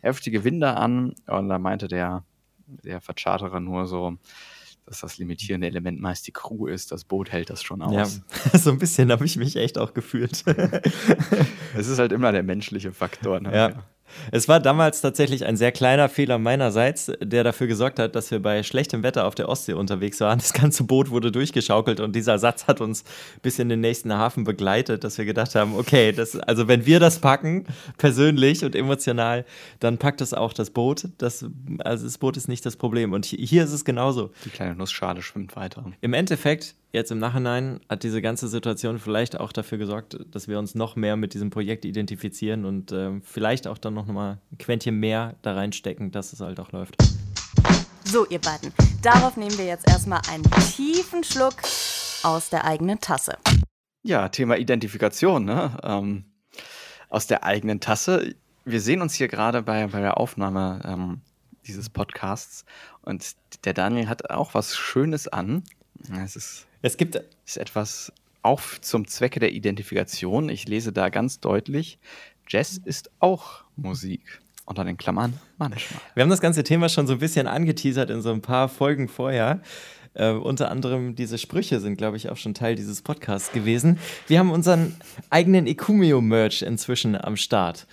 heftige 0.00 0.44
Winde 0.44 0.76
an. 0.76 1.14
Und 1.26 1.48
da 1.48 1.58
meinte 1.58 1.88
der, 1.88 2.24
der 2.66 3.00
Vercharterer 3.00 3.58
nur 3.58 3.88
so, 3.88 4.16
dass 4.86 5.00
das 5.00 5.18
limitierende 5.18 5.66
Element 5.66 6.00
meist 6.00 6.26
die 6.28 6.32
Crew 6.32 6.68
ist. 6.68 6.92
Das 6.92 7.04
Boot 7.04 7.32
hält 7.32 7.50
das 7.50 7.64
schon 7.64 7.80
ja. 7.80 8.02
aus. 8.02 8.22
so 8.54 8.70
ein 8.70 8.78
bisschen 8.78 9.10
habe 9.10 9.26
ich 9.26 9.36
mich 9.36 9.56
echt 9.56 9.76
auch 9.76 9.92
gefühlt. 9.92 10.44
Es 11.76 11.86
ist 11.86 12.00
halt 12.00 12.10
immer 12.10 12.32
der 12.32 12.42
menschliche 12.42 12.92
Faktor. 12.92 13.38
Ne? 13.38 13.54
Ja. 13.54 13.84
Es 14.32 14.48
war 14.48 14.60
damals 14.60 15.00
tatsächlich 15.00 15.44
ein 15.44 15.56
sehr 15.56 15.72
kleiner 15.72 16.08
Fehler 16.08 16.38
meinerseits, 16.38 17.10
der 17.22 17.44
dafür 17.44 17.66
gesorgt 17.66 17.98
hat, 17.98 18.14
dass 18.14 18.30
wir 18.30 18.40
bei 18.40 18.62
schlechtem 18.62 19.02
Wetter 19.02 19.26
auf 19.26 19.34
der 19.34 19.48
Ostsee 19.48 19.74
unterwegs 19.74 20.20
waren. 20.20 20.38
Das 20.38 20.52
ganze 20.52 20.84
Boot 20.84 21.10
wurde 21.10 21.30
durchgeschaukelt 21.32 22.00
und 22.00 22.14
dieser 22.16 22.38
Satz 22.38 22.66
hat 22.66 22.80
uns 22.80 23.04
bis 23.42 23.58
in 23.58 23.68
den 23.68 23.80
nächsten 23.80 24.12
Hafen 24.12 24.44
begleitet, 24.44 25.04
dass 25.04 25.18
wir 25.18 25.24
gedacht 25.24 25.54
haben, 25.54 25.74
okay, 25.76 26.12
das, 26.12 26.36
also 26.36 26.68
wenn 26.68 26.86
wir 26.86 27.00
das 27.00 27.18
packen, 27.18 27.64
persönlich 27.98 28.64
und 28.64 28.74
emotional, 28.74 29.44
dann 29.78 29.98
packt 29.98 30.20
es 30.20 30.34
auch 30.34 30.52
das 30.52 30.70
Boot. 30.70 31.08
Das, 31.18 31.44
also 31.78 32.04
das 32.04 32.18
Boot 32.18 32.36
ist 32.36 32.48
nicht 32.48 32.64
das 32.66 32.76
Problem. 32.76 33.12
Und 33.12 33.26
hi- 33.26 33.46
hier 33.46 33.64
ist 33.64 33.72
es 33.72 33.84
genauso. 33.84 34.30
Die 34.44 34.50
kleine 34.50 34.74
Nussschale 34.74 35.22
schwimmt 35.22 35.56
weiter. 35.56 35.84
Im 36.00 36.12
Endeffekt, 36.14 36.74
jetzt 36.92 37.10
im 37.10 37.18
Nachhinein, 37.18 37.80
hat 37.88 38.02
diese 38.02 38.20
ganze 38.20 38.48
Situation 38.48 38.98
vielleicht 38.98 39.38
auch 39.38 39.52
dafür 39.52 39.78
gesorgt, 39.78 40.18
dass 40.30 40.48
wir 40.48 40.58
uns 40.58 40.74
noch 40.74 40.96
mehr 40.96 41.16
mit 41.16 41.34
diesem 41.34 41.50
Projekt 41.50 41.84
identifizieren 41.84 42.64
und 42.64 42.92
ähm, 42.92 43.22
vielleicht 43.24 43.66
auch 43.66 43.78
dann 43.78 43.94
noch 43.94 44.06
mal 44.06 44.40
ein 44.52 44.58
Quäntchen 44.58 44.96
mehr 44.96 45.36
da 45.42 45.54
reinstecken, 45.54 46.10
dass 46.10 46.32
es 46.32 46.40
halt 46.40 46.58
auch 46.60 46.72
läuft. 46.72 46.96
So, 48.04 48.26
ihr 48.26 48.40
beiden, 48.40 48.72
darauf 49.02 49.36
nehmen 49.36 49.56
wir 49.56 49.66
jetzt 49.66 49.88
erstmal 49.88 50.20
einen 50.30 50.44
tiefen 50.74 51.22
Schluck 51.22 51.54
aus 52.22 52.50
der 52.50 52.64
eigenen 52.64 52.98
Tasse. 53.00 53.36
Ja, 54.02 54.28
Thema 54.28 54.56
Identifikation, 54.56 55.44
ne? 55.44 55.76
Ähm, 55.82 56.24
aus 57.08 57.26
der 57.26 57.44
eigenen 57.44 57.80
Tasse. 57.80 58.34
Wir 58.64 58.80
sehen 58.80 59.02
uns 59.02 59.14
hier 59.14 59.28
gerade 59.28 59.62
bei, 59.62 59.86
bei 59.88 60.00
der 60.00 60.18
Aufnahme 60.18 60.80
ähm, 60.84 61.20
dieses 61.66 61.90
Podcasts 61.90 62.64
und 63.02 63.36
der 63.64 63.74
Daniel 63.74 64.08
hat 64.08 64.30
auch 64.30 64.54
was 64.54 64.76
Schönes 64.76 65.28
an. 65.28 65.64
Es 66.24 66.36
ist, 66.36 66.66
Es 66.82 66.96
gibt, 66.96 67.20
ist 67.46 67.56
etwas 67.56 68.12
auch 68.42 68.62
zum 68.80 69.06
Zwecke 69.06 69.40
der 69.40 69.52
Identifikation. 69.52 70.48
Ich 70.48 70.66
lese 70.66 70.92
da 70.92 71.08
ganz 71.10 71.40
deutlich, 71.40 71.98
Jazz 72.48 72.80
ist 72.84 73.10
auch 73.20 73.64
Musik. 73.76 74.40
Unter 74.66 74.84
den 74.84 74.96
Klammern 74.96 75.34
manchmal. 75.58 76.00
wir 76.14 76.22
haben 76.22 76.30
das 76.30 76.40
ganze 76.40 76.62
Thema 76.62 76.88
schon 76.88 77.08
so 77.08 77.14
ein 77.14 77.18
bisschen 77.18 77.48
angeteasert 77.48 78.08
in 78.08 78.22
so 78.22 78.30
ein 78.30 78.40
paar 78.40 78.68
Folgen 78.68 79.08
vorher. 79.08 79.62
Äh, 80.14 80.30
unter 80.30 80.70
anderem 80.70 81.16
diese 81.16 81.38
Sprüche 81.38 81.80
sind, 81.80 81.96
glaube 81.96 82.16
ich, 82.16 82.28
auch 82.30 82.36
schon 82.36 82.54
Teil 82.54 82.76
dieses 82.76 83.02
Podcasts 83.02 83.50
gewesen. 83.50 83.98
Wir 84.28 84.38
haben 84.38 84.52
unseren 84.52 84.94
eigenen 85.28 85.66
Ekumio-Merch 85.66 86.62
inzwischen 86.62 87.20
am 87.20 87.36
Start. 87.36 87.88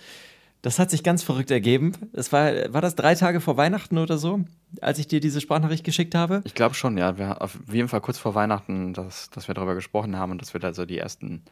Das 0.62 0.80
hat 0.80 0.90
sich 0.90 1.04
ganz 1.04 1.22
verrückt 1.22 1.50
ergeben. 1.50 1.92
Es 2.12 2.32
war, 2.32 2.52
war 2.72 2.80
das 2.80 2.96
drei 2.96 3.14
Tage 3.14 3.40
vor 3.40 3.56
Weihnachten 3.56 3.96
oder 3.96 4.18
so, 4.18 4.40
als 4.80 4.98
ich 4.98 5.06
dir 5.06 5.20
diese 5.20 5.40
Sprachnachricht 5.40 5.84
geschickt 5.84 6.16
habe? 6.16 6.42
Ich 6.44 6.54
glaube 6.54 6.74
schon, 6.74 6.98
ja. 6.98 7.16
Wir, 7.16 7.40
auf 7.40 7.58
jeden 7.70 7.88
Fall 7.88 8.00
kurz 8.00 8.18
vor 8.18 8.34
Weihnachten, 8.34 8.92
dass, 8.92 9.30
dass 9.30 9.46
wir 9.46 9.54
darüber 9.54 9.76
gesprochen 9.76 10.16
haben 10.16 10.32
und 10.32 10.42
dass 10.42 10.54
wir 10.54 10.60
da 10.60 10.74
so 10.74 10.84
die 10.84 10.98
ersten, 10.98 11.42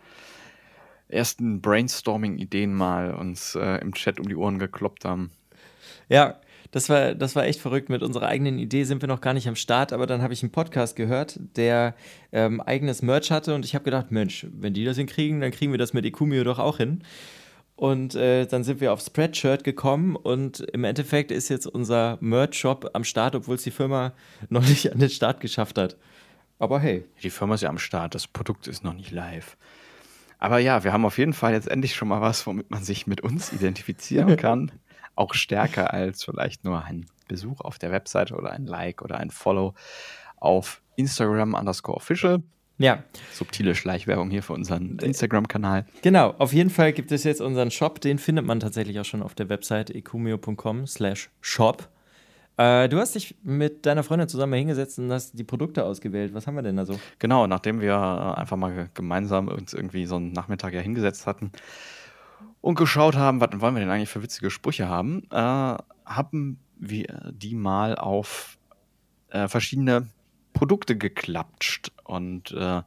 ersten 1.09 1.61
Brainstorming-Ideen 1.61 2.75
mal 2.75 3.15
uns 3.15 3.55
äh, 3.55 3.81
im 3.81 3.95
Chat 3.95 4.19
um 4.19 4.29
die 4.29 4.37
Ohren 4.37 4.59
gekloppt 4.59 5.05
haben. 5.05 5.31
Ja, 6.09 6.41
das 6.73 6.89
war, 6.89 7.15
das 7.15 7.37
war 7.37 7.45
echt 7.45 7.61
verrückt. 7.61 7.89
Mit 7.89 8.03
unserer 8.03 8.27
eigenen 8.27 8.59
Idee 8.59 8.85
sind 8.85 9.03
wir 9.03 9.09
noch 9.09 9.21
gar 9.21 9.35
nicht 9.35 9.47
am 9.47 9.57
Start, 9.57 9.93
aber 9.93 10.07
dann 10.07 10.21
habe 10.21 10.33
ich 10.33 10.43
einen 10.43 10.53
Podcast 10.53 10.97
gehört, 10.97 11.39
der 11.57 11.95
ähm, 12.33 12.61
eigenes 12.61 13.03
Merch 13.03 13.31
hatte 13.31 13.55
und 13.55 13.65
ich 13.65 13.75
habe 13.75 13.85
gedacht, 13.85 14.11
Mensch, 14.11 14.47
wenn 14.53 14.75
die 14.75 14.85
das 14.85 14.97
hinkriegen, 14.97 15.41
dann 15.41 15.53
kriegen 15.53 15.71
wir 15.71 15.79
das 15.79 15.93
mit 15.93 16.05
Ekumio 16.05 16.43
doch 16.43 16.59
auch 16.59 16.79
hin. 16.79 17.03
Und 17.77 18.15
äh, 18.15 18.47
dann 18.47 18.65
sind 18.65 18.81
wir 18.81 18.93
auf 18.93 19.03
Spreadshirt 19.03 19.63
gekommen 19.63 20.17
und 20.17 20.61
im 20.61 20.85
Endeffekt 20.85 21.31
ist 21.31 21.51
jetzt 21.51 21.67
unser 21.67 22.17
Merch-Shop 22.21 22.91
am 22.95 23.05
Start, 23.05 23.35
obwohl 23.35 23.57
es 23.57 23.65
die 23.65 23.71
Firma 23.71 24.15
noch 24.49 24.67
nicht 24.67 24.91
an 24.91 24.99
den 24.99 25.11
Start 25.11 25.41
geschafft 25.41 25.77
hat. 25.77 25.97
Aber 26.59 26.81
hey. 26.81 27.05
Die 27.23 27.29
Firma 27.29 27.55
ist 27.55 27.61
ja 27.61 27.69
am 27.69 27.79
Start, 27.79 28.15
das 28.15 28.27
Produkt 28.27 28.67
ist 28.67 28.83
noch 28.83 28.95
nicht 28.95 29.11
live. 29.11 29.59
Aber 30.39 30.59
ja, 30.59 30.85
wir 30.85 30.93
haben 30.93 31.05
auf 31.05 31.19
jeden 31.19 31.35
Fall 31.35 31.53
jetzt 31.53 31.69
endlich 31.69 31.95
schon 31.95 32.09
mal 32.09 32.23
was, 32.23 32.47
womit 32.47 32.71
man 32.71 32.83
sich 32.83 33.07
mit 33.07 33.21
uns 33.21 33.53
identifizieren 33.53 34.37
kann. 34.39 34.73
Auch 35.15 35.35
stärker 35.35 35.93
als 35.93 36.25
vielleicht 36.25 36.65
nur 36.65 36.83
ein 36.83 37.07
Besuch 37.29 37.61
auf 37.61 37.79
der 37.79 37.91
Webseite 37.91 38.37
oder 38.37 38.53
ein 38.53 38.67
Like 38.67 39.03
oder 39.03 39.19
ein 39.19 39.31
Follow 39.31 39.75
auf 40.37 40.83
Instagram 40.97 41.55
underscore 41.55 41.97
official. 41.97 42.43
Ja, 42.79 43.03
Subtile 43.33 43.75
Schleichwerbung 43.75 44.31
hier 44.31 44.43
für 44.43 44.53
unseren 44.53 44.99
Instagram-Kanal. 44.99 45.87
Genau, 46.03 46.35
auf 46.39 46.53
jeden 46.53 46.69
Fall 46.69 46.93
gibt 46.93 47.11
es 47.11 47.25
jetzt 47.25 47.41
unseren 47.41 47.71
Shop, 47.71 48.01
den 48.01 48.19
findet 48.19 48.45
man 48.45 48.61
tatsächlich 48.61 49.01
auch 49.01 49.05
schon 49.05 49.23
auf 49.23 49.35
der 49.35 49.49
Website 49.49 49.91
ekumio.com 49.91 50.87
slash 50.87 51.31
shop. 51.41 51.89
Äh, 52.59 52.89
du 52.89 52.99
hast 52.99 53.15
dich 53.15 53.37
mit 53.43 53.87
deiner 53.87 54.03
Freundin 54.03 54.29
zusammen 54.29 54.55
hingesetzt 54.55 54.99
und 54.99 55.11
hast 55.11 55.39
die 55.39 55.45
Produkte 55.45 55.85
ausgewählt. 55.85 56.35
Was 56.35 56.47
haben 56.47 56.55
wir 56.55 56.63
denn 56.63 56.77
da 56.77 56.87
so? 56.87 56.99
Genau, 57.19 57.47
nachdem 57.47 57.81
wir 57.81 57.93
äh, 57.93 58.41
einfach 58.41 58.57
mal 58.57 58.91
gemeinsam 58.93 59.49
uns 59.49 59.73
irgendwie 59.73 60.07
so 60.07 60.17
einen 60.17 60.33
Nachmittag 60.33 60.75
ja 60.75 60.81
hingesetzt 60.81 61.27
hatten 61.27 61.53
und 62.61 62.77
geschaut 62.77 63.17
haben, 63.17 63.41
was 63.41 63.51
wollen 63.61 63.75
wir 63.75 63.81
denn 63.81 63.91
eigentlich 63.91 64.09
für 64.09 64.23
witzige 64.23 64.51
Sprüche 64.51 64.89
haben, 64.89 65.23
äh, 65.31 65.77
haben 66.05 66.59
wir 66.79 67.33
die 67.33 67.55
mal 67.55 67.97
auf 67.97 68.59
äh, 69.31 69.49
verschiedene 69.49 70.09
Produkte 70.53 70.97
geklatscht. 70.97 71.93
Und 72.07 72.53
äh, 72.53 72.83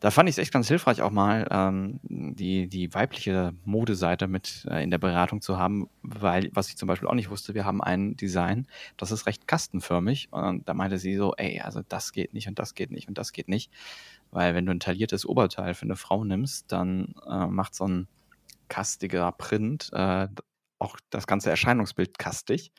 da 0.00 0.10
fand 0.10 0.28
ich 0.28 0.34
es 0.34 0.38
echt 0.38 0.52
ganz 0.52 0.66
hilfreich, 0.66 1.00
auch 1.00 1.12
mal 1.12 1.46
ähm, 1.50 2.00
die, 2.02 2.66
die 2.66 2.92
weibliche 2.92 3.54
Modeseite 3.64 4.26
mit 4.26 4.66
äh, 4.68 4.82
in 4.82 4.90
der 4.90 4.98
Beratung 4.98 5.40
zu 5.40 5.58
haben, 5.58 5.88
weil, 6.02 6.50
was 6.52 6.68
ich 6.68 6.76
zum 6.76 6.88
Beispiel 6.88 7.08
auch 7.08 7.14
nicht 7.14 7.30
wusste, 7.30 7.54
wir 7.54 7.64
haben 7.64 7.80
ein 7.80 8.16
Design, 8.16 8.66
das 8.96 9.12
ist 9.12 9.26
recht 9.26 9.46
kastenförmig. 9.46 10.28
Und 10.32 10.68
da 10.68 10.74
meinte 10.74 10.98
sie 10.98 11.14
so, 11.14 11.34
ey, 11.36 11.60
also 11.60 11.82
das 11.88 12.12
geht 12.12 12.34
nicht 12.34 12.48
und 12.48 12.58
das 12.58 12.74
geht 12.74 12.90
nicht 12.90 13.06
und 13.06 13.16
das 13.16 13.32
geht 13.32 13.48
nicht. 13.48 13.70
Weil 14.32 14.56
wenn 14.56 14.66
du 14.66 14.72
ein 14.72 14.80
tailliertes 14.80 15.24
Oberteil 15.24 15.74
für 15.74 15.84
eine 15.84 15.96
Frau 15.96 16.24
nimmst, 16.24 16.72
dann 16.72 17.14
äh, 17.28 17.46
macht 17.46 17.76
so 17.76 17.86
ein 17.86 18.08
kastiger 18.68 19.30
Print 19.30 19.90
äh, 19.92 20.26
auch 20.80 20.98
das 21.10 21.26
ganze 21.26 21.50
Erscheinungsbild 21.50 22.18
kastig. 22.18 22.72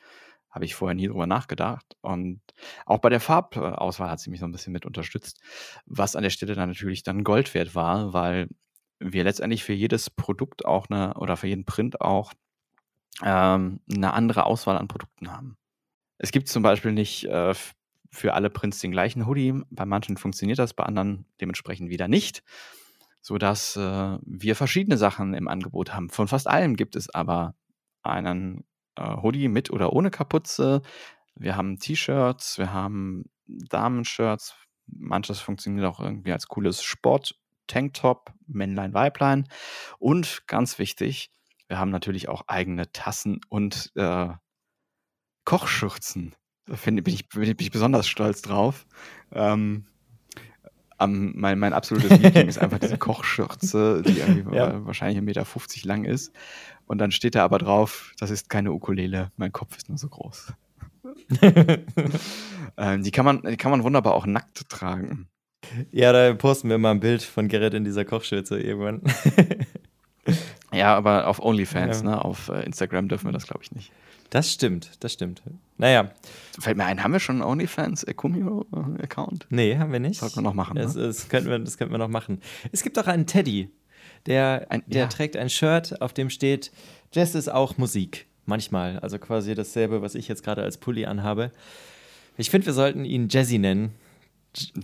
Habe 0.56 0.64
ich 0.64 0.74
vorher 0.74 0.94
nie 0.94 1.06
drüber 1.06 1.26
nachgedacht. 1.26 1.98
Und 2.00 2.40
auch 2.86 2.96
bei 2.96 3.10
der 3.10 3.20
Farbauswahl 3.20 4.08
hat 4.08 4.20
sie 4.20 4.30
mich 4.30 4.40
so 4.40 4.46
ein 4.46 4.52
bisschen 4.52 4.72
mit 4.72 4.86
unterstützt, 4.86 5.38
was 5.84 6.16
an 6.16 6.22
der 6.22 6.30
Stelle 6.30 6.54
dann 6.54 6.70
natürlich 6.70 7.02
dann 7.02 7.24
Gold 7.24 7.52
wert 7.52 7.74
war, 7.74 8.14
weil 8.14 8.48
wir 8.98 9.22
letztendlich 9.22 9.64
für 9.64 9.74
jedes 9.74 10.08
Produkt 10.08 10.64
auch 10.64 10.88
eine 10.88 11.12
oder 11.18 11.36
für 11.36 11.46
jeden 11.46 11.66
Print 11.66 12.00
auch 12.00 12.32
ähm, 13.22 13.80
eine 13.94 14.14
andere 14.14 14.46
Auswahl 14.46 14.78
an 14.78 14.88
Produkten 14.88 15.30
haben. 15.30 15.58
Es 16.16 16.32
gibt 16.32 16.48
zum 16.48 16.62
Beispiel 16.62 16.92
nicht 16.92 17.26
äh, 17.26 17.52
für 18.10 18.32
alle 18.32 18.48
Prints 18.48 18.78
den 18.78 18.92
gleichen 18.92 19.26
Hoodie. 19.26 19.60
Bei 19.68 19.84
manchen 19.84 20.16
funktioniert 20.16 20.58
das, 20.58 20.72
bei 20.72 20.84
anderen 20.84 21.26
dementsprechend 21.38 21.90
wieder 21.90 22.08
nicht, 22.08 22.42
sodass 23.20 23.76
äh, 23.76 24.16
wir 24.22 24.56
verschiedene 24.56 24.96
Sachen 24.96 25.34
im 25.34 25.48
Angebot 25.48 25.92
haben. 25.92 26.08
Von 26.08 26.28
fast 26.28 26.46
allem 26.46 26.76
gibt 26.76 26.96
es 26.96 27.10
aber 27.10 27.54
einen 28.02 28.64
Hoodie 28.98 29.48
mit 29.48 29.70
oder 29.70 29.92
ohne 29.92 30.10
Kapuze. 30.10 30.82
Wir 31.34 31.56
haben 31.56 31.78
T-Shirts, 31.78 32.58
wir 32.58 32.72
haben 32.72 33.24
Damenshirts. 33.46 34.54
Manches 34.86 35.40
funktioniert 35.40 35.86
auch 35.86 36.00
irgendwie 36.00 36.32
als 36.32 36.48
cooles 36.48 36.82
Sport-Tanktop, 36.82 38.32
Männlein, 38.46 38.94
Weiblein. 38.94 39.48
Und 39.98 40.46
ganz 40.46 40.78
wichtig, 40.78 41.30
wir 41.68 41.78
haben 41.78 41.90
natürlich 41.90 42.28
auch 42.28 42.44
eigene 42.46 42.90
Tassen 42.92 43.40
und 43.48 43.92
äh, 43.96 44.28
Kochschürzen. 45.44 46.34
Da 46.66 46.76
bin, 46.84 46.98
ich, 47.06 47.28
bin 47.28 47.56
ich 47.58 47.70
besonders 47.70 48.08
stolz 48.08 48.42
drauf. 48.42 48.86
Ähm, 49.32 49.86
um, 50.98 51.32
mein, 51.38 51.58
mein 51.58 51.72
absolutes 51.72 52.18
Liebling 52.18 52.48
ist 52.48 52.58
einfach 52.58 52.78
diese 52.78 52.98
Kochschürze, 52.98 54.02
die 54.02 54.18
irgendwie 54.18 54.56
ja. 54.56 54.84
wahrscheinlich 54.86 55.18
1,50 55.18 55.22
Meter 55.22 55.88
lang 55.88 56.04
ist. 56.04 56.32
Und 56.86 56.98
dann 56.98 57.10
steht 57.10 57.34
da 57.34 57.44
aber 57.44 57.58
drauf, 57.58 58.12
das 58.18 58.30
ist 58.30 58.48
keine 58.48 58.72
Ukulele, 58.72 59.32
mein 59.36 59.52
Kopf 59.52 59.76
ist 59.76 59.88
nur 59.88 59.98
so 59.98 60.08
groß. 60.08 60.52
ähm, 62.76 63.02
die, 63.02 63.10
kann 63.10 63.24
man, 63.24 63.42
die 63.42 63.56
kann 63.56 63.70
man 63.70 63.82
wunderbar 63.82 64.14
auch 64.14 64.26
nackt 64.26 64.68
tragen. 64.68 65.28
Ja, 65.90 66.12
da 66.12 66.32
posten 66.34 66.68
wir 66.68 66.78
mal 66.78 66.92
ein 66.92 67.00
Bild 67.00 67.22
von 67.22 67.48
Gerrit 67.48 67.74
in 67.74 67.84
dieser 67.84 68.04
Kochschürze 68.04 68.60
irgendwann. 68.60 69.02
ja, 70.72 70.94
aber 70.94 71.26
auf 71.26 71.40
OnlyFans, 71.40 72.02
ja. 72.02 72.10
ne? 72.10 72.24
Auf 72.24 72.48
äh, 72.48 72.62
Instagram 72.64 73.08
dürfen 73.08 73.26
wir 73.26 73.32
das, 73.32 73.46
glaube 73.46 73.64
ich, 73.64 73.72
nicht. 73.72 73.92
Das 74.30 74.52
stimmt, 74.52 75.02
das 75.02 75.12
stimmt. 75.12 75.42
Naja. 75.76 76.10
Fällt 76.58 76.76
mir 76.76 76.84
ein, 76.84 77.02
haben 77.02 77.12
wir 77.12 77.20
schon 77.20 77.36
einen 77.36 77.50
OnlyFans 77.50 78.04
Ekumio-Account? 78.04 79.46
Nee, 79.50 79.78
haben 79.78 79.92
wir 79.92 80.00
nicht. 80.00 80.20
Sollten 80.20 80.36
wir 80.36 80.42
noch 80.42 80.54
machen. 80.54 80.76
Das, 80.76 80.94
ne? 80.94 81.02
das, 81.02 81.28
könnten 81.28 81.48
wir, 81.48 81.58
das 81.58 81.78
könnten 81.78 81.94
wir 81.94 81.98
noch 81.98 82.08
machen. 82.08 82.40
Es 82.72 82.82
gibt 82.82 82.98
auch 82.98 83.06
einen 83.06 83.26
Teddy, 83.26 83.70
der, 84.26 84.66
ein, 84.70 84.82
der 84.86 85.02
ja. 85.02 85.08
trägt 85.08 85.36
ein 85.36 85.50
Shirt, 85.50 86.00
auf 86.00 86.12
dem 86.12 86.30
steht, 86.30 86.72
Jazz 87.12 87.34
ist 87.34 87.48
auch 87.48 87.78
Musik. 87.78 88.26
Manchmal. 88.44 88.98
Also 89.00 89.18
quasi 89.18 89.54
dasselbe, 89.54 90.02
was 90.02 90.14
ich 90.14 90.28
jetzt 90.28 90.44
gerade 90.44 90.62
als 90.62 90.78
Pulli 90.78 91.06
anhabe. 91.06 91.50
Ich 92.36 92.50
finde, 92.50 92.66
wir 92.66 92.72
sollten 92.72 93.04
ihn 93.04 93.28
Jazzy 93.28 93.58
nennen. 93.58 93.92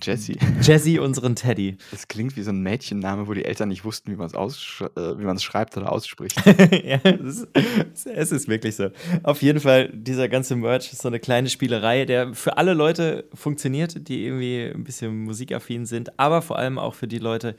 Jessie. 0.02 0.36
Jessie, 0.60 0.98
unseren 0.98 1.34
Teddy. 1.34 1.76
Das 1.90 2.08
klingt 2.08 2.36
wie 2.36 2.42
so 2.42 2.50
ein 2.50 2.60
Mädchenname, 2.60 3.26
wo 3.26 3.34
die 3.34 3.44
Eltern 3.44 3.68
nicht 3.68 3.84
wussten, 3.84 4.12
wie 4.12 4.16
man 4.16 4.26
es 4.26 4.80
äh, 4.96 5.38
schreibt 5.38 5.76
oder 5.76 5.90
ausspricht. 5.92 6.36
ja, 6.84 7.00
es 7.04 7.46
ist, 7.94 8.06
es 8.06 8.32
ist 8.32 8.48
wirklich 8.48 8.76
so. 8.76 8.90
Auf 9.22 9.42
jeden 9.42 9.60
Fall, 9.60 9.88
dieser 9.92 10.28
ganze 10.28 10.56
Merch 10.56 10.92
ist 10.92 11.02
so 11.02 11.08
eine 11.08 11.20
kleine 11.20 11.48
Spielerei, 11.48 12.04
der 12.04 12.34
für 12.34 12.58
alle 12.58 12.74
Leute 12.74 13.24
funktioniert, 13.34 14.08
die 14.08 14.26
irgendwie 14.26 14.70
ein 14.74 14.84
bisschen 14.84 15.24
musikaffin 15.24 15.86
sind, 15.86 16.18
aber 16.18 16.42
vor 16.42 16.58
allem 16.58 16.78
auch 16.78 16.94
für 16.94 17.08
die 17.08 17.18
Leute, 17.18 17.56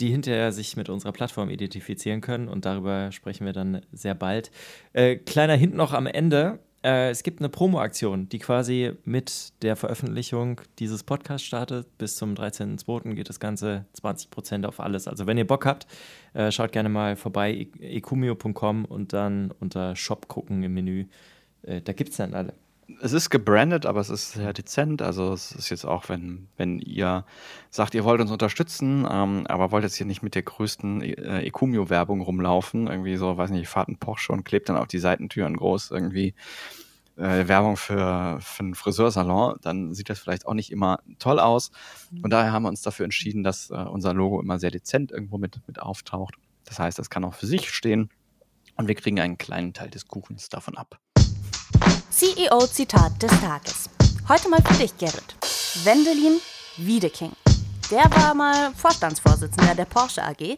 die 0.00 0.10
hinterher 0.10 0.52
sich 0.52 0.76
mit 0.76 0.88
unserer 0.88 1.12
Plattform 1.12 1.50
identifizieren 1.50 2.20
können. 2.20 2.48
Und 2.48 2.64
darüber 2.64 3.12
sprechen 3.12 3.46
wir 3.46 3.52
dann 3.52 3.80
sehr 3.92 4.14
bald. 4.14 4.50
Äh, 4.92 5.16
kleiner 5.16 5.54
Hint 5.54 5.74
noch 5.74 5.92
am 5.92 6.06
Ende 6.06 6.58
äh, 6.84 7.08
es 7.10 7.22
gibt 7.22 7.40
eine 7.40 7.48
Promo-Aktion, 7.48 8.28
die 8.28 8.38
quasi 8.38 8.92
mit 9.04 9.54
der 9.62 9.74
Veröffentlichung 9.74 10.60
dieses 10.78 11.02
Podcasts 11.02 11.46
startet. 11.46 11.96
Bis 11.96 12.16
zum 12.16 12.34
13.02. 12.34 13.14
geht 13.14 13.30
das 13.30 13.40
Ganze 13.40 13.86
20% 13.98 14.66
auf 14.66 14.80
alles. 14.80 15.08
Also 15.08 15.26
wenn 15.26 15.38
ihr 15.38 15.46
Bock 15.46 15.64
habt, 15.64 15.86
äh, 16.34 16.52
schaut 16.52 16.72
gerne 16.72 16.90
mal 16.90 17.16
vorbei, 17.16 17.68
ekumio.com 17.80 18.84
und 18.84 19.14
dann 19.14 19.50
unter 19.60 19.96
Shop 19.96 20.28
gucken 20.28 20.62
im 20.62 20.74
Menü. 20.74 21.06
Äh, 21.62 21.80
da 21.80 21.94
gibt 21.94 22.10
es 22.10 22.18
dann 22.18 22.34
alle 22.34 22.52
es 23.00 23.12
ist 23.12 23.30
gebrandet, 23.30 23.86
aber 23.86 24.00
es 24.00 24.10
ist 24.10 24.32
sehr 24.32 24.52
dezent. 24.52 25.02
Also 25.02 25.32
es 25.32 25.52
ist 25.52 25.70
jetzt 25.70 25.84
auch, 25.84 26.08
wenn, 26.08 26.48
wenn 26.56 26.78
ihr 26.78 27.24
sagt, 27.70 27.94
ihr 27.94 28.04
wollt 28.04 28.20
uns 28.20 28.30
unterstützen, 28.30 29.06
ähm, 29.10 29.46
aber 29.48 29.70
wollt 29.70 29.84
jetzt 29.84 29.96
hier 29.96 30.06
nicht 30.06 30.22
mit 30.22 30.34
der 30.34 30.42
größten 30.42 31.02
äh, 31.02 31.42
Ecumio-Werbung 31.46 32.20
rumlaufen, 32.20 32.86
irgendwie 32.86 33.16
so, 33.16 33.36
weiß 33.36 33.50
nicht, 33.50 33.68
fahrt 33.68 33.88
einen 33.88 33.98
Porsche 33.98 34.32
und 34.32 34.44
klebt 34.44 34.68
dann 34.68 34.76
auf 34.76 34.86
die 34.86 34.98
Seitentüren 34.98 35.56
groß 35.56 35.90
irgendwie 35.90 36.34
äh, 37.16 37.46
Werbung 37.48 37.76
für, 37.76 38.38
für 38.40 38.62
einen 38.62 38.74
Friseursalon, 38.74 39.56
dann 39.62 39.94
sieht 39.94 40.10
das 40.10 40.18
vielleicht 40.18 40.46
auch 40.46 40.54
nicht 40.54 40.72
immer 40.72 41.00
toll 41.18 41.38
aus. 41.38 41.70
Und 42.22 42.30
daher 42.32 42.52
haben 42.52 42.64
wir 42.64 42.68
uns 42.68 42.82
dafür 42.82 43.04
entschieden, 43.04 43.44
dass 43.44 43.70
äh, 43.70 43.74
unser 43.74 44.14
Logo 44.14 44.40
immer 44.40 44.58
sehr 44.58 44.70
dezent 44.70 45.12
irgendwo 45.12 45.38
mit, 45.38 45.60
mit 45.66 45.80
auftaucht. 45.80 46.34
Das 46.64 46.78
heißt, 46.78 46.98
das 46.98 47.10
kann 47.10 47.24
auch 47.24 47.34
für 47.34 47.46
sich 47.46 47.70
stehen 47.70 48.10
und 48.76 48.88
wir 48.88 48.94
kriegen 48.94 49.20
einen 49.20 49.38
kleinen 49.38 49.72
Teil 49.72 49.90
des 49.90 50.08
Kuchens 50.08 50.48
davon 50.48 50.76
ab. 50.76 50.98
CEO-Zitat 52.14 53.20
des 53.20 53.40
Tages. 53.40 53.90
Heute 54.28 54.48
mal 54.48 54.62
für 54.62 54.80
dich, 54.80 54.96
Gerrit. 54.98 55.34
Wendelin 55.82 56.38
Wiedeking. 56.76 57.32
Der 57.90 58.04
war 58.04 58.34
mal 58.34 58.70
Vorstandsvorsitzender 58.76 59.74
der 59.74 59.86
Porsche 59.86 60.22
AG. 60.22 60.56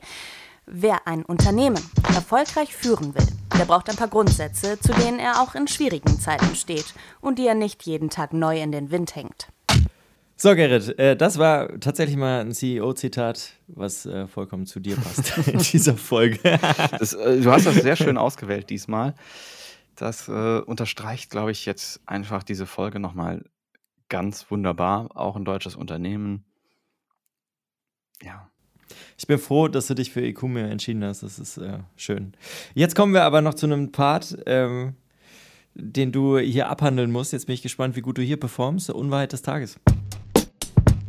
Wer 0.66 1.07
ein 1.07 1.24
Unternehmen 1.24 1.82
erfolgreich 2.14 2.76
führen 2.76 3.14
will, 3.14 3.26
der 3.59 3.64
braucht 3.64 3.88
ein 3.88 3.96
paar 3.96 4.09
Grundsätze, 4.09 4.78
zu 4.78 4.92
denen 4.92 5.18
er 5.18 5.40
auch 5.40 5.54
in 5.54 5.66
schwierigen 5.66 6.20
Zeiten 6.20 6.54
steht 6.57 6.92
und 7.22 7.38
die 7.38 7.46
er 7.46 7.54
nicht 7.54 7.84
jeden 7.84 8.11
Tag 8.11 8.34
neu 8.34 8.61
in 8.61 8.70
den 8.70 8.90
Wind 8.90 9.16
hängt. 9.16 9.48
So, 10.36 10.54
Gerrit, 10.54 10.98
äh, 10.98 11.16
das 11.16 11.38
war 11.38 11.80
tatsächlich 11.80 12.18
mal 12.18 12.42
ein 12.42 12.52
CEO-Zitat, 12.52 13.52
was 13.68 14.04
äh, 14.04 14.26
vollkommen 14.26 14.66
zu 14.66 14.78
dir 14.78 14.96
passt 14.96 15.32
in 15.48 15.61
dieser 15.61 15.96
Folge. 15.96 16.38
das, 16.98 17.14
äh, 17.14 17.40
du 17.40 17.50
hast 17.50 17.64
das 17.64 17.76
sehr 17.76 17.96
schön 17.96 18.18
ausgewählt 18.18 18.68
diesmal. 18.68 19.14
Das 19.97 20.28
äh, 20.28 20.61
unterstreicht, 20.61 21.30
glaube 21.30 21.51
ich, 21.51 21.66
jetzt 21.66 22.01
einfach 22.07 22.42
diese 22.42 22.66
Folge 22.66 23.01
nochmal 23.01 23.44
ganz 24.09 24.51
wunderbar. 24.51 25.09
Auch 25.16 25.36
ein 25.36 25.44
deutsches 25.44 25.74
Unternehmen. 25.74 26.44
Ja. 28.22 28.51
Ich 29.18 29.26
bin 29.26 29.38
froh, 29.38 29.68
dass 29.68 29.86
du 29.88 29.94
dich 29.94 30.12
für 30.12 30.22
Ecumio 30.22 30.66
entschieden 30.66 31.03
hast. 31.03 31.22
Das 31.22 31.38
ist 31.38 31.57
äh, 31.59 31.78
schön. 31.97 32.34
Jetzt 32.74 32.94
kommen 32.94 33.14
wir 33.14 33.24
aber 33.24 33.40
noch 33.40 33.55
zu 33.55 33.66
einem 33.66 33.90
Part, 33.90 34.38
ähm, 34.47 34.94
den 35.74 36.12
du 36.12 36.38
hier 36.38 36.68
abhandeln 36.68 37.11
musst. 37.11 37.32
Jetzt 37.32 37.47
bin 37.47 37.55
ich 37.55 37.62
gespannt, 37.62 37.97
wie 37.97 38.03
gut 38.03 38.18
du 38.18 38.22
hier 38.22 38.38
performst. 38.38 38.90
Unwahrheit 38.90 39.32
des 39.32 39.42
Tages. 39.42 39.78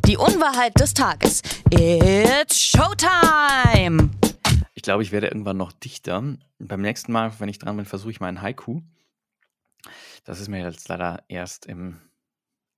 Die 0.06 0.16
Unwahrheit 0.16 0.78
des 0.80 0.94
Tages. 0.94 1.42
It's 1.70 2.58
Showtime! 2.58 4.10
Ich 4.78 4.82
glaube, 4.82 5.02
ich 5.02 5.10
werde 5.10 5.26
irgendwann 5.26 5.56
noch 5.56 5.72
dichter. 5.72 6.22
Beim 6.60 6.80
nächsten 6.80 7.10
Mal, 7.10 7.32
wenn 7.40 7.48
ich 7.48 7.58
dran 7.58 7.76
bin, 7.76 7.84
versuche 7.84 8.12
ich 8.12 8.20
mal 8.20 8.28
ein 8.28 8.42
Haiku. 8.42 8.80
Das 10.22 10.38
ist 10.38 10.46
mir 10.46 10.62
jetzt 10.62 10.88
leider 10.88 11.24
erst 11.26 11.66
im 11.66 12.00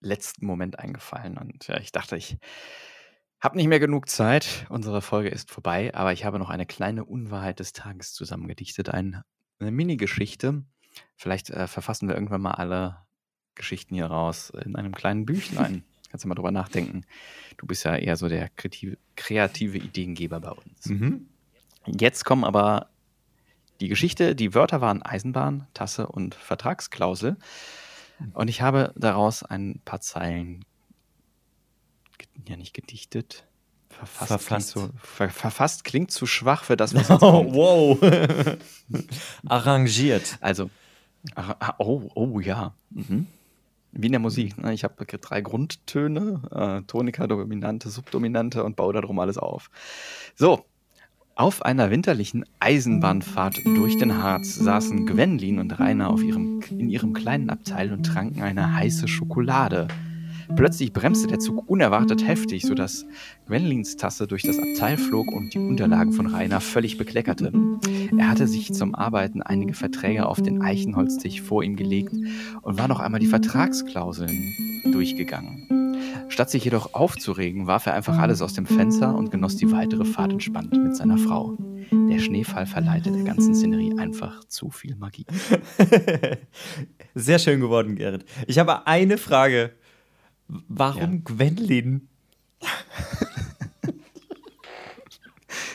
letzten 0.00 0.46
Moment 0.46 0.78
eingefallen. 0.78 1.36
Und 1.36 1.68
ja, 1.68 1.78
ich 1.78 1.92
dachte, 1.92 2.16
ich 2.16 2.38
habe 3.38 3.58
nicht 3.58 3.66
mehr 3.66 3.80
genug 3.80 4.08
Zeit. 4.08 4.64
Unsere 4.70 5.02
Folge 5.02 5.28
ist 5.28 5.50
vorbei, 5.50 5.94
aber 5.94 6.14
ich 6.14 6.24
habe 6.24 6.38
noch 6.38 6.48
eine 6.48 6.64
kleine 6.64 7.04
Unwahrheit 7.04 7.60
des 7.60 7.74
Tages 7.74 8.14
zusammengedichtet. 8.14 8.88
Ein, 8.88 9.22
eine 9.58 9.70
Mini-Geschichte. 9.70 10.64
Vielleicht 11.16 11.50
äh, 11.50 11.66
verfassen 11.66 12.08
wir 12.08 12.14
irgendwann 12.14 12.40
mal 12.40 12.52
alle 12.52 12.96
Geschichten 13.54 13.94
hier 13.94 14.06
raus 14.06 14.48
in 14.64 14.74
einem 14.74 14.94
kleinen 14.94 15.26
Büchlein. 15.26 15.84
Kannst 16.10 16.24
du 16.24 16.28
mal 16.28 16.34
drüber 16.34 16.50
nachdenken. 16.50 17.04
Du 17.58 17.66
bist 17.66 17.84
ja 17.84 17.94
eher 17.94 18.16
so 18.16 18.26
der 18.26 18.48
kreative, 18.48 18.96
kreative 19.16 19.76
Ideengeber 19.76 20.40
bei 20.40 20.52
uns. 20.52 20.86
Mhm. 20.86 21.29
Jetzt 21.86 22.24
kommen 22.24 22.44
aber 22.44 22.88
die 23.80 23.88
Geschichte, 23.88 24.34
die 24.34 24.54
Wörter 24.54 24.80
waren 24.80 25.02
Eisenbahn, 25.02 25.66
Tasse 25.72 26.06
und 26.06 26.34
Vertragsklausel. 26.34 27.36
Und 28.34 28.48
ich 28.48 28.60
habe 28.60 28.92
daraus 28.96 29.42
ein 29.42 29.80
paar 29.84 30.00
Zeilen, 30.00 30.64
ja 32.46 32.56
nicht 32.56 32.74
gedichtet, 32.74 33.46
verfasst. 33.88 34.28
Verfasst. 34.28 34.74
Klingt, 34.74 34.90
zu, 34.92 34.98
ver, 34.98 35.30
verfasst 35.30 35.84
klingt 35.84 36.10
zu 36.10 36.26
schwach 36.26 36.64
für 36.64 36.76
das, 36.76 36.94
was 36.94 37.08
jetzt 37.08 37.22
oh, 37.22 37.44
kommt. 37.44 37.54
Wow. 37.54 38.56
Arrangiert. 39.46 40.36
Also, 40.40 40.70
oh, 41.78 42.10
oh 42.14 42.40
ja. 42.40 42.74
Mhm. 42.90 43.26
Wie 43.92 44.06
in 44.06 44.12
der 44.12 44.20
Musik. 44.20 44.56
Ne? 44.58 44.72
Ich 44.72 44.84
habe 44.84 45.04
drei 45.04 45.40
Grundtöne, 45.40 46.42
äh, 46.52 46.86
Tonika, 46.86 47.26
Dominante, 47.26 47.90
Subdominante 47.90 48.62
und 48.62 48.76
baue 48.76 48.92
darum 48.92 49.18
alles 49.18 49.36
auf. 49.36 49.70
So, 50.36 50.64
auf 51.40 51.64
einer 51.64 51.90
winterlichen 51.90 52.44
Eisenbahnfahrt 52.58 53.64
durch 53.64 53.96
den 53.96 54.22
Harz 54.22 54.56
saßen 54.56 55.06
Gwenlin 55.06 55.58
und 55.58 55.80
Rainer 55.80 56.12
ihrem, 56.22 56.60
in 56.70 56.90
ihrem 56.90 57.14
kleinen 57.14 57.48
Abteil 57.48 57.94
und 57.94 58.04
tranken 58.04 58.42
eine 58.42 58.76
heiße 58.76 59.08
Schokolade. 59.08 59.88
Plötzlich 60.54 60.92
bremste 60.92 61.28
der 61.28 61.38
Zug 61.38 61.66
unerwartet 61.66 62.28
heftig, 62.28 62.64
sodass 62.64 63.06
Gwendolins 63.46 63.96
Tasse 63.96 64.26
durch 64.26 64.42
das 64.42 64.58
Abteil 64.58 64.98
flog 64.98 65.32
und 65.32 65.54
die 65.54 65.58
Unterlagen 65.58 66.12
von 66.12 66.26
Rainer 66.26 66.60
völlig 66.60 66.98
bekleckerte. 66.98 67.50
Er 68.18 68.28
hatte 68.28 68.46
sich 68.46 68.74
zum 68.74 68.94
Arbeiten 68.94 69.40
einige 69.40 69.72
Verträge 69.72 70.26
auf 70.26 70.42
den 70.42 70.60
Eichenholztisch 70.60 71.40
vor 71.40 71.62
ihm 71.62 71.76
gelegt 71.76 72.12
und 72.60 72.78
war 72.78 72.86
noch 72.86 73.00
einmal 73.00 73.20
die 73.20 73.26
Vertragsklauseln 73.26 74.82
durchgegangen. 74.92 75.79
Statt 76.28 76.50
sich 76.50 76.64
jedoch 76.64 76.94
aufzuregen, 76.94 77.66
warf 77.66 77.86
er 77.86 77.94
einfach 77.94 78.18
alles 78.18 78.42
aus 78.42 78.54
dem 78.54 78.66
Fenster 78.66 79.14
und 79.14 79.30
genoss 79.30 79.56
die 79.56 79.70
weitere 79.70 80.04
Fahrt 80.04 80.32
entspannt 80.32 80.72
mit 80.72 80.96
seiner 80.96 81.18
Frau. 81.18 81.56
Der 81.90 82.18
Schneefall 82.18 82.66
verleiht 82.66 83.06
der 83.06 83.12
ganzen 83.24 83.54
Szenerie 83.54 83.98
einfach 83.98 84.44
zu 84.44 84.70
viel 84.70 84.96
Magie. 84.96 85.26
Sehr 87.14 87.38
schön 87.38 87.60
geworden, 87.60 87.96
Gerrit. 87.96 88.24
Ich 88.46 88.58
habe 88.58 88.86
eine 88.86 89.18
Frage. 89.18 89.72
Warum 90.46 91.14
ja. 91.14 91.20
Gwendolyn? 91.24 92.08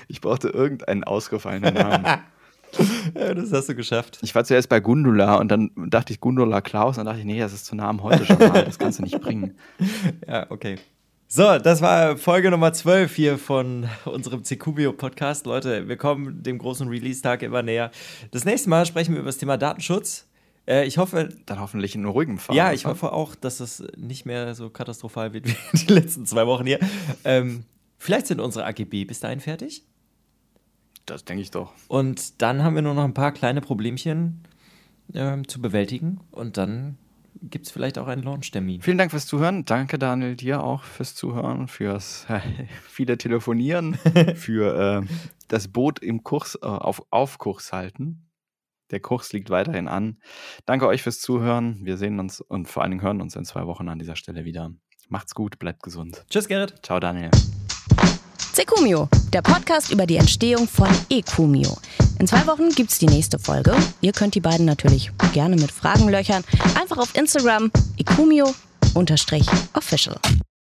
ich 0.08 0.22
brauchte 0.22 0.50
irgendeinen 0.50 1.04
ausgefallenen 1.04 1.74
Namen. 1.74 2.06
ja, 3.16 3.34
das 3.34 3.52
hast 3.52 3.70
du 3.70 3.76
geschafft. 3.76 4.20
Ich 4.22 4.34
war 4.36 4.44
zuerst 4.44 4.70
bei 4.70 4.80
Gundula 4.80 5.36
und 5.36 5.50
dann 5.50 5.72
dachte 5.76 6.14
ich 6.14 6.20
Gundula 6.20 6.62
Klaus 6.62 6.98
und 6.98 7.06
dann 7.06 7.14
dachte 7.14 7.20
ich, 7.20 7.26
nee, 7.26 7.40
das 7.40 7.54
ist 7.54 7.66
zu 7.66 7.76
Namen 7.76 8.04
heute 8.04 8.26
schon 8.26 8.40
mal. 8.40 8.64
Das 8.66 8.80
kannst 8.80 9.00
du 9.00 9.04
nicht 9.04 9.20
bringen. 9.20 9.56
Ja, 10.28 10.48
okay. 10.50 10.78
So, 11.28 11.58
das 11.58 11.82
war 11.82 12.18
Folge 12.18 12.52
Nummer 12.52 12.72
12 12.72 13.16
hier 13.16 13.38
von 13.38 13.88
unserem 14.06 14.44
Cecubio 14.44 14.94
Podcast. 14.94 15.46
Leute, 15.46 15.88
wir 15.88 15.98
kommen 15.98 16.44
dem 16.44 16.58
großen 16.58 16.88
Release-Tag 16.88 17.42
immer 17.42 17.64
näher. 17.64 17.92
Das 18.32 18.46
nächste 18.46 18.70
Mal 18.70 18.86
sprechen 18.86 19.14
wir 19.14 19.20
über 19.20 19.30
das 19.30 19.38
Thema 19.38 19.58
Datenschutz. 19.58 20.28
Äh, 20.68 20.86
ich 20.86 20.98
hoffe. 20.98 21.30
Dann 21.46 21.60
hoffentlich 21.60 21.96
in 21.96 22.06
ruhigem 22.06 22.38
Fahren. 22.38 22.56
Ja, 22.56 22.74
ich 22.74 22.86
hoffe 22.86 23.12
auch, 23.12 23.36
dass 23.36 23.58
das 23.58 23.84
nicht 23.98 24.26
mehr 24.26 24.56
so 24.56 24.70
katastrophal 24.70 25.34
wird 25.34 25.48
wie 25.48 25.56
die 25.86 25.94
letzten 25.94 26.26
zwei 26.26 26.46
Wochen 26.48 26.66
hier. 26.66 26.80
Ähm, 27.24 27.66
vielleicht 27.98 28.28
sind 28.28 28.40
unsere 28.40 28.66
AGB 28.66 29.06
bis 29.06 29.20
dahin 29.20 29.40
fertig. 29.40 29.84
Das 31.06 31.26
denke 31.26 31.42
ich 31.42 31.52
doch. 31.52 31.74
Und 31.88 32.42
dann 32.42 32.64
haben 32.64 32.76
wir 32.76 32.82
nur 32.82 32.94
noch 32.94 33.04
ein 33.04 33.14
paar 33.14 33.32
kleine 33.32 33.62
Problemchen 33.62 34.44
ähm, 35.14 35.48
zu 35.48 35.62
bewältigen. 35.62 36.20
Und 36.32 36.58
dann 36.58 36.98
gibt 37.42 37.66
es 37.66 37.72
vielleicht 37.72 37.98
auch 37.98 38.08
einen 38.08 38.24
Launch-Termin. 38.24 38.82
Vielen 38.82 38.98
Dank 38.98 39.12
fürs 39.12 39.28
Zuhören. 39.28 39.66
Danke, 39.66 40.00
Daniel, 40.00 40.36
dir 40.36 40.64
auch 40.64 40.84
fürs 40.84 41.16
Zuhören, 41.16 41.68
fürs 41.68 42.26
äh, 42.30 42.40
viele 42.88 43.18
Telefonieren, 43.18 43.96
für 44.36 45.04
äh, 45.04 45.08
das 45.48 45.68
Boot 45.68 46.00
im 46.00 46.24
Kurs, 46.24 46.58
äh, 46.62 46.66
auf, 46.66 47.04
auf 47.12 47.38
Kurs 47.38 47.72
halten. 47.72 48.22
Der 48.92 49.00
Kurs 49.00 49.34
liegt 49.34 49.50
weiterhin 49.50 49.88
an. 49.88 50.20
Danke 50.66 50.88
euch 50.88 51.02
fürs 51.02 51.20
Zuhören. 51.20 51.80
Wir 51.86 51.98
sehen 51.98 52.20
uns 52.20 52.40
und 52.40 52.68
vor 52.68 52.84
allen 52.84 52.92
Dingen 52.92 53.02
hören 53.02 53.22
uns 53.22 53.36
in 53.36 53.44
zwei 53.44 53.66
Wochen 53.66 53.90
an 53.90 53.98
dieser 53.98 54.16
Stelle 54.16 54.46
wieder. 54.46 54.72
Macht's 55.10 55.34
gut, 55.34 55.58
bleibt 55.60 55.82
gesund. 55.84 56.24
Tschüss, 56.30 56.48
Gerrit. 56.48 56.76
Ciao, 56.84 57.00
Daniel. 57.00 57.32
Secumio, 58.56 59.10
der 59.34 59.42
Podcast 59.42 59.92
über 59.92 60.06
die 60.06 60.16
Entstehung 60.16 60.66
von 60.66 60.88
Ecumio. 61.10 61.78
In 62.20 62.28
zwei 62.28 62.48
Wochen 62.48 62.70
gibt 62.70 62.90
es 62.90 63.00
die 63.00 63.06
nächste 63.06 63.38
Folge. 63.38 63.76
Ihr 64.00 64.14
könnt 64.14 64.34
die 64.34 64.40
beiden 64.40 64.66
natürlich 64.66 65.12
gerne 65.34 65.58
mit 65.58 65.72
Fragen 65.72 66.08
löchern. 66.08 66.42
Einfach 66.80 67.00
auf 67.00 67.14
Instagram 67.18 67.70
ecumio-official. 67.98 70.16